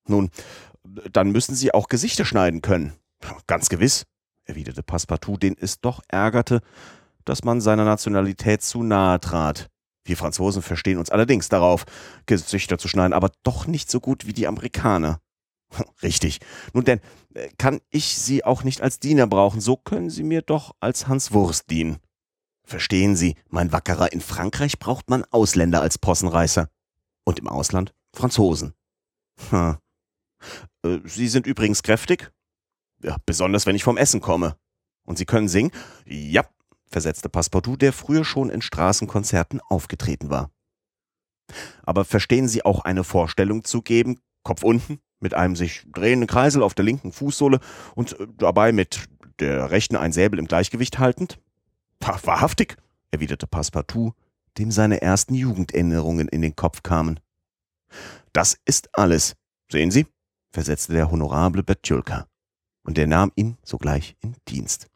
Nun, 0.07 0.29
dann 1.11 1.31
müssen 1.31 1.55
Sie 1.55 1.73
auch 1.73 1.87
Gesichter 1.87 2.25
schneiden 2.25 2.61
können. 2.61 2.93
Ganz 3.47 3.69
gewiss, 3.69 4.05
erwiderte 4.45 4.83
Passepartout, 4.83 5.37
den 5.37 5.55
es 5.59 5.81
doch 5.81 6.01
ärgerte, 6.07 6.61
dass 7.23 7.43
man 7.43 7.61
seiner 7.61 7.85
Nationalität 7.85 8.61
zu 8.61 8.83
nahe 8.83 9.19
trat. 9.19 9.69
Wir 10.03 10.17
Franzosen 10.17 10.61
verstehen 10.61 10.99
uns 10.99 11.09
allerdings 11.09 11.49
darauf, 11.49 11.85
Gesichter 12.27 12.77
zu 12.77 12.87
schneiden, 12.87 13.13
aber 13.13 13.31
doch 13.43 13.65
nicht 13.65 13.89
so 13.89 13.99
gut 13.99 14.27
wie 14.27 14.33
die 14.33 14.47
Amerikaner. 14.47 15.19
Richtig. 16.03 16.39
Nun 16.73 16.85
denn, 16.85 16.99
äh, 17.33 17.49
kann 17.57 17.81
ich 17.89 18.17
Sie 18.17 18.43
auch 18.43 18.63
nicht 18.63 18.81
als 18.81 18.99
Diener 18.99 19.25
brauchen, 19.25 19.61
so 19.61 19.75
können 19.75 20.11
Sie 20.11 20.23
mir 20.23 20.43
doch 20.43 20.75
als 20.79 21.07
Hans 21.07 21.33
Wurst 21.33 21.71
dienen. 21.71 21.97
Verstehen 22.63 23.15
Sie, 23.15 23.35
mein 23.49 23.71
Wackerer, 23.71 24.13
in 24.13 24.21
Frankreich 24.21 24.79
braucht 24.79 25.09
man 25.09 25.23
Ausländer 25.31 25.81
als 25.81 25.97
Possenreißer. 25.97 26.69
Und 27.23 27.39
im 27.39 27.47
Ausland 27.47 27.93
Franzosen. 28.13 28.73
Hm. 29.49 29.77
Sie 31.03 31.27
sind 31.27 31.47
übrigens 31.47 31.83
kräftig? 31.83 32.31
Ja, 33.03 33.17
besonders 33.25 33.65
wenn 33.65 33.75
ich 33.75 33.83
vom 33.83 33.97
Essen 33.97 34.21
komme. 34.21 34.57
Und 35.05 35.17
Sie 35.17 35.25
können 35.25 35.47
singen? 35.47 35.71
Ja, 36.05 36.45
versetzte 36.87 37.29
Passepartout, 37.29 37.77
der 37.77 37.93
früher 37.93 38.25
schon 38.25 38.49
in 38.49 38.61
Straßenkonzerten 38.61 39.61
aufgetreten 39.61 40.29
war. 40.29 40.51
Aber 41.83 42.05
verstehen 42.05 42.47
Sie 42.47 42.65
auch 42.65 42.85
eine 42.85 43.03
Vorstellung 43.03 43.63
zu 43.63 43.81
geben, 43.81 44.19
Kopf 44.43 44.63
unten, 44.63 44.99
mit 45.19 45.33
einem 45.33 45.55
sich 45.55 45.83
drehenden 45.91 46.27
Kreisel 46.27 46.63
auf 46.63 46.73
der 46.73 46.85
linken 46.85 47.11
Fußsohle 47.11 47.59
und 47.95 48.19
äh, 48.19 48.27
dabei 48.37 48.71
mit 48.71 49.07
der 49.39 49.71
rechten 49.71 49.95
ein 49.95 50.13
Säbel 50.13 50.39
im 50.39 50.47
Gleichgewicht 50.47 50.99
haltend? 50.99 51.39
Wahrhaftig, 51.99 52.77
erwiderte 53.11 53.47
Passepartout, 53.47 54.13
dem 54.57 54.71
seine 54.71 55.01
ersten 55.01 55.33
Jugenderinnerungen 55.33 56.27
in 56.27 56.41
den 56.41 56.55
Kopf 56.55 56.83
kamen. 56.83 57.19
Das 58.33 58.57
ist 58.65 58.89
alles. 58.93 59.35
Sehen 59.71 59.91
Sie, 59.91 60.05
versetzte 60.55 60.93
der 60.93 61.11
honorable 61.11 61.63
Betjulka, 61.63 62.27
und 62.83 62.97
er 62.97 63.07
nahm 63.07 63.31
ihn 63.35 63.57
sogleich 63.63 64.15
in 64.21 64.35
Dienst. 64.47 64.87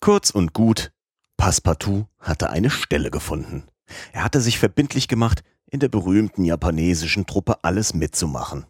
Kurz 0.00 0.30
und 0.30 0.54
gut, 0.54 0.90
Passepartout 1.36 2.06
hatte 2.18 2.48
eine 2.48 2.70
Stelle 2.70 3.10
gefunden. 3.10 3.64
Er 4.12 4.24
hatte 4.24 4.40
sich 4.40 4.58
verbindlich 4.58 5.08
gemacht, 5.08 5.44
in 5.70 5.80
der 5.80 5.90
berühmten 5.90 6.44
japanesischen 6.44 7.26
Truppe 7.26 7.62
alles 7.62 7.92
mitzumachen. 7.92 8.64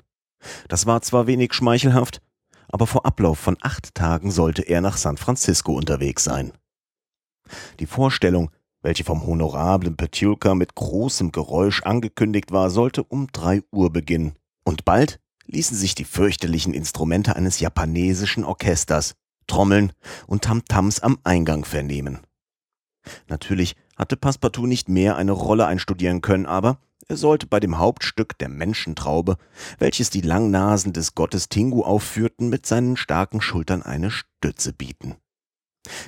Das 0.66 0.84
war 0.84 1.00
zwar 1.02 1.28
wenig 1.28 1.54
schmeichelhaft, 1.54 2.20
aber 2.68 2.88
vor 2.88 3.06
Ablauf 3.06 3.38
von 3.38 3.56
acht 3.60 3.94
Tagen 3.94 4.32
sollte 4.32 4.62
er 4.62 4.80
nach 4.80 4.96
San 4.96 5.18
Francisco 5.18 5.72
unterwegs 5.72 6.24
sein. 6.24 6.52
Die 7.78 7.86
Vorstellung, 7.86 8.50
welche 8.80 9.04
vom 9.04 9.24
honorablen 9.26 9.96
Petulka 9.96 10.56
mit 10.56 10.74
großem 10.74 11.30
Geräusch 11.30 11.84
angekündigt 11.84 12.50
war, 12.50 12.68
sollte 12.68 13.04
um 13.04 13.28
drei 13.30 13.62
Uhr 13.70 13.92
beginnen. 13.92 14.34
Und 14.64 14.84
bald 14.84 15.20
ließen 15.46 15.76
sich 15.76 15.94
die 15.94 16.04
fürchterlichen 16.04 16.74
Instrumente 16.74 17.36
eines 17.36 17.60
japanesischen 17.60 18.44
Orchesters, 18.44 19.14
Trommeln 19.46 19.92
und 20.26 20.42
Tamtams 20.44 21.00
am 21.00 21.18
Eingang 21.24 21.64
vernehmen. 21.64 22.20
Natürlich 23.28 23.76
hatte 23.96 24.16
Passepartout 24.16 24.66
nicht 24.66 24.88
mehr 24.88 25.16
eine 25.16 25.32
Rolle 25.32 25.66
einstudieren 25.66 26.20
können, 26.20 26.46
aber 26.46 26.78
er 27.08 27.16
sollte 27.16 27.46
bei 27.46 27.60
dem 27.60 27.78
Hauptstück 27.78 28.38
der 28.38 28.48
Menschentraube, 28.48 29.36
welches 29.78 30.10
die 30.10 30.20
Langnasen 30.20 30.92
des 30.92 31.14
Gottes 31.14 31.48
Tingu 31.48 31.82
aufführten, 31.82 32.48
mit 32.48 32.64
seinen 32.64 32.96
starken 32.96 33.40
Schultern 33.40 33.82
eine 33.82 34.10
Stütze 34.10 34.72
bieten. 34.72 35.16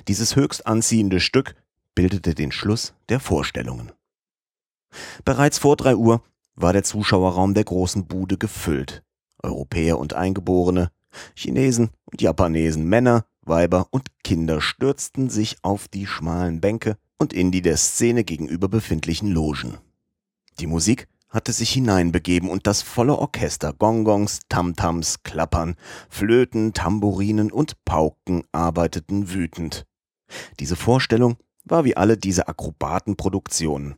Dieses 0.08 0.36
höchst 0.36 0.66
anziehende 0.66 1.20
Stück 1.20 1.56
bildete 1.94 2.34
den 2.34 2.52
Schluss 2.52 2.94
der 3.08 3.20
Vorstellungen. 3.20 3.92
Bereits 5.24 5.58
vor 5.58 5.76
drei 5.76 5.96
Uhr 5.96 6.22
war 6.54 6.72
der 6.72 6.84
Zuschauerraum 6.84 7.54
der 7.54 7.64
großen 7.64 8.06
Bude 8.06 8.38
gefüllt. 8.38 9.02
Europäer 9.44 9.98
und 9.98 10.14
Eingeborene, 10.14 10.90
Chinesen 11.34 11.90
und 12.06 12.20
Japanesen, 12.20 12.88
Männer, 12.88 13.26
Weiber 13.42 13.88
und 13.90 14.08
Kinder 14.24 14.60
stürzten 14.60 15.30
sich 15.30 15.58
auf 15.62 15.86
die 15.88 16.06
schmalen 16.06 16.60
Bänke 16.60 16.96
und 17.18 17.32
in 17.32 17.50
die 17.52 17.62
der 17.62 17.76
Szene 17.76 18.24
gegenüber 18.24 18.68
befindlichen 18.68 19.30
Logen. 19.30 19.78
Die 20.58 20.66
Musik 20.66 21.08
hatte 21.28 21.52
sich 21.52 21.70
hineinbegeben 21.72 22.48
und 22.48 22.66
das 22.66 22.82
volle 22.82 23.18
Orchester, 23.18 23.72
Gonggongs, 23.72 24.40
Tamtams, 24.48 25.22
Klappern, 25.24 25.74
Flöten, 26.08 26.72
Tambourinen 26.72 27.50
und 27.50 27.84
Pauken 27.84 28.44
arbeiteten 28.52 29.32
wütend. 29.32 29.84
Diese 30.60 30.76
Vorstellung 30.76 31.36
war 31.64 31.84
wie 31.84 31.96
alle 31.96 32.16
diese 32.16 32.46
Akrobatenproduktionen. 32.46 33.96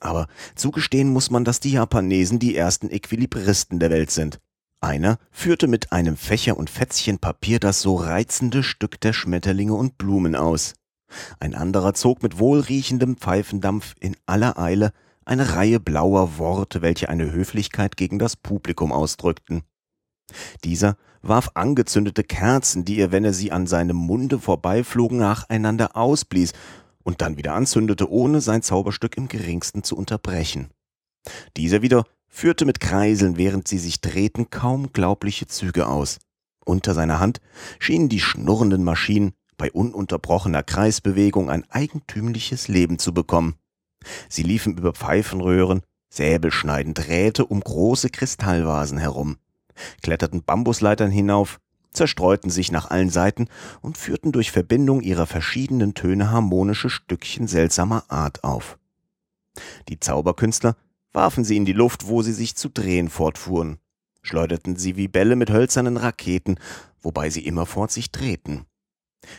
Aber 0.00 0.28
zugestehen 0.54 1.08
muss 1.08 1.30
man, 1.30 1.44
dass 1.44 1.60
die 1.60 1.72
Japanesen 1.72 2.38
die 2.38 2.54
ersten 2.54 2.90
Equilibristen 2.90 3.78
der 3.78 3.90
Welt 3.90 4.10
sind. 4.10 4.40
Einer 4.80 5.18
führte 5.30 5.66
mit 5.66 5.92
einem 5.92 6.16
Fächer 6.16 6.56
und 6.56 6.70
Fetzchen 6.70 7.18
Papier 7.18 7.58
das 7.58 7.80
so 7.80 7.96
reizende 7.96 8.62
Stück 8.62 9.00
der 9.00 9.12
Schmetterlinge 9.12 9.74
und 9.74 9.96
Blumen 9.98 10.36
aus. 10.36 10.74
Ein 11.38 11.54
anderer 11.54 11.94
zog 11.94 12.22
mit 12.22 12.38
wohlriechendem 12.38 13.16
Pfeifendampf 13.16 13.94
in 14.00 14.16
aller 14.26 14.58
Eile 14.58 14.92
eine 15.24 15.54
Reihe 15.54 15.80
blauer 15.80 16.38
Worte, 16.38 16.82
welche 16.82 17.08
eine 17.08 17.32
Höflichkeit 17.32 17.96
gegen 17.96 18.18
das 18.18 18.36
Publikum 18.36 18.92
ausdrückten. 18.92 19.62
Dieser 20.64 20.96
warf 21.22 21.50
angezündete 21.54 22.22
Kerzen, 22.22 22.84
die 22.84 22.98
er, 22.98 23.12
wenn 23.12 23.24
er 23.24 23.32
sie 23.32 23.52
an 23.52 23.66
seinem 23.66 23.96
Munde 23.96 24.38
vorbeiflogen, 24.38 25.18
nacheinander 25.18 25.96
ausblies 25.96 26.52
und 27.02 27.20
dann 27.22 27.36
wieder 27.36 27.54
anzündete, 27.54 28.10
ohne 28.10 28.40
sein 28.40 28.62
Zauberstück 28.62 29.16
im 29.16 29.28
geringsten 29.28 29.82
zu 29.82 29.96
unterbrechen. 29.96 30.70
Dieser 31.56 31.82
wieder 31.82 32.04
führte 32.34 32.64
mit 32.64 32.80
Kreiseln, 32.80 33.36
während 33.36 33.68
sie 33.68 33.78
sich 33.78 34.00
drehten, 34.00 34.50
kaum 34.50 34.92
glaubliche 34.92 35.46
Züge 35.46 35.86
aus. 35.86 36.18
Unter 36.64 36.92
seiner 36.92 37.20
Hand 37.20 37.40
schienen 37.78 38.08
die 38.08 38.18
schnurrenden 38.18 38.82
Maschinen 38.82 39.34
bei 39.56 39.70
ununterbrochener 39.70 40.64
Kreisbewegung 40.64 41.48
ein 41.48 41.64
eigentümliches 41.70 42.66
Leben 42.66 42.98
zu 42.98 43.14
bekommen. 43.14 43.54
Sie 44.28 44.42
liefen 44.42 44.76
über 44.76 44.92
Pfeifenröhren, 44.92 45.82
säbelschneidend 46.10 46.98
Drähte 46.98 47.46
um 47.46 47.60
große 47.60 48.10
Kristallvasen 48.10 48.98
herum, 48.98 49.36
kletterten 50.02 50.42
Bambusleitern 50.42 51.12
hinauf, 51.12 51.60
zerstreuten 51.92 52.50
sich 52.50 52.72
nach 52.72 52.90
allen 52.90 53.10
Seiten 53.10 53.46
und 53.80 53.96
führten 53.96 54.32
durch 54.32 54.50
Verbindung 54.50 55.02
ihrer 55.02 55.26
verschiedenen 55.26 55.94
Töne 55.94 56.32
harmonische 56.32 56.90
Stückchen 56.90 57.46
seltsamer 57.46 58.02
Art 58.08 58.42
auf. 58.42 58.76
Die 59.88 60.00
Zauberkünstler 60.00 60.74
warfen 61.14 61.44
sie 61.44 61.56
in 61.56 61.64
die 61.64 61.72
Luft, 61.72 62.08
wo 62.08 62.20
sie 62.20 62.32
sich 62.32 62.56
zu 62.56 62.68
drehen 62.68 63.08
fortfuhren, 63.08 63.78
schleuderten 64.22 64.76
sie 64.76 64.96
wie 64.96 65.08
Bälle 65.08 65.36
mit 65.36 65.50
hölzernen 65.50 65.96
Raketen, 65.96 66.56
wobei 67.00 67.30
sie 67.30 67.46
immerfort 67.46 67.90
sich 67.90 68.10
drehten. 68.10 68.66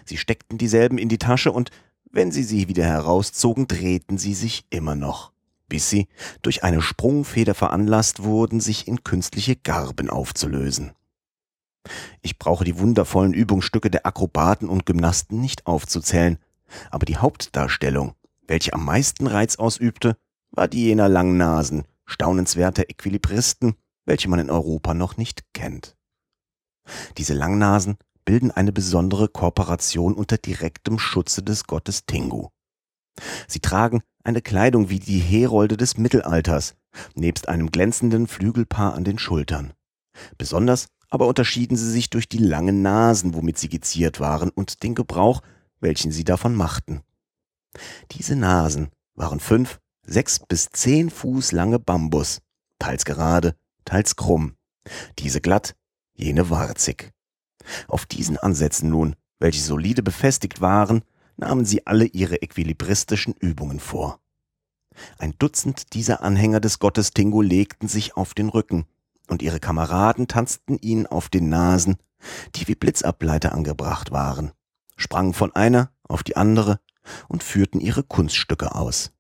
Sie 0.05 0.17
steckten 0.17 0.57
dieselben 0.57 0.97
in 0.97 1.09
die 1.09 1.19
Tasche 1.19 1.51
und 1.51 1.69
wenn 2.09 2.31
sie 2.31 2.43
sie 2.43 2.67
wieder 2.69 2.85
herauszogen, 2.85 3.67
drehten 3.67 4.17
sie 4.17 4.33
sich 4.33 4.65
immer 4.69 4.95
noch, 4.95 5.33
bis 5.67 5.89
sie 5.89 6.07
durch 6.41 6.63
eine 6.63 6.81
Sprungfeder 6.81 7.53
veranlasst 7.53 8.23
wurden, 8.23 8.61
sich 8.61 8.87
in 8.87 9.03
künstliche 9.03 9.57
Garben 9.57 10.09
aufzulösen. 10.09 10.93
Ich 12.21 12.39
brauche 12.39 12.63
die 12.63 12.79
wundervollen 12.79 13.33
Übungsstücke 13.33 13.91
der 13.91 14.05
Akrobaten 14.07 14.69
und 14.69 14.85
Gymnasten 14.85 15.41
nicht 15.41 15.67
aufzuzählen, 15.67 16.39
aber 16.89 17.05
die 17.05 17.17
Hauptdarstellung, 17.17 18.15
welche 18.47 18.73
am 18.73 18.85
meisten 18.85 19.27
Reiz 19.27 19.57
ausübte, 19.57 20.17
war 20.55 20.67
die 20.67 20.85
jener 20.85 21.09
langen 21.09 21.37
Nasen, 21.37 21.83
staunenswerter 22.05 22.89
Equilibristen, 22.89 23.75
welche 24.05 24.29
man 24.29 24.39
in 24.39 24.49
Europa 24.49 24.93
noch 24.93 25.17
nicht 25.17 25.43
kennt. 25.53 25.95
Diese 27.17 27.33
Langnasen 27.33 27.97
bilden 28.25 28.51
eine 28.51 28.71
besondere 28.71 29.27
Kooperation 29.27 30.13
unter 30.13 30.37
direktem 30.37 30.99
Schutze 30.99 31.43
des 31.43 31.65
Gottes 31.65 32.05
Tingu. 32.05 32.49
Sie 33.47 33.59
tragen 33.59 34.01
eine 34.23 34.41
Kleidung 34.41 34.89
wie 34.89 34.99
die 34.99 35.19
Herolde 35.19 35.77
des 35.77 35.97
Mittelalters, 35.97 36.75
nebst 37.13 37.47
einem 37.47 37.71
glänzenden 37.71 38.27
Flügelpaar 38.27 38.93
an 38.93 39.03
den 39.03 39.19
Schultern. 39.19 39.73
Besonders 40.37 40.87
aber 41.09 41.27
unterschieden 41.27 41.77
sie 41.77 41.89
sich 41.89 42.09
durch 42.09 42.27
die 42.27 42.39
langen 42.39 42.81
Nasen, 42.81 43.35
womit 43.35 43.57
sie 43.57 43.69
geziert 43.69 44.19
waren, 44.19 44.49
und 44.49 44.83
den 44.83 44.95
Gebrauch, 44.95 45.41
welchen 45.79 46.11
sie 46.11 46.23
davon 46.23 46.55
machten. 46.55 47.01
Diese 48.11 48.35
Nasen 48.35 48.89
waren 49.13 49.39
fünf 49.39 49.79
sechs 50.05 50.39
bis 50.39 50.69
zehn 50.71 51.09
Fuß 51.09 51.51
lange 51.51 51.79
Bambus, 51.79 52.41
teils 52.79 53.05
gerade, 53.05 53.55
teils 53.85 54.15
krumm, 54.15 54.55
diese 55.19 55.41
glatt, 55.41 55.75
jene 56.13 56.49
warzig. 56.49 57.11
Auf 57.87 58.05
diesen 58.05 58.37
Ansätzen 58.37 58.89
nun, 58.89 59.15
welche 59.39 59.61
solide 59.61 60.03
befestigt 60.03 60.61
waren, 60.61 61.03
nahmen 61.37 61.65
sie 61.65 61.85
alle 61.85 62.05
ihre 62.05 62.41
equilibristischen 62.41 63.33
Übungen 63.33 63.79
vor. 63.79 64.19
Ein 65.17 65.33
Dutzend 65.37 65.93
dieser 65.93 66.21
Anhänger 66.21 66.59
des 66.61 66.79
Gottes 66.79 67.11
Tingo 67.11 67.41
legten 67.41 67.87
sich 67.87 68.15
auf 68.15 68.33
den 68.33 68.49
Rücken, 68.49 68.85
und 69.27 69.41
ihre 69.41 69.59
Kameraden 69.59 70.27
tanzten 70.27 70.77
ihnen 70.77 71.07
auf 71.07 71.29
den 71.29 71.49
Nasen, 71.49 71.97
die 72.55 72.67
wie 72.67 72.75
Blitzableiter 72.75 73.53
angebracht 73.53 74.11
waren, 74.11 74.51
sprangen 74.95 75.33
von 75.33 75.53
einer 75.55 75.91
auf 76.03 76.23
die 76.23 76.37
andere 76.37 76.79
und 77.27 77.43
führten 77.43 77.79
ihre 77.79 78.03
Kunststücke 78.03 78.73
aus. 78.75 79.14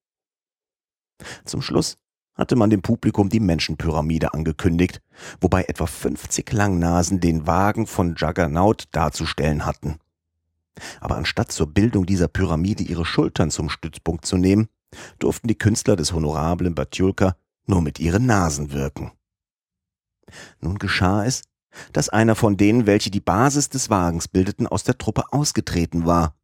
Zum 1.45 1.61
Schluss 1.61 1.97
hatte 2.35 2.55
man 2.55 2.69
dem 2.69 2.81
Publikum 2.81 3.29
die 3.29 3.39
Menschenpyramide 3.39 4.33
angekündigt, 4.33 5.01
wobei 5.39 5.63
etwa 5.63 5.85
50 5.85 6.51
Langnasen 6.51 7.19
den 7.19 7.47
Wagen 7.47 7.87
von 7.87 8.15
Juggernaut 8.15 8.85
darzustellen 8.91 9.65
hatten. 9.65 9.99
Aber 10.99 11.15
anstatt 11.15 11.51
zur 11.51 11.67
Bildung 11.67 12.05
dieser 12.05 12.27
Pyramide 12.27 12.83
ihre 12.83 13.05
Schultern 13.05 13.51
zum 13.51 13.69
Stützpunkt 13.69 14.25
zu 14.25 14.37
nehmen, 14.37 14.67
durften 15.19 15.47
die 15.47 15.57
Künstler 15.57 15.95
des 15.95 16.11
honorablen 16.13 16.75
Batjulka 16.75 17.35
nur 17.65 17.81
mit 17.81 17.99
ihren 17.99 18.25
Nasen 18.25 18.71
wirken. 18.73 19.11
Nun 20.59 20.77
geschah 20.77 21.25
es, 21.25 21.43
dass 21.93 22.09
einer 22.09 22.35
von 22.35 22.57
denen, 22.57 22.85
welche 22.85 23.11
die 23.11 23.19
Basis 23.19 23.69
des 23.69 23.89
Wagens 23.89 24.27
bildeten, 24.27 24.67
aus 24.67 24.83
der 24.83 24.97
Truppe 24.97 25.31
ausgetreten 25.31 26.05
war. 26.05 26.35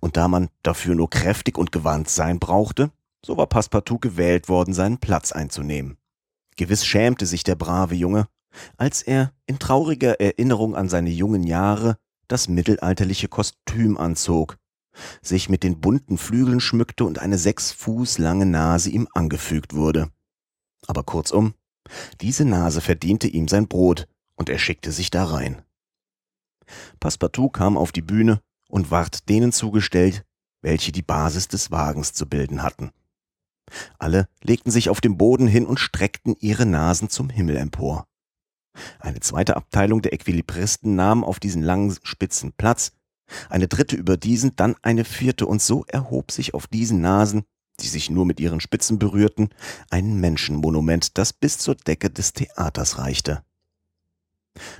Und 0.00 0.16
da 0.16 0.28
man 0.28 0.48
dafür 0.62 0.94
nur 0.94 1.10
kräftig 1.10 1.58
und 1.58 1.72
gewandt 1.72 2.08
sein 2.08 2.38
brauchte, 2.38 2.90
so 3.24 3.36
war 3.36 3.46
Passepartout 3.46 3.98
gewählt 3.98 4.48
worden, 4.48 4.74
seinen 4.74 4.98
Platz 4.98 5.32
einzunehmen. 5.32 5.98
Gewiss 6.56 6.84
schämte 6.84 7.26
sich 7.26 7.44
der 7.44 7.54
brave 7.54 7.94
Junge, 7.94 8.26
als 8.76 9.02
er 9.02 9.32
in 9.46 9.58
trauriger 9.58 10.20
Erinnerung 10.20 10.74
an 10.74 10.88
seine 10.88 11.10
jungen 11.10 11.44
Jahre 11.44 11.96
das 12.26 12.48
mittelalterliche 12.48 13.28
Kostüm 13.28 13.96
anzog, 13.96 14.56
sich 15.22 15.48
mit 15.48 15.62
den 15.62 15.80
bunten 15.80 16.18
Flügeln 16.18 16.60
schmückte 16.60 17.04
und 17.04 17.18
eine 17.18 17.38
sechs 17.38 17.72
Fuß 17.72 18.18
lange 18.18 18.46
Nase 18.46 18.90
ihm 18.90 19.08
angefügt 19.14 19.74
wurde. 19.74 20.10
Aber 20.86 21.02
kurzum, 21.02 21.54
diese 22.20 22.44
Nase 22.44 22.80
verdiente 22.80 23.28
ihm 23.28 23.48
sein 23.48 23.68
Brot, 23.68 24.06
und 24.36 24.48
er 24.48 24.58
schickte 24.58 24.92
sich 24.92 25.10
da 25.10 25.24
rein. 25.24 25.62
Passepartout 27.00 27.50
kam 27.50 27.76
auf 27.76 27.92
die 27.92 28.02
Bühne 28.02 28.40
und 28.68 28.90
ward 28.90 29.28
denen 29.28 29.52
zugestellt, 29.52 30.24
welche 30.62 30.92
die 30.92 31.02
Basis 31.02 31.48
des 31.48 31.70
Wagens 31.70 32.12
zu 32.12 32.26
bilden 32.26 32.62
hatten. 32.62 32.92
Alle 33.98 34.28
legten 34.42 34.70
sich 34.70 34.90
auf 34.90 35.00
dem 35.00 35.16
Boden 35.16 35.46
hin 35.46 35.66
und 35.66 35.80
streckten 35.80 36.36
ihre 36.40 36.66
Nasen 36.66 37.08
zum 37.08 37.30
Himmel 37.30 37.56
empor. 37.56 38.06
Eine 39.00 39.20
zweite 39.20 39.56
Abteilung 39.56 40.02
der 40.02 40.12
Equilibristen 40.12 40.94
nahm 40.94 41.24
auf 41.24 41.40
diesen 41.40 41.62
langen 41.62 41.96
Spitzen 42.02 42.52
Platz, 42.52 42.92
eine 43.50 43.68
dritte 43.68 43.96
über 43.96 44.16
diesen, 44.16 44.56
dann 44.56 44.76
eine 44.82 45.04
vierte, 45.04 45.46
und 45.46 45.60
so 45.60 45.84
erhob 45.86 46.30
sich 46.30 46.54
auf 46.54 46.66
diesen 46.66 47.00
Nasen, 47.00 47.44
die 47.80 47.88
sich 47.88 48.10
nur 48.10 48.24
mit 48.24 48.40
ihren 48.40 48.60
Spitzen 48.60 48.98
berührten, 48.98 49.50
ein 49.90 50.18
Menschenmonument, 50.20 51.18
das 51.18 51.32
bis 51.32 51.58
zur 51.58 51.74
Decke 51.74 52.10
des 52.10 52.32
Theaters 52.32 52.98
reichte. 52.98 53.44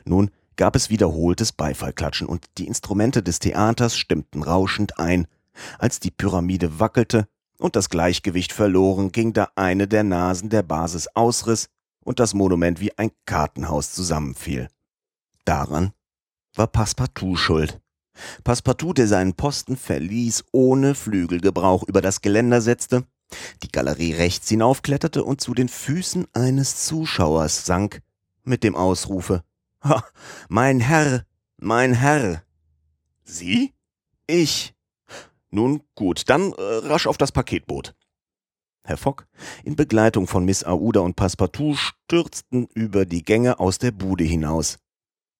Nun 0.04 0.30
gab 0.56 0.74
es 0.74 0.90
wiederholtes 0.90 1.52
Beifallklatschen 1.52 2.26
und 2.26 2.46
die 2.58 2.66
Instrumente 2.66 3.22
des 3.22 3.38
Theaters 3.38 3.96
stimmten 3.96 4.42
rauschend 4.42 4.98
ein. 4.98 5.26
Als 5.78 6.00
die 6.00 6.10
Pyramide 6.10 6.80
wackelte 6.80 7.28
und 7.58 7.76
das 7.76 7.90
Gleichgewicht 7.90 8.52
verloren 8.52 9.12
ging, 9.12 9.32
da 9.32 9.50
eine 9.54 9.88
der 9.88 10.04
Nasen 10.04 10.48
der 10.48 10.62
Basis 10.62 11.08
ausriss 11.14 11.68
und 12.04 12.20
das 12.20 12.34
Monument 12.34 12.80
wie 12.80 12.96
ein 12.96 13.10
Kartenhaus 13.26 13.92
zusammenfiel. 13.92 14.68
Daran 15.44 15.92
war 16.54 16.66
Passepartout 16.66 17.36
schuld. 17.36 17.80
Passepartout, 18.44 18.94
der 18.94 19.06
seinen 19.06 19.34
Posten 19.34 19.76
verließ, 19.76 20.44
ohne 20.52 20.94
Flügelgebrauch 20.94 21.84
über 21.84 22.00
das 22.00 22.20
Geländer 22.20 22.60
setzte, 22.60 23.04
die 23.62 23.68
Galerie 23.68 24.14
rechts 24.14 24.48
hinaufkletterte 24.48 25.22
und 25.22 25.40
zu 25.40 25.54
den 25.54 25.68
Füßen 25.68 26.26
eines 26.32 26.84
Zuschauers 26.84 27.66
sank, 27.66 28.00
mit 28.44 28.64
dem 28.64 28.74
Ausrufe 28.74 29.42
Ha, 29.84 30.04
mein 30.48 30.80
Herr, 30.80 31.24
mein 31.56 31.92
Herr. 31.94 32.42
Sie? 33.24 33.74
Ich. 34.26 34.74
Nun 35.50 35.82
gut, 35.94 36.28
dann 36.28 36.52
äh, 36.52 36.62
rasch 36.62 37.06
auf 37.06 37.16
das 37.16 37.32
Paketboot. 37.32 37.94
Herr 38.84 38.96
Fock, 38.96 39.26
in 39.64 39.76
Begleitung 39.76 40.26
von 40.26 40.44
Miss 40.44 40.64
Aouda 40.64 41.00
und 41.00 41.16
Passepartout, 41.16 41.74
stürzten 41.74 42.68
über 42.74 43.04
die 43.04 43.22
Gänge 43.22 43.58
aus 43.60 43.78
der 43.78 43.90
Bude 43.90 44.24
hinaus. 44.24 44.78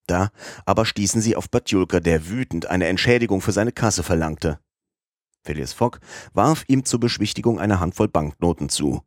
Da 0.07 0.29
aber 0.65 0.85
stießen 0.85 1.21
sie 1.21 1.35
auf 1.35 1.49
Batjulka, 1.49 1.99
der 1.99 2.27
wütend 2.27 2.67
eine 2.67 2.87
Entschädigung 2.87 3.41
für 3.41 3.51
seine 3.51 3.71
Kasse 3.71 4.03
verlangte. 4.03 4.59
Phileas 5.43 5.73
Fogg 5.73 5.99
warf 6.33 6.63
ihm 6.67 6.85
zur 6.85 6.99
Beschwichtigung 6.99 7.59
eine 7.59 7.79
Handvoll 7.79 8.07
Banknoten 8.07 8.69
zu. 8.69 9.03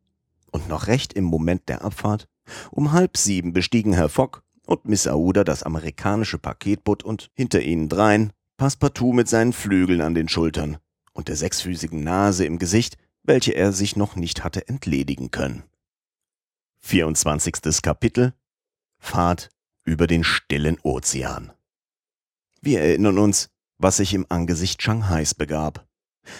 Und 0.50 0.68
noch 0.68 0.86
recht 0.86 1.12
im 1.12 1.24
Moment 1.24 1.68
der 1.68 1.84
Abfahrt, 1.84 2.28
um 2.70 2.92
halb 2.92 3.16
sieben 3.16 3.52
bestiegen 3.52 3.92
Herr 3.92 4.08
Fogg 4.08 4.42
und 4.66 4.84
Miss 4.84 5.06
Aouda 5.06 5.44
das 5.44 5.62
amerikanische 5.62 6.38
Paketboot 6.38 7.02
und 7.02 7.30
hinter 7.34 7.60
ihnen 7.60 7.88
drein 7.88 8.32
Passepartout 8.56 9.12
mit 9.12 9.28
seinen 9.28 9.52
Flügeln 9.52 10.00
an 10.00 10.14
den 10.14 10.28
Schultern 10.28 10.78
und 11.12 11.28
der 11.28 11.36
sechsfüßigen 11.36 12.02
Nase 12.02 12.44
im 12.44 12.58
Gesicht, 12.58 12.96
welche 13.22 13.52
er 13.52 13.72
sich 13.72 13.96
noch 13.96 14.16
nicht 14.16 14.44
hatte 14.44 14.66
entledigen 14.68 15.30
können. 15.30 15.64
24. 16.80 17.82
Kapitel 17.82 18.34
Fahrt 18.98 19.50
über 19.84 20.06
den 20.06 20.24
stillen 20.24 20.78
Ozean. 20.82 21.52
Wir 22.60 22.80
erinnern 22.80 23.18
uns, 23.18 23.50
was 23.78 23.96
sich 23.96 24.14
im 24.14 24.26
Angesicht 24.28 24.82
Shanghais 24.82 25.34
begab. 25.34 25.86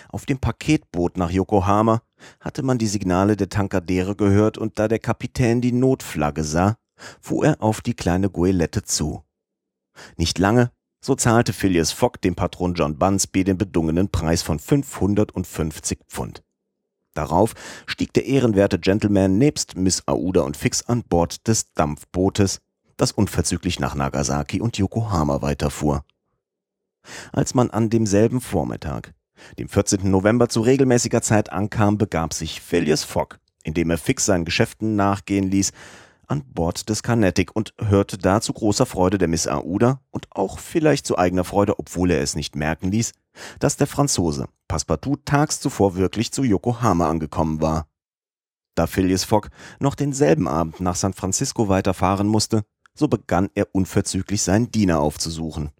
Auf 0.08 0.26
dem 0.26 0.38
Paketboot 0.38 1.16
nach 1.16 1.30
Yokohama 1.30 2.02
hatte 2.40 2.62
man 2.62 2.78
die 2.78 2.86
Signale 2.86 3.36
der 3.36 3.48
Tankadere 3.48 4.14
gehört 4.14 4.58
und 4.58 4.78
da 4.78 4.86
der 4.86 5.00
Kapitän 5.00 5.60
die 5.60 5.72
Notflagge 5.72 6.44
sah, 6.44 6.76
fuhr 7.20 7.46
er 7.46 7.62
auf 7.62 7.80
die 7.80 7.94
kleine 7.94 8.30
Goelette 8.30 8.84
zu. 8.84 9.24
Nicht 10.16 10.38
lange, 10.38 10.70
so 11.02 11.14
zahlte 11.16 11.52
Phileas 11.52 11.92
Fogg 11.92 12.20
dem 12.22 12.34
Patron 12.34 12.74
John 12.74 12.96
Bunsby 12.96 13.44
den 13.44 13.58
bedungenen 13.58 14.08
Preis 14.08 14.42
von 14.42 14.58
550 14.58 15.98
Pfund. 16.08 16.42
Darauf 17.12 17.54
stieg 17.86 18.14
der 18.14 18.24
ehrenwerte 18.24 18.78
Gentleman 18.78 19.36
nebst 19.36 19.76
Miss 19.76 20.06
Aouda 20.06 20.42
und 20.42 20.56
Fix 20.56 20.82
an 20.82 21.02
Bord 21.02 21.46
des 21.46 21.72
Dampfbootes, 21.74 22.60
das 22.96 23.12
unverzüglich 23.12 23.80
nach 23.80 23.94
Nagasaki 23.94 24.60
und 24.60 24.78
Yokohama 24.78 25.42
weiterfuhr. 25.42 26.04
Als 27.32 27.54
man 27.54 27.70
an 27.70 27.90
demselben 27.90 28.40
Vormittag 28.40 29.12
dem 29.58 29.68
14. 29.68 30.08
November 30.08 30.48
zu 30.48 30.60
regelmäßiger 30.60 31.20
Zeit 31.20 31.50
ankam, 31.52 31.98
begab 31.98 32.32
sich 32.32 32.60
Phileas 32.60 33.02
Fogg, 33.02 33.38
indem 33.64 33.90
er 33.90 33.98
fix 33.98 34.24
seinen 34.24 34.44
Geschäften 34.44 34.94
nachgehen 34.94 35.50
ließ, 35.50 35.72
an 36.32 36.42
Bord 36.46 36.88
des 36.88 37.02
Carnatic 37.02 37.54
und 37.54 37.74
hörte 37.78 38.16
da 38.16 38.40
zu 38.40 38.54
großer 38.54 38.86
Freude 38.86 39.18
der 39.18 39.28
Miss 39.28 39.46
Aouda 39.46 40.00
und 40.10 40.26
auch 40.30 40.58
vielleicht 40.58 41.06
zu 41.06 41.18
eigener 41.18 41.44
Freude, 41.44 41.78
obwohl 41.78 42.10
er 42.10 42.22
es 42.22 42.34
nicht 42.34 42.56
merken 42.56 42.90
ließ, 42.90 43.12
dass 43.58 43.76
der 43.76 43.86
Franzose 43.86 44.48
Passepartout 44.66 45.18
tags 45.26 45.60
zuvor 45.60 45.96
wirklich 45.96 46.32
zu 46.32 46.42
Yokohama 46.42 47.08
angekommen 47.08 47.60
war. 47.60 47.86
Da 48.74 48.86
Phileas 48.86 49.24
Fogg 49.24 49.50
noch 49.78 49.94
denselben 49.94 50.48
Abend 50.48 50.80
nach 50.80 50.96
San 50.96 51.12
Francisco 51.12 51.68
weiterfahren 51.68 52.26
musste, 52.26 52.64
so 52.94 53.08
begann 53.08 53.50
er 53.54 53.68
unverzüglich 53.72 54.42
seinen 54.42 54.70
Diener 54.70 55.00
aufzusuchen. 55.00 55.70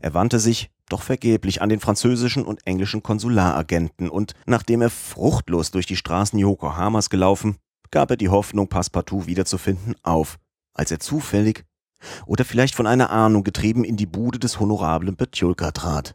Er 0.00 0.12
wandte 0.12 0.38
sich, 0.38 0.70
doch 0.90 1.02
vergeblich 1.02 1.62
an 1.62 1.70
den 1.70 1.80
französischen 1.80 2.44
und 2.44 2.66
englischen 2.66 3.02
Konsularagenten 3.02 4.10
und 4.10 4.34
nachdem 4.44 4.82
er 4.82 4.90
fruchtlos 4.90 5.70
durch 5.70 5.86
die 5.86 5.96
Straßen 5.96 6.38
Yokohamas 6.38 7.10
gelaufen, 7.10 7.56
gab 7.96 8.10
er 8.10 8.18
die 8.18 8.28
Hoffnung, 8.28 8.68
Passepartout 8.68 9.26
wiederzufinden, 9.26 9.94
auf, 10.02 10.38
als 10.74 10.90
er 10.90 11.00
zufällig 11.00 11.64
oder 12.26 12.44
vielleicht 12.44 12.74
von 12.74 12.86
einer 12.86 13.08
Ahnung 13.08 13.42
getrieben 13.42 13.84
in 13.84 13.96
die 13.96 14.04
Bude 14.04 14.38
des 14.38 14.60
honorablen 14.60 15.16
Petjulka 15.16 15.70
trat. 15.70 16.14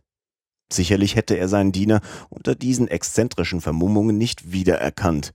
Sicherlich 0.71 1.15
hätte 1.15 1.39
er 1.39 1.49
seinen 1.49 1.71
Diener 1.71 2.01
unter 2.29 2.53
diesen 2.53 2.87
exzentrischen 2.87 3.61
Vermummungen 3.61 4.15
nicht 4.15 4.51
wiedererkannt, 4.51 5.33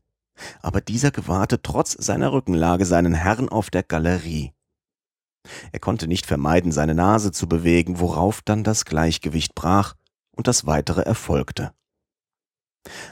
aber 0.62 0.80
dieser 0.80 1.11
gewahrte 1.11 1.62
trotz 1.62 1.94
seiner 1.94 2.30
Rückenlage 2.30 2.86
seinen 2.86 3.14
Herrn 3.14 3.49
auf 3.49 3.68
der 3.68 3.82
Galerie. 3.82 4.53
Er 5.72 5.80
konnte 5.80 6.07
nicht 6.07 6.26
vermeiden, 6.26 6.70
seine 6.70 6.94
Nase 6.94 7.32
zu 7.32 7.49
bewegen, 7.49 7.99
worauf 7.99 8.40
dann 8.40 8.62
das 8.62 8.84
Gleichgewicht 8.84 9.57
brach 9.57 9.94
und 10.30 10.47
das 10.47 10.64
weitere 10.64 11.03
erfolgte. 11.03 11.72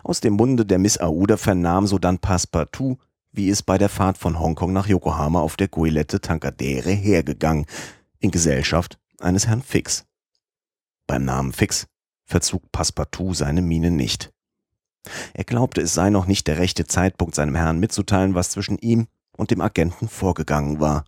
Aus 0.05 0.21
dem 0.21 0.35
Munde 0.35 0.65
der 0.65 0.79
Miss 0.79 0.99
Aouda 0.99 1.37
vernahm 1.37 1.89
sodann 1.89 2.21
Passepartout, 2.21 2.99
wie 3.35 3.51
es 3.51 3.63
bei 3.63 3.79
der 3.79 3.89
Fahrt 3.89 4.17
von 4.17 4.39
Hongkong 4.39 4.73
nach 4.73 4.87
Yokohama 4.87 5.41
auf 5.41 5.57
der 5.57 5.69
Guilette 5.69 6.21
Tankadere 6.21 6.91
hergegangen, 6.91 7.67
in 8.21 8.31
Gesellschaft 8.31 8.99
eines 9.19 9.49
Herrn 9.49 9.63
Fix. 9.63 10.07
Beim 11.07 11.25
Namen 11.25 11.53
Fix 11.53 11.87
verzog 12.25 12.71
Passepartout 12.73 13.35
seine 13.35 13.61
Miene 13.61 13.91
nicht. 13.91 14.33
Er 15.35 15.45
glaubte, 15.45 15.83
es 15.83 15.93
sei 15.93 16.11
noch 16.11 16.27
nicht 16.27 16.47
der 16.47 16.59
rechte 16.59 16.87
Zeitpunkt, 16.87 17.35
seinem 17.35 17.57
Herrn 17.57 17.81
mitzuteilen, 17.81 18.35
was 18.35 18.51
zwischen 18.51 18.79
ihm 18.79 19.09
und 19.37 19.51
dem 19.51 19.61
Agenten 19.61 20.09
vorgegangen 20.09 20.81
war. 20.81 21.05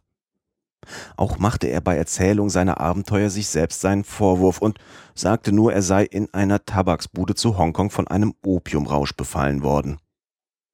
Auch 1.16 1.38
machte 1.38 1.68
er 1.68 1.80
bei 1.80 1.96
Erzählung 1.96 2.50
seiner 2.50 2.80
Abenteuer 2.80 3.30
sich 3.30 3.48
selbst 3.48 3.80
seinen 3.80 4.04
Vorwurf 4.04 4.60
und 4.60 4.78
sagte 5.14 5.52
nur, 5.52 5.72
er 5.72 5.82
sei 5.82 6.04
in 6.04 6.32
einer 6.34 6.64
Tabaksbude 6.64 7.34
zu 7.34 7.56
Hongkong 7.56 7.90
von 7.90 8.06
einem 8.06 8.34
Opiumrausch 8.44 9.14
befallen 9.14 9.62
worden. 9.62 9.98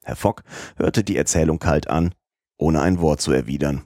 Herr 0.04 0.16
Fogg 0.16 0.42
hörte 0.76 1.04
die 1.04 1.16
Erzählung 1.16 1.58
kalt 1.58 1.88
an, 1.88 2.14
ohne 2.58 2.80
ein 2.80 3.00
Wort 3.00 3.20
zu 3.20 3.32
erwidern. 3.32 3.84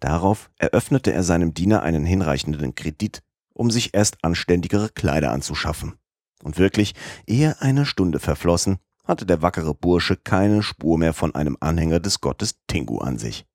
Darauf 0.00 0.50
eröffnete 0.56 1.12
er 1.12 1.22
seinem 1.22 1.54
Diener 1.54 1.82
einen 1.82 2.04
hinreichenden 2.04 2.74
Kredit, 2.74 3.22
um 3.52 3.70
sich 3.70 3.94
erst 3.94 4.22
anständigere 4.22 4.88
Kleider 4.88 5.32
anzuschaffen. 5.32 5.94
Und 6.42 6.58
wirklich, 6.58 6.94
ehe 7.26 7.60
eine 7.60 7.86
Stunde 7.86 8.20
verflossen, 8.20 8.78
hatte 9.04 9.26
der 9.26 9.42
wackere 9.42 9.74
Bursche 9.74 10.16
keine 10.16 10.62
Spur 10.62 10.98
mehr 10.98 11.12
von 11.12 11.34
einem 11.34 11.56
Anhänger 11.60 12.00
des 12.00 12.20
Gottes 12.20 12.56
Tingu 12.66 12.98
an 12.98 13.18
sich. 13.18 13.46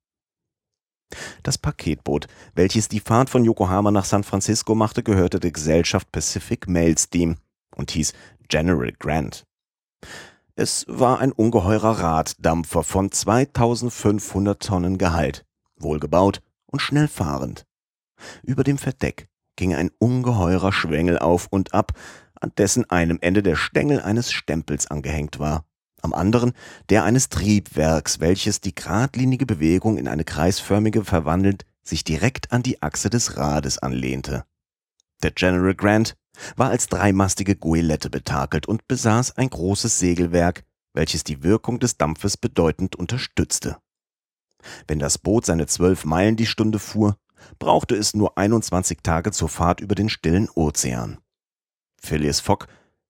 Das 1.42 1.58
Paketboot, 1.58 2.28
welches 2.54 2.88
die 2.88 3.00
Fahrt 3.00 3.30
von 3.30 3.44
Yokohama 3.44 3.90
nach 3.90 4.04
San 4.04 4.22
Francisco 4.22 4.74
machte, 4.74 5.02
gehörte 5.02 5.40
der 5.40 5.50
Gesellschaft 5.50 6.12
Pacific 6.12 6.68
Mail 6.68 6.96
Steam 6.98 7.36
und 7.74 7.90
hieß 7.90 8.12
General 8.48 8.92
Grant. 8.92 9.44
Es 10.60 10.84
war 10.88 11.20
ein 11.20 11.32
ungeheurer 11.32 12.00
Raddampfer 12.00 12.84
von 12.84 13.10
2500 13.10 14.62
Tonnen 14.62 14.98
Gehalt, 14.98 15.46
wohlgebaut 15.78 16.42
und 16.66 16.82
schnell 16.82 17.08
fahrend. 17.08 17.64
Über 18.42 18.62
dem 18.62 18.76
Verdeck 18.76 19.28
ging 19.56 19.74
ein 19.74 19.90
ungeheurer 19.98 20.70
Schwengel 20.70 21.18
auf 21.18 21.46
und 21.50 21.72
ab, 21.72 21.92
an 22.38 22.52
dessen 22.58 22.90
einem 22.90 23.16
Ende 23.22 23.42
der 23.42 23.56
Stängel 23.56 24.02
eines 24.02 24.32
Stempels 24.32 24.86
angehängt 24.86 25.38
war 25.38 25.64
am 26.02 26.12
anderen 26.12 26.52
der 26.90 27.04
eines 27.04 27.30
Triebwerks, 27.30 28.20
welches 28.20 28.60
die 28.60 28.74
geradlinige 28.74 29.46
Bewegung 29.46 29.96
in 29.96 30.08
eine 30.08 30.24
kreisförmige 30.24 31.04
verwandelt, 31.04 31.64
sich 31.82 32.04
direkt 32.04 32.52
an 32.52 32.62
die 32.62 32.82
Achse 32.82 33.08
des 33.08 33.38
Rades 33.38 33.78
anlehnte. 33.78 34.44
Der 35.22 35.30
General 35.30 35.74
Grant 35.74 36.16
war 36.56 36.70
als 36.70 36.86
dreimastige 36.88 37.56
Goelette 37.56 38.10
betakelt 38.10 38.66
und 38.66 38.88
besaß 38.88 39.36
ein 39.36 39.50
großes 39.50 39.98
Segelwerk, 39.98 40.64
welches 40.94 41.24
die 41.24 41.42
Wirkung 41.42 41.78
des 41.78 41.96
Dampfes 41.96 42.36
bedeutend 42.36 42.96
unterstützte. 42.96 43.76
Wenn 44.86 44.98
das 44.98 45.18
Boot 45.18 45.46
seine 45.46 45.66
zwölf 45.66 46.04
Meilen 46.04 46.36
die 46.36 46.46
Stunde 46.46 46.78
fuhr, 46.78 47.16
brauchte 47.58 47.94
es 47.94 48.14
nur 48.14 48.36
21 48.36 48.98
Tage 49.02 49.32
zur 49.32 49.48
Fahrt 49.48 49.80
über 49.80 49.94
den 49.94 50.08
stillen 50.08 50.48
Ozean. 50.54 51.18
Phileas 52.00 52.40
Fogg 52.40 52.66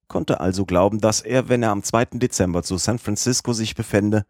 konnte 0.09 0.41
also 0.41 0.65
glauben, 0.65 1.01
dass 1.01 1.21
er, 1.21 1.49
wenn 1.49 1.63
er 1.63 1.71
am 1.71 1.83
2. 1.83 2.19
Dezember 2.19 2.63
zu 2.63 2.77
San 2.77 2.99
Francisco 2.99 3.53
sich 3.53 3.75
befände, 3.75 4.25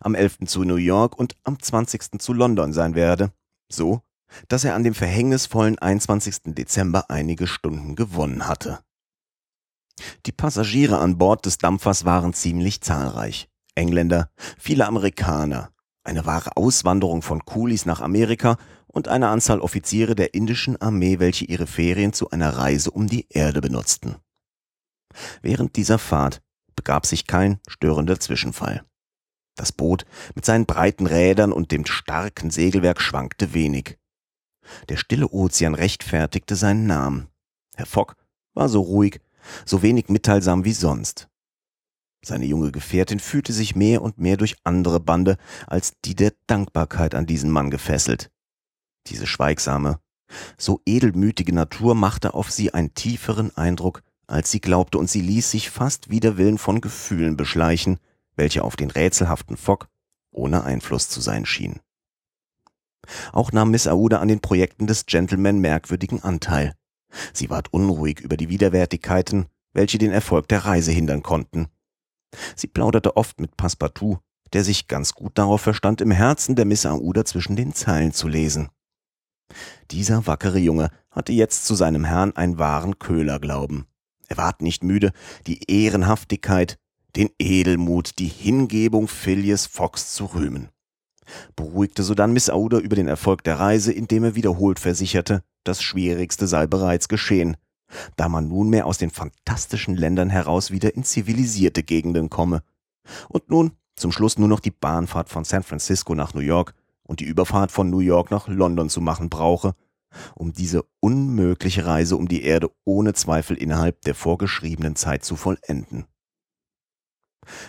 am 0.00 0.14
11. 0.14 0.38
zu 0.46 0.62
New 0.64 0.76
York 0.76 1.18
und 1.18 1.36
am 1.42 1.60
20. 1.60 2.20
zu 2.20 2.32
London 2.32 2.72
sein 2.72 2.94
werde, 2.94 3.32
so, 3.68 4.02
dass 4.48 4.64
er 4.64 4.74
an 4.74 4.84
dem 4.84 4.94
verhängnisvollen 4.94 5.78
21. 5.78 6.54
Dezember 6.54 7.10
einige 7.10 7.46
Stunden 7.46 7.96
gewonnen 7.96 8.46
hatte. 8.46 8.80
Die 10.26 10.32
Passagiere 10.32 10.98
an 10.98 11.18
Bord 11.18 11.46
des 11.46 11.58
Dampfers 11.58 12.04
waren 12.04 12.34
ziemlich 12.34 12.80
zahlreich. 12.80 13.48
Engländer, 13.74 14.30
viele 14.58 14.86
Amerikaner, 14.86 15.70
eine 16.04 16.26
wahre 16.26 16.56
Auswanderung 16.56 17.22
von 17.22 17.44
Kulis 17.44 17.86
nach 17.86 18.00
Amerika 18.00 18.56
und 18.86 19.08
eine 19.08 19.28
Anzahl 19.28 19.60
Offiziere 19.60 20.14
der 20.14 20.34
indischen 20.34 20.80
Armee, 20.80 21.18
welche 21.18 21.44
ihre 21.44 21.66
Ferien 21.66 22.12
zu 22.12 22.30
einer 22.30 22.56
Reise 22.56 22.90
um 22.90 23.08
die 23.08 23.26
Erde 23.30 23.60
benutzten. 23.60 24.16
Während 25.42 25.76
dieser 25.76 25.98
Fahrt 25.98 26.40
begab 26.76 27.06
sich 27.06 27.26
kein 27.26 27.60
störender 27.68 28.20
Zwischenfall. 28.20 28.84
Das 29.56 29.72
Boot 29.72 30.04
mit 30.34 30.44
seinen 30.44 30.66
breiten 30.66 31.06
Rädern 31.06 31.52
und 31.52 31.70
dem 31.70 31.86
starken 31.86 32.50
Segelwerk 32.50 33.00
schwankte 33.00 33.54
wenig. 33.54 33.98
Der 34.88 34.96
stille 34.96 35.28
Ozean 35.28 35.74
rechtfertigte 35.74 36.56
seinen 36.56 36.86
Namen. 36.86 37.28
Herr 37.74 37.86
Fogg 37.86 38.14
war 38.54 38.68
so 38.68 38.80
ruhig, 38.80 39.20
so 39.64 39.82
wenig 39.82 40.08
mitteilsam 40.08 40.64
wie 40.64 40.72
sonst. 40.72 41.28
Seine 42.24 42.46
junge 42.46 42.72
Gefährtin 42.72 43.20
fühlte 43.20 43.52
sich 43.52 43.76
mehr 43.76 44.00
und 44.00 44.18
mehr 44.18 44.36
durch 44.36 44.56
andere 44.64 44.98
Bande 44.98 45.36
als 45.66 45.92
die 46.04 46.14
der 46.14 46.32
Dankbarkeit 46.46 47.14
an 47.14 47.26
diesen 47.26 47.50
Mann 47.50 47.70
gefesselt. 47.70 48.30
Diese 49.06 49.26
schweigsame, 49.26 50.00
so 50.56 50.80
edelmütige 50.86 51.54
Natur 51.54 51.94
machte 51.94 52.32
auf 52.34 52.50
sie 52.50 52.72
einen 52.72 52.94
tieferen 52.94 53.54
Eindruck, 53.56 54.02
als 54.26 54.50
sie 54.50 54.60
glaubte, 54.60 54.96
und 54.96 55.10
sie 55.10 55.20
ließ 55.20 55.50
sich 55.50 55.68
fast 55.68 56.10
wider 56.10 56.38
Willen 56.38 56.56
von 56.56 56.80
Gefühlen 56.80 57.36
beschleichen, 57.36 57.98
welche 58.36 58.64
auf 58.64 58.76
den 58.76 58.90
rätselhaften 58.90 59.56
Fogg 59.56 59.86
ohne 60.30 60.64
Einfluss 60.64 61.08
zu 61.08 61.20
sein 61.20 61.44
schienen. 61.44 61.80
Auch 63.32 63.52
nahm 63.52 63.70
Miss 63.70 63.86
Aouda 63.86 64.20
an 64.20 64.28
den 64.28 64.40
Projekten 64.40 64.86
des 64.86 65.06
Gentleman 65.06 65.58
merkwürdigen 65.58 66.22
Anteil. 66.22 66.74
Sie 67.32 67.50
ward 67.50 67.72
unruhig 67.72 68.20
über 68.20 68.36
die 68.36 68.48
Widerwärtigkeiten, 68.48 69.46
welche 69.72 69.98
den 69.98 70.12
Erfolg 70.12 70.48
der 70.48 70.64
Reise 70.64 70.92
hindern 70.92 71.22
konnten. 71.22 71.68
Sie 72.56 72.66
plauderte 72.66 73.16
oft 73.16 73.40
mit 73.40 73.56
Passepartout, 73.56 74.18
der 74.52 74.64
sich 74.64 74.88
ganz 74.88 75.14
gut 75.14 75.38
darauf 75.38 75.60
verstand, 75.60 76.00
im 76.00 76.10
Herzen 76.10 76.56
der 76.56 76.64
Miss 76.64 76.86
Aouda 76.86 77.24
zwischen 77.24 77.56
den 77.56 77.74
Zeilen 77.74 78.12
zu 78.12 78.28
lesen. 78.28 78.68
Dieser 79.90 80.26
wackere 80.26 80.58
Junge 80.58 80.90
hatte 81.10 81.32
jetzt 81.32 81.66
zu 81.66 81.74
seinem 81.74 82.04
Herrn 82.04 82.34
einen 82.36 82.58
wahren 82.58 82.98
Köhlerglauben. 82.98 83.86
Er 84.28 84.36
ward 84.36 84.62
nicht 84.62 84.82
müde, 84.82 85.12
die 85.46 85.70
Ehrenhaftigkeit, 85.70 86.78
den 87.14 87.30
Edelmut, 87.38 88.18
die 88.18 88.28
Hingebung 88.28 89.06
Phileas 89.06 89.66
Fox 89.66 90.14
zu 90.14 90.26
rühmen. 90.26 90.68
Beruhigte 91.56 92.02
sodann 92.02 92.32
Miss 92.32 92.50
Aouda 92.50 92.78
über 92.78 92.96
den 92.96 93.08
Erfolg 93.08 93.44
der 93.44 93.58
Reise, 93.58 93.92
indem 93.92 94.24
er 94.24 94.34
wiederholt 94.34 94.78
versicherte, 94.78 95.42
das 95.64 95.82
Schwierigste 95.82 96.46
sei 96.46 96.66
bereits 96.66 97.08
geschehen, 97.08 97.56
da 98.16 98.28
man 98.28 98.48
nunmehr 98.48 98.86
aus 98.86 98.98
den 98.98 99.10
fantastischen 99.10 99.96
Ländern 99.96 100.30
heraus 100.30 100.70
wieder 100.70 100.94
in 100.94 101.04
zivilisierte 101.04 101.82
Gegenden 101.82 102.30
komme. 102.30 102.62
Und 103.28 103.50
nun 103.50 103.72
zum 103.96 104.12
Schluss 104.12 104.38
nur 104.38 104.48
noch 104.48 104.60
die 104.60 104.70
Bahnfahrt 104.70 105.28
von 105.28 105.44
San 105.44 105.62
Francisco 105.62 106.14
nach 106.14 106.34
New 106.34 106.40
York 106.40 106.74
und 107.02 107.20
die 107.20 107.24
Überfahrt 107.24 107.70
von 107.70 107.90
New 107.90 108.00
York 108.00 108.30
nach 108.30 108.48
London 108.48 108.88
zu 108.88 109.00
machen 109.00 109.30
brauche, 109.30 109.74
um 110.34 110.52
diese 110.52 110.84
unmögliche 111.00 111.86
Reise 111.86 112.16
um 112.16 112.28
die 112.28 112.42
Erde 112.42 112.70
ohne 112.84 113.14
Zweifel 113.14 113.56
innerhalb 113.56 114.00
der 114.02 114.14
vorgeschriebenen 114.14 114.96
Zeit 114.96 115.24
zu 115.24 115.36
vollenden. 115.36 116.06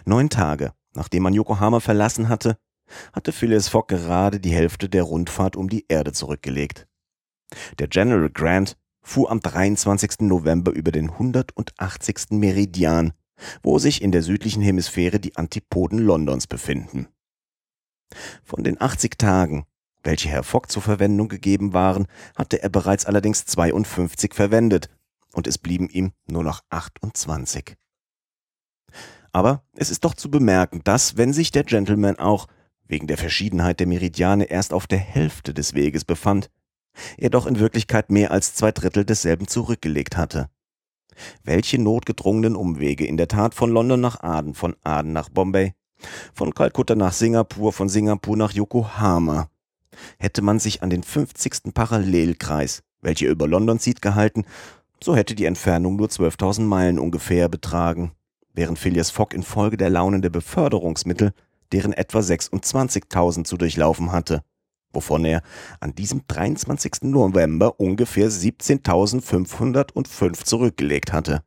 Neun 0.06 0.30
Tage, 0.30 0.74
nachdem 0.94 1.24
man 1.24 1.34
Yokohama 1.34 1.80
verlassen 1.80 2.30
hatte, 2.30 2.58
hatte 3.14 3.32
Phileas 3.32 3.68
Fogg 3.68 3.88
gerade 3.88 4.40
die 4.40 4.52
Hälfte 4.52 4.90
der 4.90 5.04
Rundfahrt 5.04 5.56
um 5.56 5.70
die 5.70 5.86
Erde 5.88 6.12
zurückgelegt. 6.12 6.88
Der 7.80 7.88
General 7.88 8.30
Grant 8.30 8.78
fuhr 9.02 9.32
am 9.32 9.40
23. 9.40 10.22
November 10.22 10.72
über 10.72 10.92
den 10.92 11.12
180. 11.12 12.32
Meridian, 12.32 13.14
wo 13.62 13.80
sich 13.80 14.02
in 14.02 14.12
der 14.12 14.24
südlichen 14.24 14.62
Hemisphäre 14.62 15.20
die 15.20 15.36
Antipoden 15.36 16.00
Londons 16.00 16.48
befinden. 16.48 17.08
Von 18.44 18.64
den 18.64 18.80
80 18.82 19.18
Tagen, 19.18 19.66
welche 20.04 20.30
Herr 20.30 20.44
Fogg 20.44 20.68
zur 20.70 20.82
Verwendung 20.82 21.28
gegeben 21.28 21.74
waren, 21.74 22.08
hatte 22.36 22.62
er 22.62 22.70
bereits 22.70 23.06
allerdings 23.06 23.46
52 23.46 24.34
verwendet, 24.34 24.90
und 25.34 25.48
es 25.48 25.58
blieben 25.58 25.90
ihm 25.90 26.14
nur 26.28 26.44
noch 26.44 26.62
28. 26.70 27.76
Aber 29.34 29.66
es 29.74 29.90
ist 29.92 30.06
doch 30.06 30.14
zu 30.14 30.32
bemerken, 30.32 30.82
dass, 30.86 31.18
wenn 31.18 31.34
sich 31.34 31.52
der 31.52 31.66
Gentleman 31.66 32.18
auch 32.18 32.48
wegen 32.88 33.08
der 33.08 33.18
Verschiedenheit 33.18 33.80
der 33.80 33.88
Meridiane 33.88 34.46
erst 34.46 34.74
auf 34.74 34.88
der 34.88 35.00
Hälfte 35.00 35.54
des 35.54 35.74
Weges 35.74 36.06
befand, 36.06 36.50
er 37.18 37.30
doch 37.30 37.46
in 37.46 37.60
Wirklichkeit 37.60 38.12
mehr 38.12 38.32
als 38.32 38.56
zwei 38.56 38.72
Drittel 38.72 39.06
desselben 39.06 39.48
zurückgelegt 39.48 40.18
hatte. 40.18 40.50
Welche 41.44 41.80
notgedrungenen 41.80 42.56
Umwege 42.56 43.06
in 43.06 43.18
der 43.18 43.28
Tat 43.28 43.54
von 43.54 43.72
London 43.72 44.02
nach 44.02 44.22
Aden, 44.22 44.54
von 44.54 44.76
Aden 44.84 45.14
nach 45.14 45.30
Bombay, 45.30 45.74
von 46.34 46.54
Kalkutta 46.54 46.96
nach 46.96 47.14
Singapur, 47.14 47.74
von 47.74 47.90
Singapur 47.90 48.38
nach 48.38 48.52
Yokohama. 48.52 49.50
Hätte 50.18 50.42
man 50.42 50.60
sich 50.60 50.84
an 50.84 50.90
den 50.90 51.04
50. 51.04 51.74
Parallelkreis, 51.74 52.84
welcher 53.02 53.28
über 53.28 53.48
London 53.48 53.80
zieht, 53.80 54.02
gehalten, 54.02 54.46
so 55.02 55.16
hätte 55.16 55.36
die 55.36 55.46
Entfernung 55.46 55.96
nur 55.96 56.08
12.000 56.08 56.62
Meilen 56.62 57.00
ungefähr 57.00 57.48
betragen, 57.48 58.12
während 58.54 58.80
Phileas 58.80 59.10
Fogg 59.10 59.34
infolge 59.34 59.78
der 59.78 59.90
Launen 59.90 60.22
der 60.22 60.30
Beförderungsmittel 60.30 61.34
deren 61.72 61.94
etwa 61.94 62.20
26.000 62.20 63.46
zu 63.46 63.58
durchlaufen 63.58 64.12
hatte, 64.12 64.44
wovon 64.92 65.26
er 65.26 65.42
an 65.80 65.96
diesem 65.96 66.28
23. 66.28 67.04
November 67.04 67.80
ungefähr 67.80 68.30
17.505 68.30 70.44
zurückgelegt 70.44 71.14
hatte. 71.14 71.44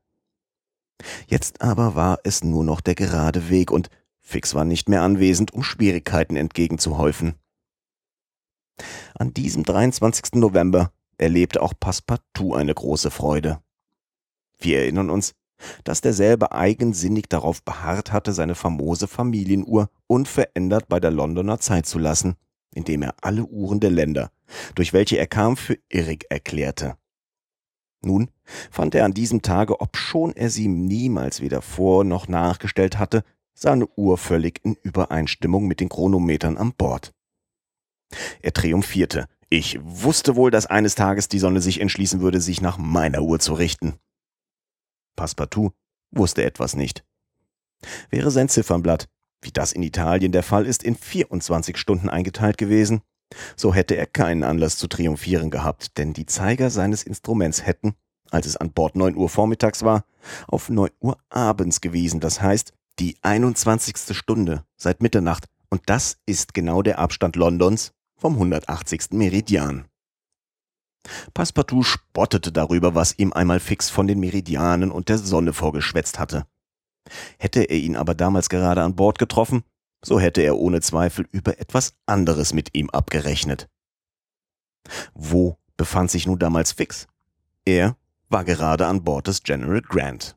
Jetzt 1.26 1.62
aber 1.62 1.94
war 1.94 2.18
es 2.24 2.42
nur 2.42 2.64
noch 2.64 2.80
der 2.80 2.94
gerade 2.94 3.50
Weg 3.50 3.70
und 3.70 3.88
Fix 4.18 4.54
war 4.54 4.64
nicht 4.64 4.88
mehr 4.88 5.02
anwesend, 5.02 5.52
um 5.54 5.62
Schwierigkeiten 5.62 6.36
entgegenzuhäufen. 6.36 7.34
An 9.14 9.32
diesem 9.32 9.64
23. 9.64 10.34
November 10.34 10.92
erlebte 11.16 11.62
auch 11.62 11.72
Passepartout 11.78 12.54
eine 12.54 12.74
große 12.74 13.10
Freude. 13.10 13.60
Wir 14.58 14.80
erinnern 14.80 15.10
uns, 15.10 15.34
dass 15.84 16.00
derselbe 16.00 16.52
eigensinnig 16.52 17.28
darauf 17.28 17.62
beharrt 17.62 18.12
hatte, 18.12 18.32
seine 18.32 18.54
famose 18.54 19.08
Familienuhr 19.08 19.90
unverändert 20.06 20.88
bei 20.88 21.00
der 21.00 21.10
Londoner 21.10 21.58
Zeit 21.58 21.86
zu 21.86 21.98
lassen, 21.98 22.36
indem 22.74 23.02
er 23.02 23.14
alle 23.22 23.44
Uhren 23.44 23.80
der 23.80 23.90
Länder, 23.90 24.30
durch 24.74 24.92
welche 24.92 25.18
er 25.18 25.26
kam, 25.26 25.56
für 25.56 25.78
irrig 25.88 26.26
erklärte. 26.30 26.96
Nun 28.00 28.30
fand 28.70 28.94
er 28.94 29.04
an 29.04 29.14
diesem 29.14 29.42
Tage, 29.42 29.80
obschon 29.80 30.32
er 30.36 30.50
sie 30.50 30.68
niemals 30.68 31.40
weder 31.40 31.62
vor 31.62 32.04
noch 32.04 32.28
nachgestellt 32.28 32.98
hatte, 32.98 33.24
seine 33.54 33.88
Uhr 33.96 34.18
völlig 34.18 34.60
in 34.64 34.76
Übereinstimmung 34.82 35.66
mit 35.66 35.80
den 35.80 35.88
Chronometern 35.88 36.56
an 36.56 36.72
Bord. 36.72 37.12
Er 38.40 38.52
triumphierte. 38.52 39.26
Ich 39.50 39.78
wusste 39.82 40.36
wohl, 40.36 40.50
dass 40.50 40.66
eines 40.66 40.94
Tages 40.94 41.28
die 41.28 41.38
Sonne 41.38 41.60
sich 41.60 41.80
entschließen 41.80 42.20
würde, 42.20 42.40
sich 42.40 42.60
nach 42.60 42.78
meiner 42.78 43.22
Uhr 43.22 43.40
zu 43.40 43.54
richten. 43.54 43.94
Passepartout 45.18 45.72
wusste 46.12 46.44
etwas 46.44 46.76
nicht. 46.76 47.04
Wäre 48.08 48.30
sein 48.30 48.48
Ziffernblatt, 48.48 49.08
wie 49.42 49.50
das 49.50 49.72
in 49.72 49.82
Italien 49.82 50.32
der 50.32 50.42
Fall 50.42 50.64
ist, 50.64 50.82
in 50.82 50.94
24 50.94 51.76
Stunden 51.76 52.08
eingeteilt 52.08 52.56
gewesen, 52.56 53.02
so 53.56 53.74
hätte 53.74 53.96
er 53.96 54.06
keinen 54.06 54.44
Anlass 54.44 54.78
zu 54.78 54.86
triumphieren 54.86 55.50
gehabt, 55.50 55.98
denn 55.98 56.12
die 56.12 56.26
Zeiger 56.26 56.70
seines 56.70 57.02
Instruments 57.02 57.66
hätten, 57.66 57.94
als 58.30 58.46
es 58.46 58.56
an 58.56 58.72
Bord 58.72 58.96
9 58.96 59.16
Uhr 59.16 59.28
vormittags 59.28 59.82
war, 59.82 60.04
auf 60.46 60.70
9 60.70 60.90
Uhr 61.00 61.18
abends 61.28 61.80
gewiesen, 61.80 62.20
das 62.20 62.40
heißt, 62.40 62.72
die 63.00 63.16
21. 63.22 64.16
Stunde 64.16 64.64
seit 64.76 65.02
Mitternacht 65.02 65.46
und 65.68 65.82
das 65.86 66.18
ist 66.26 66.54
genau 66.54 66.82
der 66.82 66.98
Abstand 66.98 67.36
Londons 67.36 67.92
vom 68.16 68.34
180. 68.34 69.10
Meridian. 69.10 69.84
Passepartout 71.34 71.84
spottete 71.84 72.52
darüber, 72.52 72.94
was 72.94 73.18
ihm 73.18 73.32
einmal 73.32 73.60
fix 73.60 73.90
von 73.90 74.06
den 74.06 74.20
Meridianen 74.20 74.90
und 74.90 75.08
der 75.08 75.18
Sonne 75.18 75.52
vorgeschwätzt 75.52 76.18
hatte. 76.18 76.46
Hätte 77.38 77.62
er 77.62 77.76
ihn 77.76 77.96
aber 77.96 78.14
damals 78.14 78.48
gerade 78.48 78.82
an 78.82 78.96
Bord 78.96 79.18
getroffen, 79.18 79.62
so 80.04 80.20
hätte 80.20 80.42
er 80.42 80.56
ohne 80.56 80.80
Zweifel 80.80 81.26
über 81.32 81.58
etwas 81.60 81.94
anderes 82.06 82.52
mit 82.52 82.74
ihm 82.74 82.90
abgerechnet. 82.90 83.68
Wo 85.14 85.56
befand 85.76 86.10
sich 86.10 86.26
nun 86.26 86.38
damals 86.38 86.72
Fix? 86.72 87.06
Er 87.64 87.96
war 88.28 88.44
gerade 88.44 88.86
an 88.86 89.04
Bord 89.04 89.26
des 89.26 89.42
General 89.42 89.80
Grant. 89.80 90.36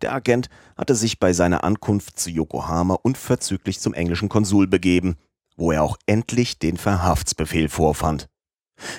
Der 0.00 0.12
Agent 0.12 0.48
hatte 0.76 0.94
sich 0.94 1.20
bei 1.20 1.32
seiner 1.32 1.62
Ankunft 1.62 2.18
zu 2.18 2.30
Yokohama 2.30 2.94
unverzüglich 2.94 3.78
zum 3.78 3.94
englischen 3.94 4.28
Konsul 4.28 4.66
begeben, 4.66 5.16
wo 5.56 5.70
er 5.70 5.82
auch 5.82 5.96
endlich 6.06 6.58
den 6.58 6.76
Verhaftsbefehl 6.76 7.68
vorfand, 7.68 8.28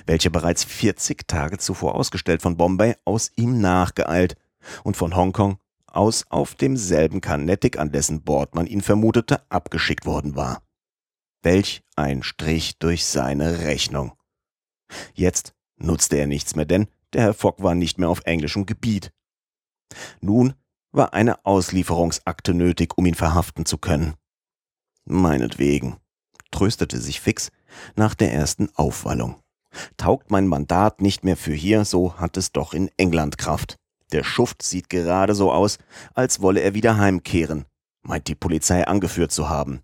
welcher 0.06 0.30
bereits 0.30 0.64
40 0.64 1.28
Tage 1.28 1.58
zuvor 1.58 1.96
ausgestellt 1.96 2.42
von 2.42 2.58
Bombay 2.58 2.96
aus 3.06 3.32
ihm 3.36 3.60
nachgeeilt 3.60 4.36
und 4.84 4.98
von 4.98 5.16
Hongkong 5.16 5.58
aus 5.88 6.26
auf 6.30 6.56
demselben 6.56 7.22
Carnatic, 7.22 7.78
an 7.78 7.92
dessen 7.92 8.24
Bord 8.24 8.56
man 8.56 8.68
ihn 8.68 8.82
vermutete, 8.82 9.42
abgeschickt 9.50 10.06
worden 10.06 10.36
war. 10.36 10.64
Welch 11.44 11.84
ein 11.96 12.24
Strich 12.24 12.80
durch 12.80 13.06
seine 13.06 13.60
Rechnung. 13.60 14.14
Jetzt 15.14 15.54
nutzte 15.78 16.18
er 16.18 16.28
nichts 16.28 16.56
mehr, 16.56 16.66
denn 16.66 16.88
der 17.14 17.24
Herr 17.24 17.34
Fogg 17.34 17.62
war 17.62 17.76
nicht 17.76 18.00
mehr 18.00 18.10
auf 18.10 18.22
englischem 18.26 18.66
Gebiet. 18.66 19.12
Nun 20.22 20.56
war 20.92 21.14
eine 21.14 21.46
Auslieferungsakte 21.46 22.54
nötig, 22.54 22.98
um 22.98 23.06
ihn 23.06 23.16
verhaften 23.16 23.66
zu 23.66 23.78
können. 23.78 24.16
Meinetwegen. 25.06 25.98
tröstete 26.52 27.00
sich 27.00 27.20
Fix 27.20 27.52
nach 27.96 28.14
der 28.14 28.32
ersten 28.32 28.70
Aufwallung. 28.76 29.43
Taugt 29.98 30.32
mein 30.32 30.48
Mandat 30.48 31.02
nicht 31.02 31.24
mehr 31.24 31.38
für 31.38 31.54
hier, 31.54 31.86
so 31.86 32.16
hat 32.18 32.38
es 32.38 32.52
doch 32.52 32.74
in 32.74 32.90
England 32.98 33.38
Kraft. 33.38 33.78
Der 34.12 34.24
Schuft 34.24 34.62
sieht 34.62 34.90
gerade 34.90 35.34
so 35.34 35.52
aus, 35.52 35.80
als 36.14 36.42
wolle 36.42 36.62
er 36.62 36.74
wieder 36.74 36.98
heimkehren, 36.98 37.66
meint 38.04 38.28
die 38.28 38.36
Polizei 38.36 38.86
angeführt 38.86 39.32
zu 39.32 39.50
haben. 39.50 39.82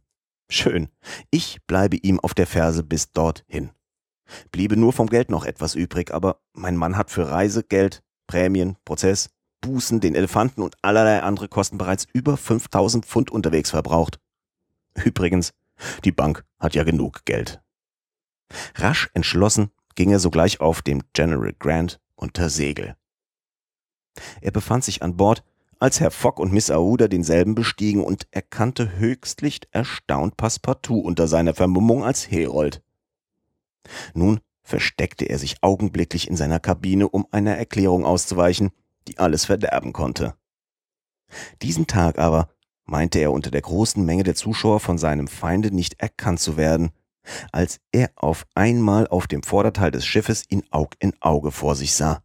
Schön, 0.51 0.89
ich 1.31 1.59
bleibe 1.67 1.97
ihm 1.97 2.19
auf 2.19 2.33
der 2.33 2.47
Ferse 2.47 2.83
bis 2.83 3.11
dorthin. 3.11 3.71
Bliebe 4.51 4.77
nur 4.77 4.93
vom 4.93 5.07
Geld 5.07 5.29
noch 5.29 5.45
etwas 5.45 5.75
übrig, 5.75 6.13
aber 6.13 6.39
mein 6.53 6.77
Mann 6.77 6.97
hat 6.97 7.09
für 7.09 7.29
Reisegeld, 7.29 8.03
Prämien, 8.27 8.77
Prozess, 8.85 9.31
Bußen, 9.61 9.99
den 9.99 10.15
Elefanten 10.15 10.61
und 10.61 10.75
allerlei 10.81 11.21
andere 11.21 11.47
Kosten 11.47 11.77
bereits 11.77 12.07
über 12.13 12.37
5000 12.37 13.05
Pfund 13.05 13.31
unterwegs 13.31 13.71
verbraucht. 13.71 14.19
Übrigens, 15.03 15.53
die 16.03 16.11
Bank 16.11 16.45
hat 16.59 16.75
ja 16.75 16.83
genug 16.83 17.25
Geld. 17.25 17.61
Rasch 18.75 19.09
entschlossen 19.13 19.71
ging 19.95 20.11
er 20.11 20.19
sogleich 20.19 20.61
auf 20.61 20.81
dem 20.81 21.01
General 21.13 21.53
Grant 21.57 21.99
unter 22.15 22.49
Segel. 22.49 22.95
Er 24.41 24.51
befand 24.51 24.83
sich 24.83 25.01
an 25.01 25.17
Bord, 25.17 25.43
als 25.79 25.99
Herr 26.01 26.11
Fogg 26.11 26.41
und 26.41 26.51
Miss 26.51 26.69
Aouda 26.69 27.07
denselben 27.07 27.55
bestiegen 27.55 28.03
und 28.03 28.27
erkannte 28.31 28.97
höchstlich 28.97 29.61
erstaunt 29.71 30.35
Passepartout 30.35 30.99
unter 30.99 31.27
seiner 31.27 31.53
Vermummung 31.53 32.03
als 32.03 32.29
Herold. 32.29 32.83
Nun 34.13 34.41
versteckte 34.61 35.25
er 35.25 35.39
sich 35.39 35.63
augenblicklich 35.63 36.29
in 36.29 36.35
seiner 36.35 36.59
Kabine, 36.59 37.07
um 37.07 37.25
einer 37.31 37.55
Erklärung 37.55 38.05
auszuweichen, 38.05 38.71
die 39.07 39.17
alles 39.17 39.45
verderben 39.45 39.93
konnte. 39.93 40.35
Diesen 41.61 41.87
Tag 41.87 42.19
aber 42.19 42.49
meinte 42.85 43.19
er 43.19 43.31
unter 43.31 43.51
der 43.51 43.61
großen 43.61 44.03
Menge 44.03 44.23
der 44.23 44.35
Zuschauer 44.35 44.79
von 44.79 44.97
seinem 44.97 45.27
Feinde 45.27 45.73
nicht 45.73 45.99
erkannt 45.99 46.39
zu 46.39 46.57
werden, 46.57 46.91
als 47.51 47.79
er 47.91 48.11
auf 48.15 48.45
einmal 48.55 49.07
auf 49.07 49.27
dem 49.27 49.43
Vorderteil 49.43 49.91
des 49.91 50.05
Schiffes 50.05 50.45
ihn 50.49 50.63
Aug 50.71 50.95
in 50.99 51.13
Auge 51.21 51.51
vor 51.51 51.75
sich 51.75 51.93
sah. 51.93 52.23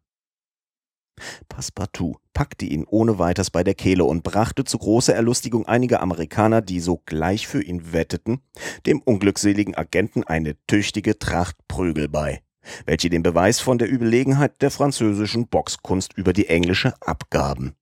Passepartout 1.49 2.17
packte 2.33 2.67
ihn 2.67 2.85
ohne 2.89 3.19
weiters 3.19 3.51
bei 3.51 3.63
der 3.63 3.75
Kehle 3.75 4.05
und 4.05 4.23
brachte 4.23 4.65
zu 4.65 4.79
großer 4.79 5.15
Erlustigung 5.15 5.67
einiger 5.67 6.01
Amerikaner, 6.01 6.61
die 6.61 6.81
sogleich 6.81 7.47
für 7.47 7.63
ihn 7.63 7.93
wetteten, 7.93 8.41
dem 8.87 9.01
unglückseligen 9.01 9.77
Agenten 9.77 10.25
eine 10.25 10.57
tüchtige 10.67 11.19
Tracht 11.19 11.57
Prügel 11.69 12.09
bei, 12.09 12.43
welche 12.85 13.11
den 13.11 13.23
Beweis 13.23 13.61
von 13.61 13.79
der 13.79 13.89
Überlegenheit 13.91 14.61
der 14.61 14.73
französischen 14.73 15.49
Boxkunst 15.49 16.15
über 16.15 16.33
die 16.33 16.49
englische 16.49 16.95
abgaben. 17.01 17.75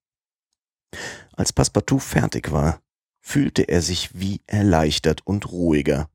Als 1.35 1.53
Passepartout 1.55 2.01
fertig 2.01 2.53
war, 2.53 2.81
fühlte 3.23 3.63
er 3.63 3.81
sich 3.81 4.11
wie 4.13 4.43
erleichtert 4.47 5.27
und 5.27 5.51
ruhiger. 5.51 6.11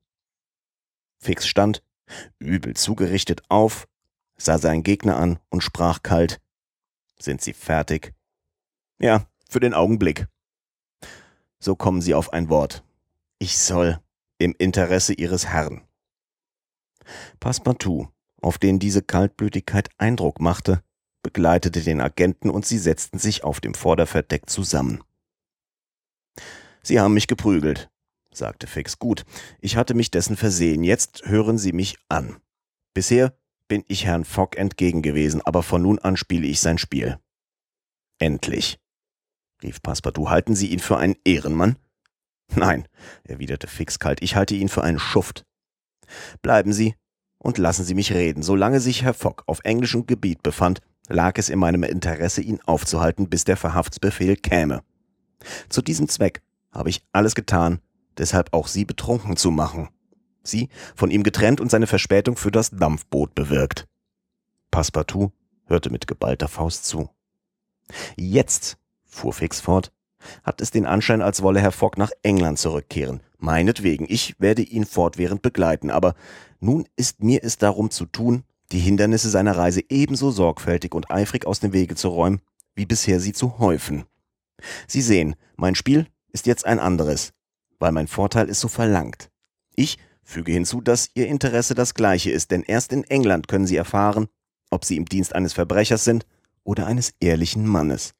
Fix 1.18 1.46
stand, 1.46 1.82
übel 2.38 2.74
zugerichtet 2.74 3.42
auf, 3.48 3.86
sah 4.36 4.58
seinen 4.58 4.82
Gegner 4.82 5.16
an 5.16 5.38
und 5.50 5.62
sprach 5.62 6.02
kalt 6.02 6.40
sind 7.20 7.40
Sie 7.40 7.52
fertig? 7.52 8.14
Ja, 9.00 9.26
für 9.48 9.60
den 9.60 9.74
Augenblick. 9.74 10.26
So 11.58 11.74
kommen 11.74 12.00
Sie 12.00 12.14
auf 12.14 12.32
ein 12.32 12.48
Wort. 12.48 12.84
Ich 13.38 13.58
soll 13.58 14.00
im 14.38 14.54
Interesse 14.58 15.14
Ihres 15.14 15.46
Herrn. 15.46 15.82
Passepartout, 17.40 18.08
auf 18.40 18.58
den 18.58 18.78
diese 18.78 19.02
Kaltblütigkeit 19.02 19.88
Eindruck 19.98 20.40
machte, 20.40 20.82
begleitete 21.22 21.82
den 21.82 22.00
Agenten 22.00 22.50
und 22.50 22.64
sie 22.64 22.78
setzten 22.78 23.18
sich 23.18 23.42
auf 23.42 23.60
dem 23.60 23.74
Vorderverdeck 23.74 24.48
zusammen. 24.48 25.02
Sie 26.82 27.00
haben 27.00 27.14
mich 27.14 27.26
geprügelt, 27.26 27.90
sagte 28.38 28.66
Fix. 28.66 28.98
Gut, 28.98 29.24
ich 29.60 29.76
hatte 29.76 29.94
mich 29.94 30.10
dessen 30.10 30.36
versehen. 30.36 30.84
Jetzt 30.84 31.26
hören 31.26 31.58
Sie 31.58 31.72
mich 31.72 31.96
an. 32.08 32.36
Bisher 32.94 33.36
bin 33.68 33.84
ich 33.86 34.06
Herrn 34.06 34.24
Fogg 34.24 34.56
entgegen 34.56 35.02
gewesen, 35.02 35.42
aber 35.42 35.62
von 35.62 35.82
nun 35.82 35.98
an 35.98 36.16
spiele 36.16 36.46
ich 36.46 36.60
sein 36.60 36.78
Spiel. 36.78 37.18
Endlich, 38.18 38.80
rief 39.62 39.82
Passepartout, 39.82 40.30
halten 40.30 40.56
Sie 40.56 40.68
ihn 40.68 40.80
für 40.80 40.96
einen 40.96 41.16
Ehrenmann? 41.24 41.76
Nein, 42.54 42.88
erwiderte 43.24 43.66
Fix 43.66 43.98
kalt, 43.98 44.22
ich 44.22 44.34
halte 44.34 44.54
ihn 44.54 44.68
für 44.68 44.82
einen 44.82 44.98
Schuft. 44.98 45.44
Bleiben 46.40 46.72
Sie 46.72 46.94
und 47.38 47.58
lassen 47.58 47.84
Sie 47.84 47.94
mich 47.94 48.12
reden. 48.12 48.42
Solange 48.42 48.80
sich 48.80 49.02
Herr 49.02 49.14
Fogg 49.14 49.42
auf 49.46 49.60
englischem 49.64 50.06
Gebiet 50.06 50.42
befand, 50.42 50.80
lag 51.08 51.36
es 51.36 51.50
in 51.50 51.58
meinem 51.58 51.82
Interesse, 51.82 52.40
ihn 52.40 52.60
aufzuhalten, 52.64 53.28
bis 53.28 53.44
der 53.44 53.56
Verhaftsbefehl 53.56 54.36
käme. 54.36 54.82
Zu 55.68 55.82
diesem 55.82 56.08
Zweck 56.08 56.42
habe 56.72 56.88
ich 56.90 57.02
alles 57.12 57.34
getan, 57.34 57.80
deshalb 58.18 58.52
auch 58.52 58.68
Sie 58.68 58.84
betrunken 58.84 59.36
zu 59.36 59.50
machen 59.50 59.88
sie, 60.48 60.68
von 60.96 61.10
ihm 61.10 61.22
getrennt 61.22 61.60
und 61.60 61.70
seine 61.70 61.86
Verspätung 61.86 62.36
für 62.36 62.50
das 62.50 62.70
Dampfboot 62.70 63.34
bewirkt. 63.34 63.86
Passepartout 64.70 65.32
hörte 65.66 65.90
mit 65.90 66.06
geballter 66.06 66.48
Faust 66.48 66.86
zu. 66.86 67.10
Jetzt, 68.16 68.78
fuhr 69.04 69.32
Fix 69.32 69.60
fort, 69.60 69.92
hat 70.42 70.60
es 70.60 70.70
den 70.70 70.86
Anschein, 70.86 71.22
als 71.22 71.42
wolle 71.42 71.60
Herr 71.60 71.72
Fogg 71.72 71.96
nach 71.96 72.10
England 72.22 72.58
zurückkehren. 72.58 73.20
Meinetwegen, 73.38 74.06
ich 74.08 74.40
werde 74.40 74.62
ihn 74.62 74.84
fortwährend 74.84 75.42
begleiten, 75.42 75.90
aber 75.90 76.14
nun 76.60 76.86
ist 76.96 77.22
mir 77.22 77.44
es 77.44 77.56
darum 77.56 77.90
zu 77.90 78.04
tun, 78.06 78.42
die 78.72 78.80
Hindernisse 78.80 79.30
seiner 79.30 79.56
Reise 79.56 79.82
ebenso 79.88 80.30
sorgfältig 80.30 80.94
und 80.94 81.10
eifrig 81.10 81.46
aus 81.46 81.60
dem 81.60 81.72
Wege 81.72 81.94
zu 81.94 82.08
räumen, 82.08 82.40
wie 82.74 82.84
bisher 82.84 83.20
sie 83.20 83.32
zu 83.32 83.58
häufen. 83.58 84.04
Sie 84.86 85.00
sehen, 85.00 85.36
mein 85.56 85.76
Spiel 85.76 86.06
ist 86.32 86.46
jetzt 86.46 86.66
ein 86.66 86.80
anderes, 86.80 87.32
weil 87.78 87.92
mein 87.92 88.08
Vorteil 88.08 88.48
es 88.48 88.60
so 88.60 88.68
verlangt. 88.68 89.30
Ich 89.74 89.98
Füge 90.28 90.52
hinzu, 90.52 90.82
dass 90.82 91.10
Ihr 91.14 91.26
Interesse 91.26 91.74
das 91.74 91.94
gleiche 91.94 92.30
ist, 92.30 92.50
denn 92.50 92.62
erst 92.62 92.92
in 92.92 93.02
England 93.04 93.48
können 93.48 93.66
Sie 93.66 93.76
erfahren, 93.76 94.28
ob 94.70 94.84
Sie 94.84 94.96
im 94.96 95.06
Dienst 95.06 95.34
eines 95.34 95.54
Verbrechers 95.54 96.04
sind 96.04 96.26
oder 96.64 96.86
eines 96.86 97.14
ehrlichen 97.18 97.66
Mannes. 97.66 98.14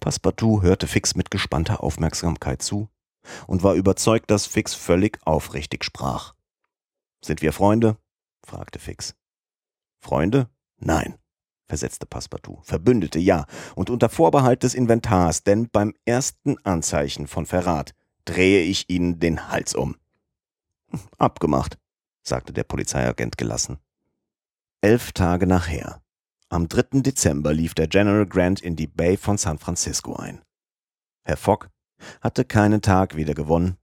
Passepartout 0.00 0.62
hörte 0.62 0.86
Fix 0.86 1.16
mit 1.16 1.30
gespannter 1.30 1.82
Aufmerksamkeit 1.82 2.62
zu 2.62 2.88
und 3.46 3.62
war 3.62 3.74
überzeugt, 3.74 4.30
dass 4.30 4.46
Fix 4.46 4.72
völlig 4.72 5.18
aufrichtig 5.26 5.84
sprach. 5.84 6.34
Sind 7.22 7.42
wir 7.42 7.52
Freunde? 7.52 7.98
fragte 8.42 8.78
Fix. 8.78 9.14
Freunde? 10.00 10.48
Nein, 10.78 11.18
versetzte 11.66 12.06
Passepartout. 12.06 12.60
Verbündete, 12.62 13.18
ja, 13.18 13.44
und 13.74 13.90
unter 13.90 14.08
Vorbehalt 14.08 14.62
des 14.62 14.74
Inventars, 14.74 15.42
denn 15.42 15.68
beim 15.68 15.94
ersten 16.06 16.56
Anzeichen 16.64 17.26
von 17.26 17.44
Verrat 17.44 17.94
drehe 18.24 18.62
ich 18.62 18.88
Ihnen 18.90 19.20
den 19.20 19.48
Hals 19.48 19.74
um. 19.74 19.96
Abgemacht, 21.18 21.78
sagte 22.22 22.52
der 22.52 22.64
Polizeiagent 22.64 23.36
gelassen. 23.36 23.78
Elf 24.80 25.12
Tage 25.12 25.46
nachher, 25.46 26.02
am 26.48 26.68
3. 26.68 27.00
Dezember, 27.00 27.52
lief 27.52 27.74
der 27.74 27.88
General 27.88 28.26
Grant 28.26 28.60
in 28.60 28.76
die 28.76 28.86
Bay 28.86 29.16
von 29.16 29.38
San 29.38 29.58
Francisco 29.58 30.14
ein. 30.16 30.42
Herr 31.24 31.36
Fogg 31.36 31.68
hatte 32.20 32.44
keinen 32.44 32.82
Tag 32.82 33.16
weder 33.16 33.34
gewonnen 33.34 33.78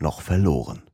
noch 0.00 0.20
verloren. 0.20 0.87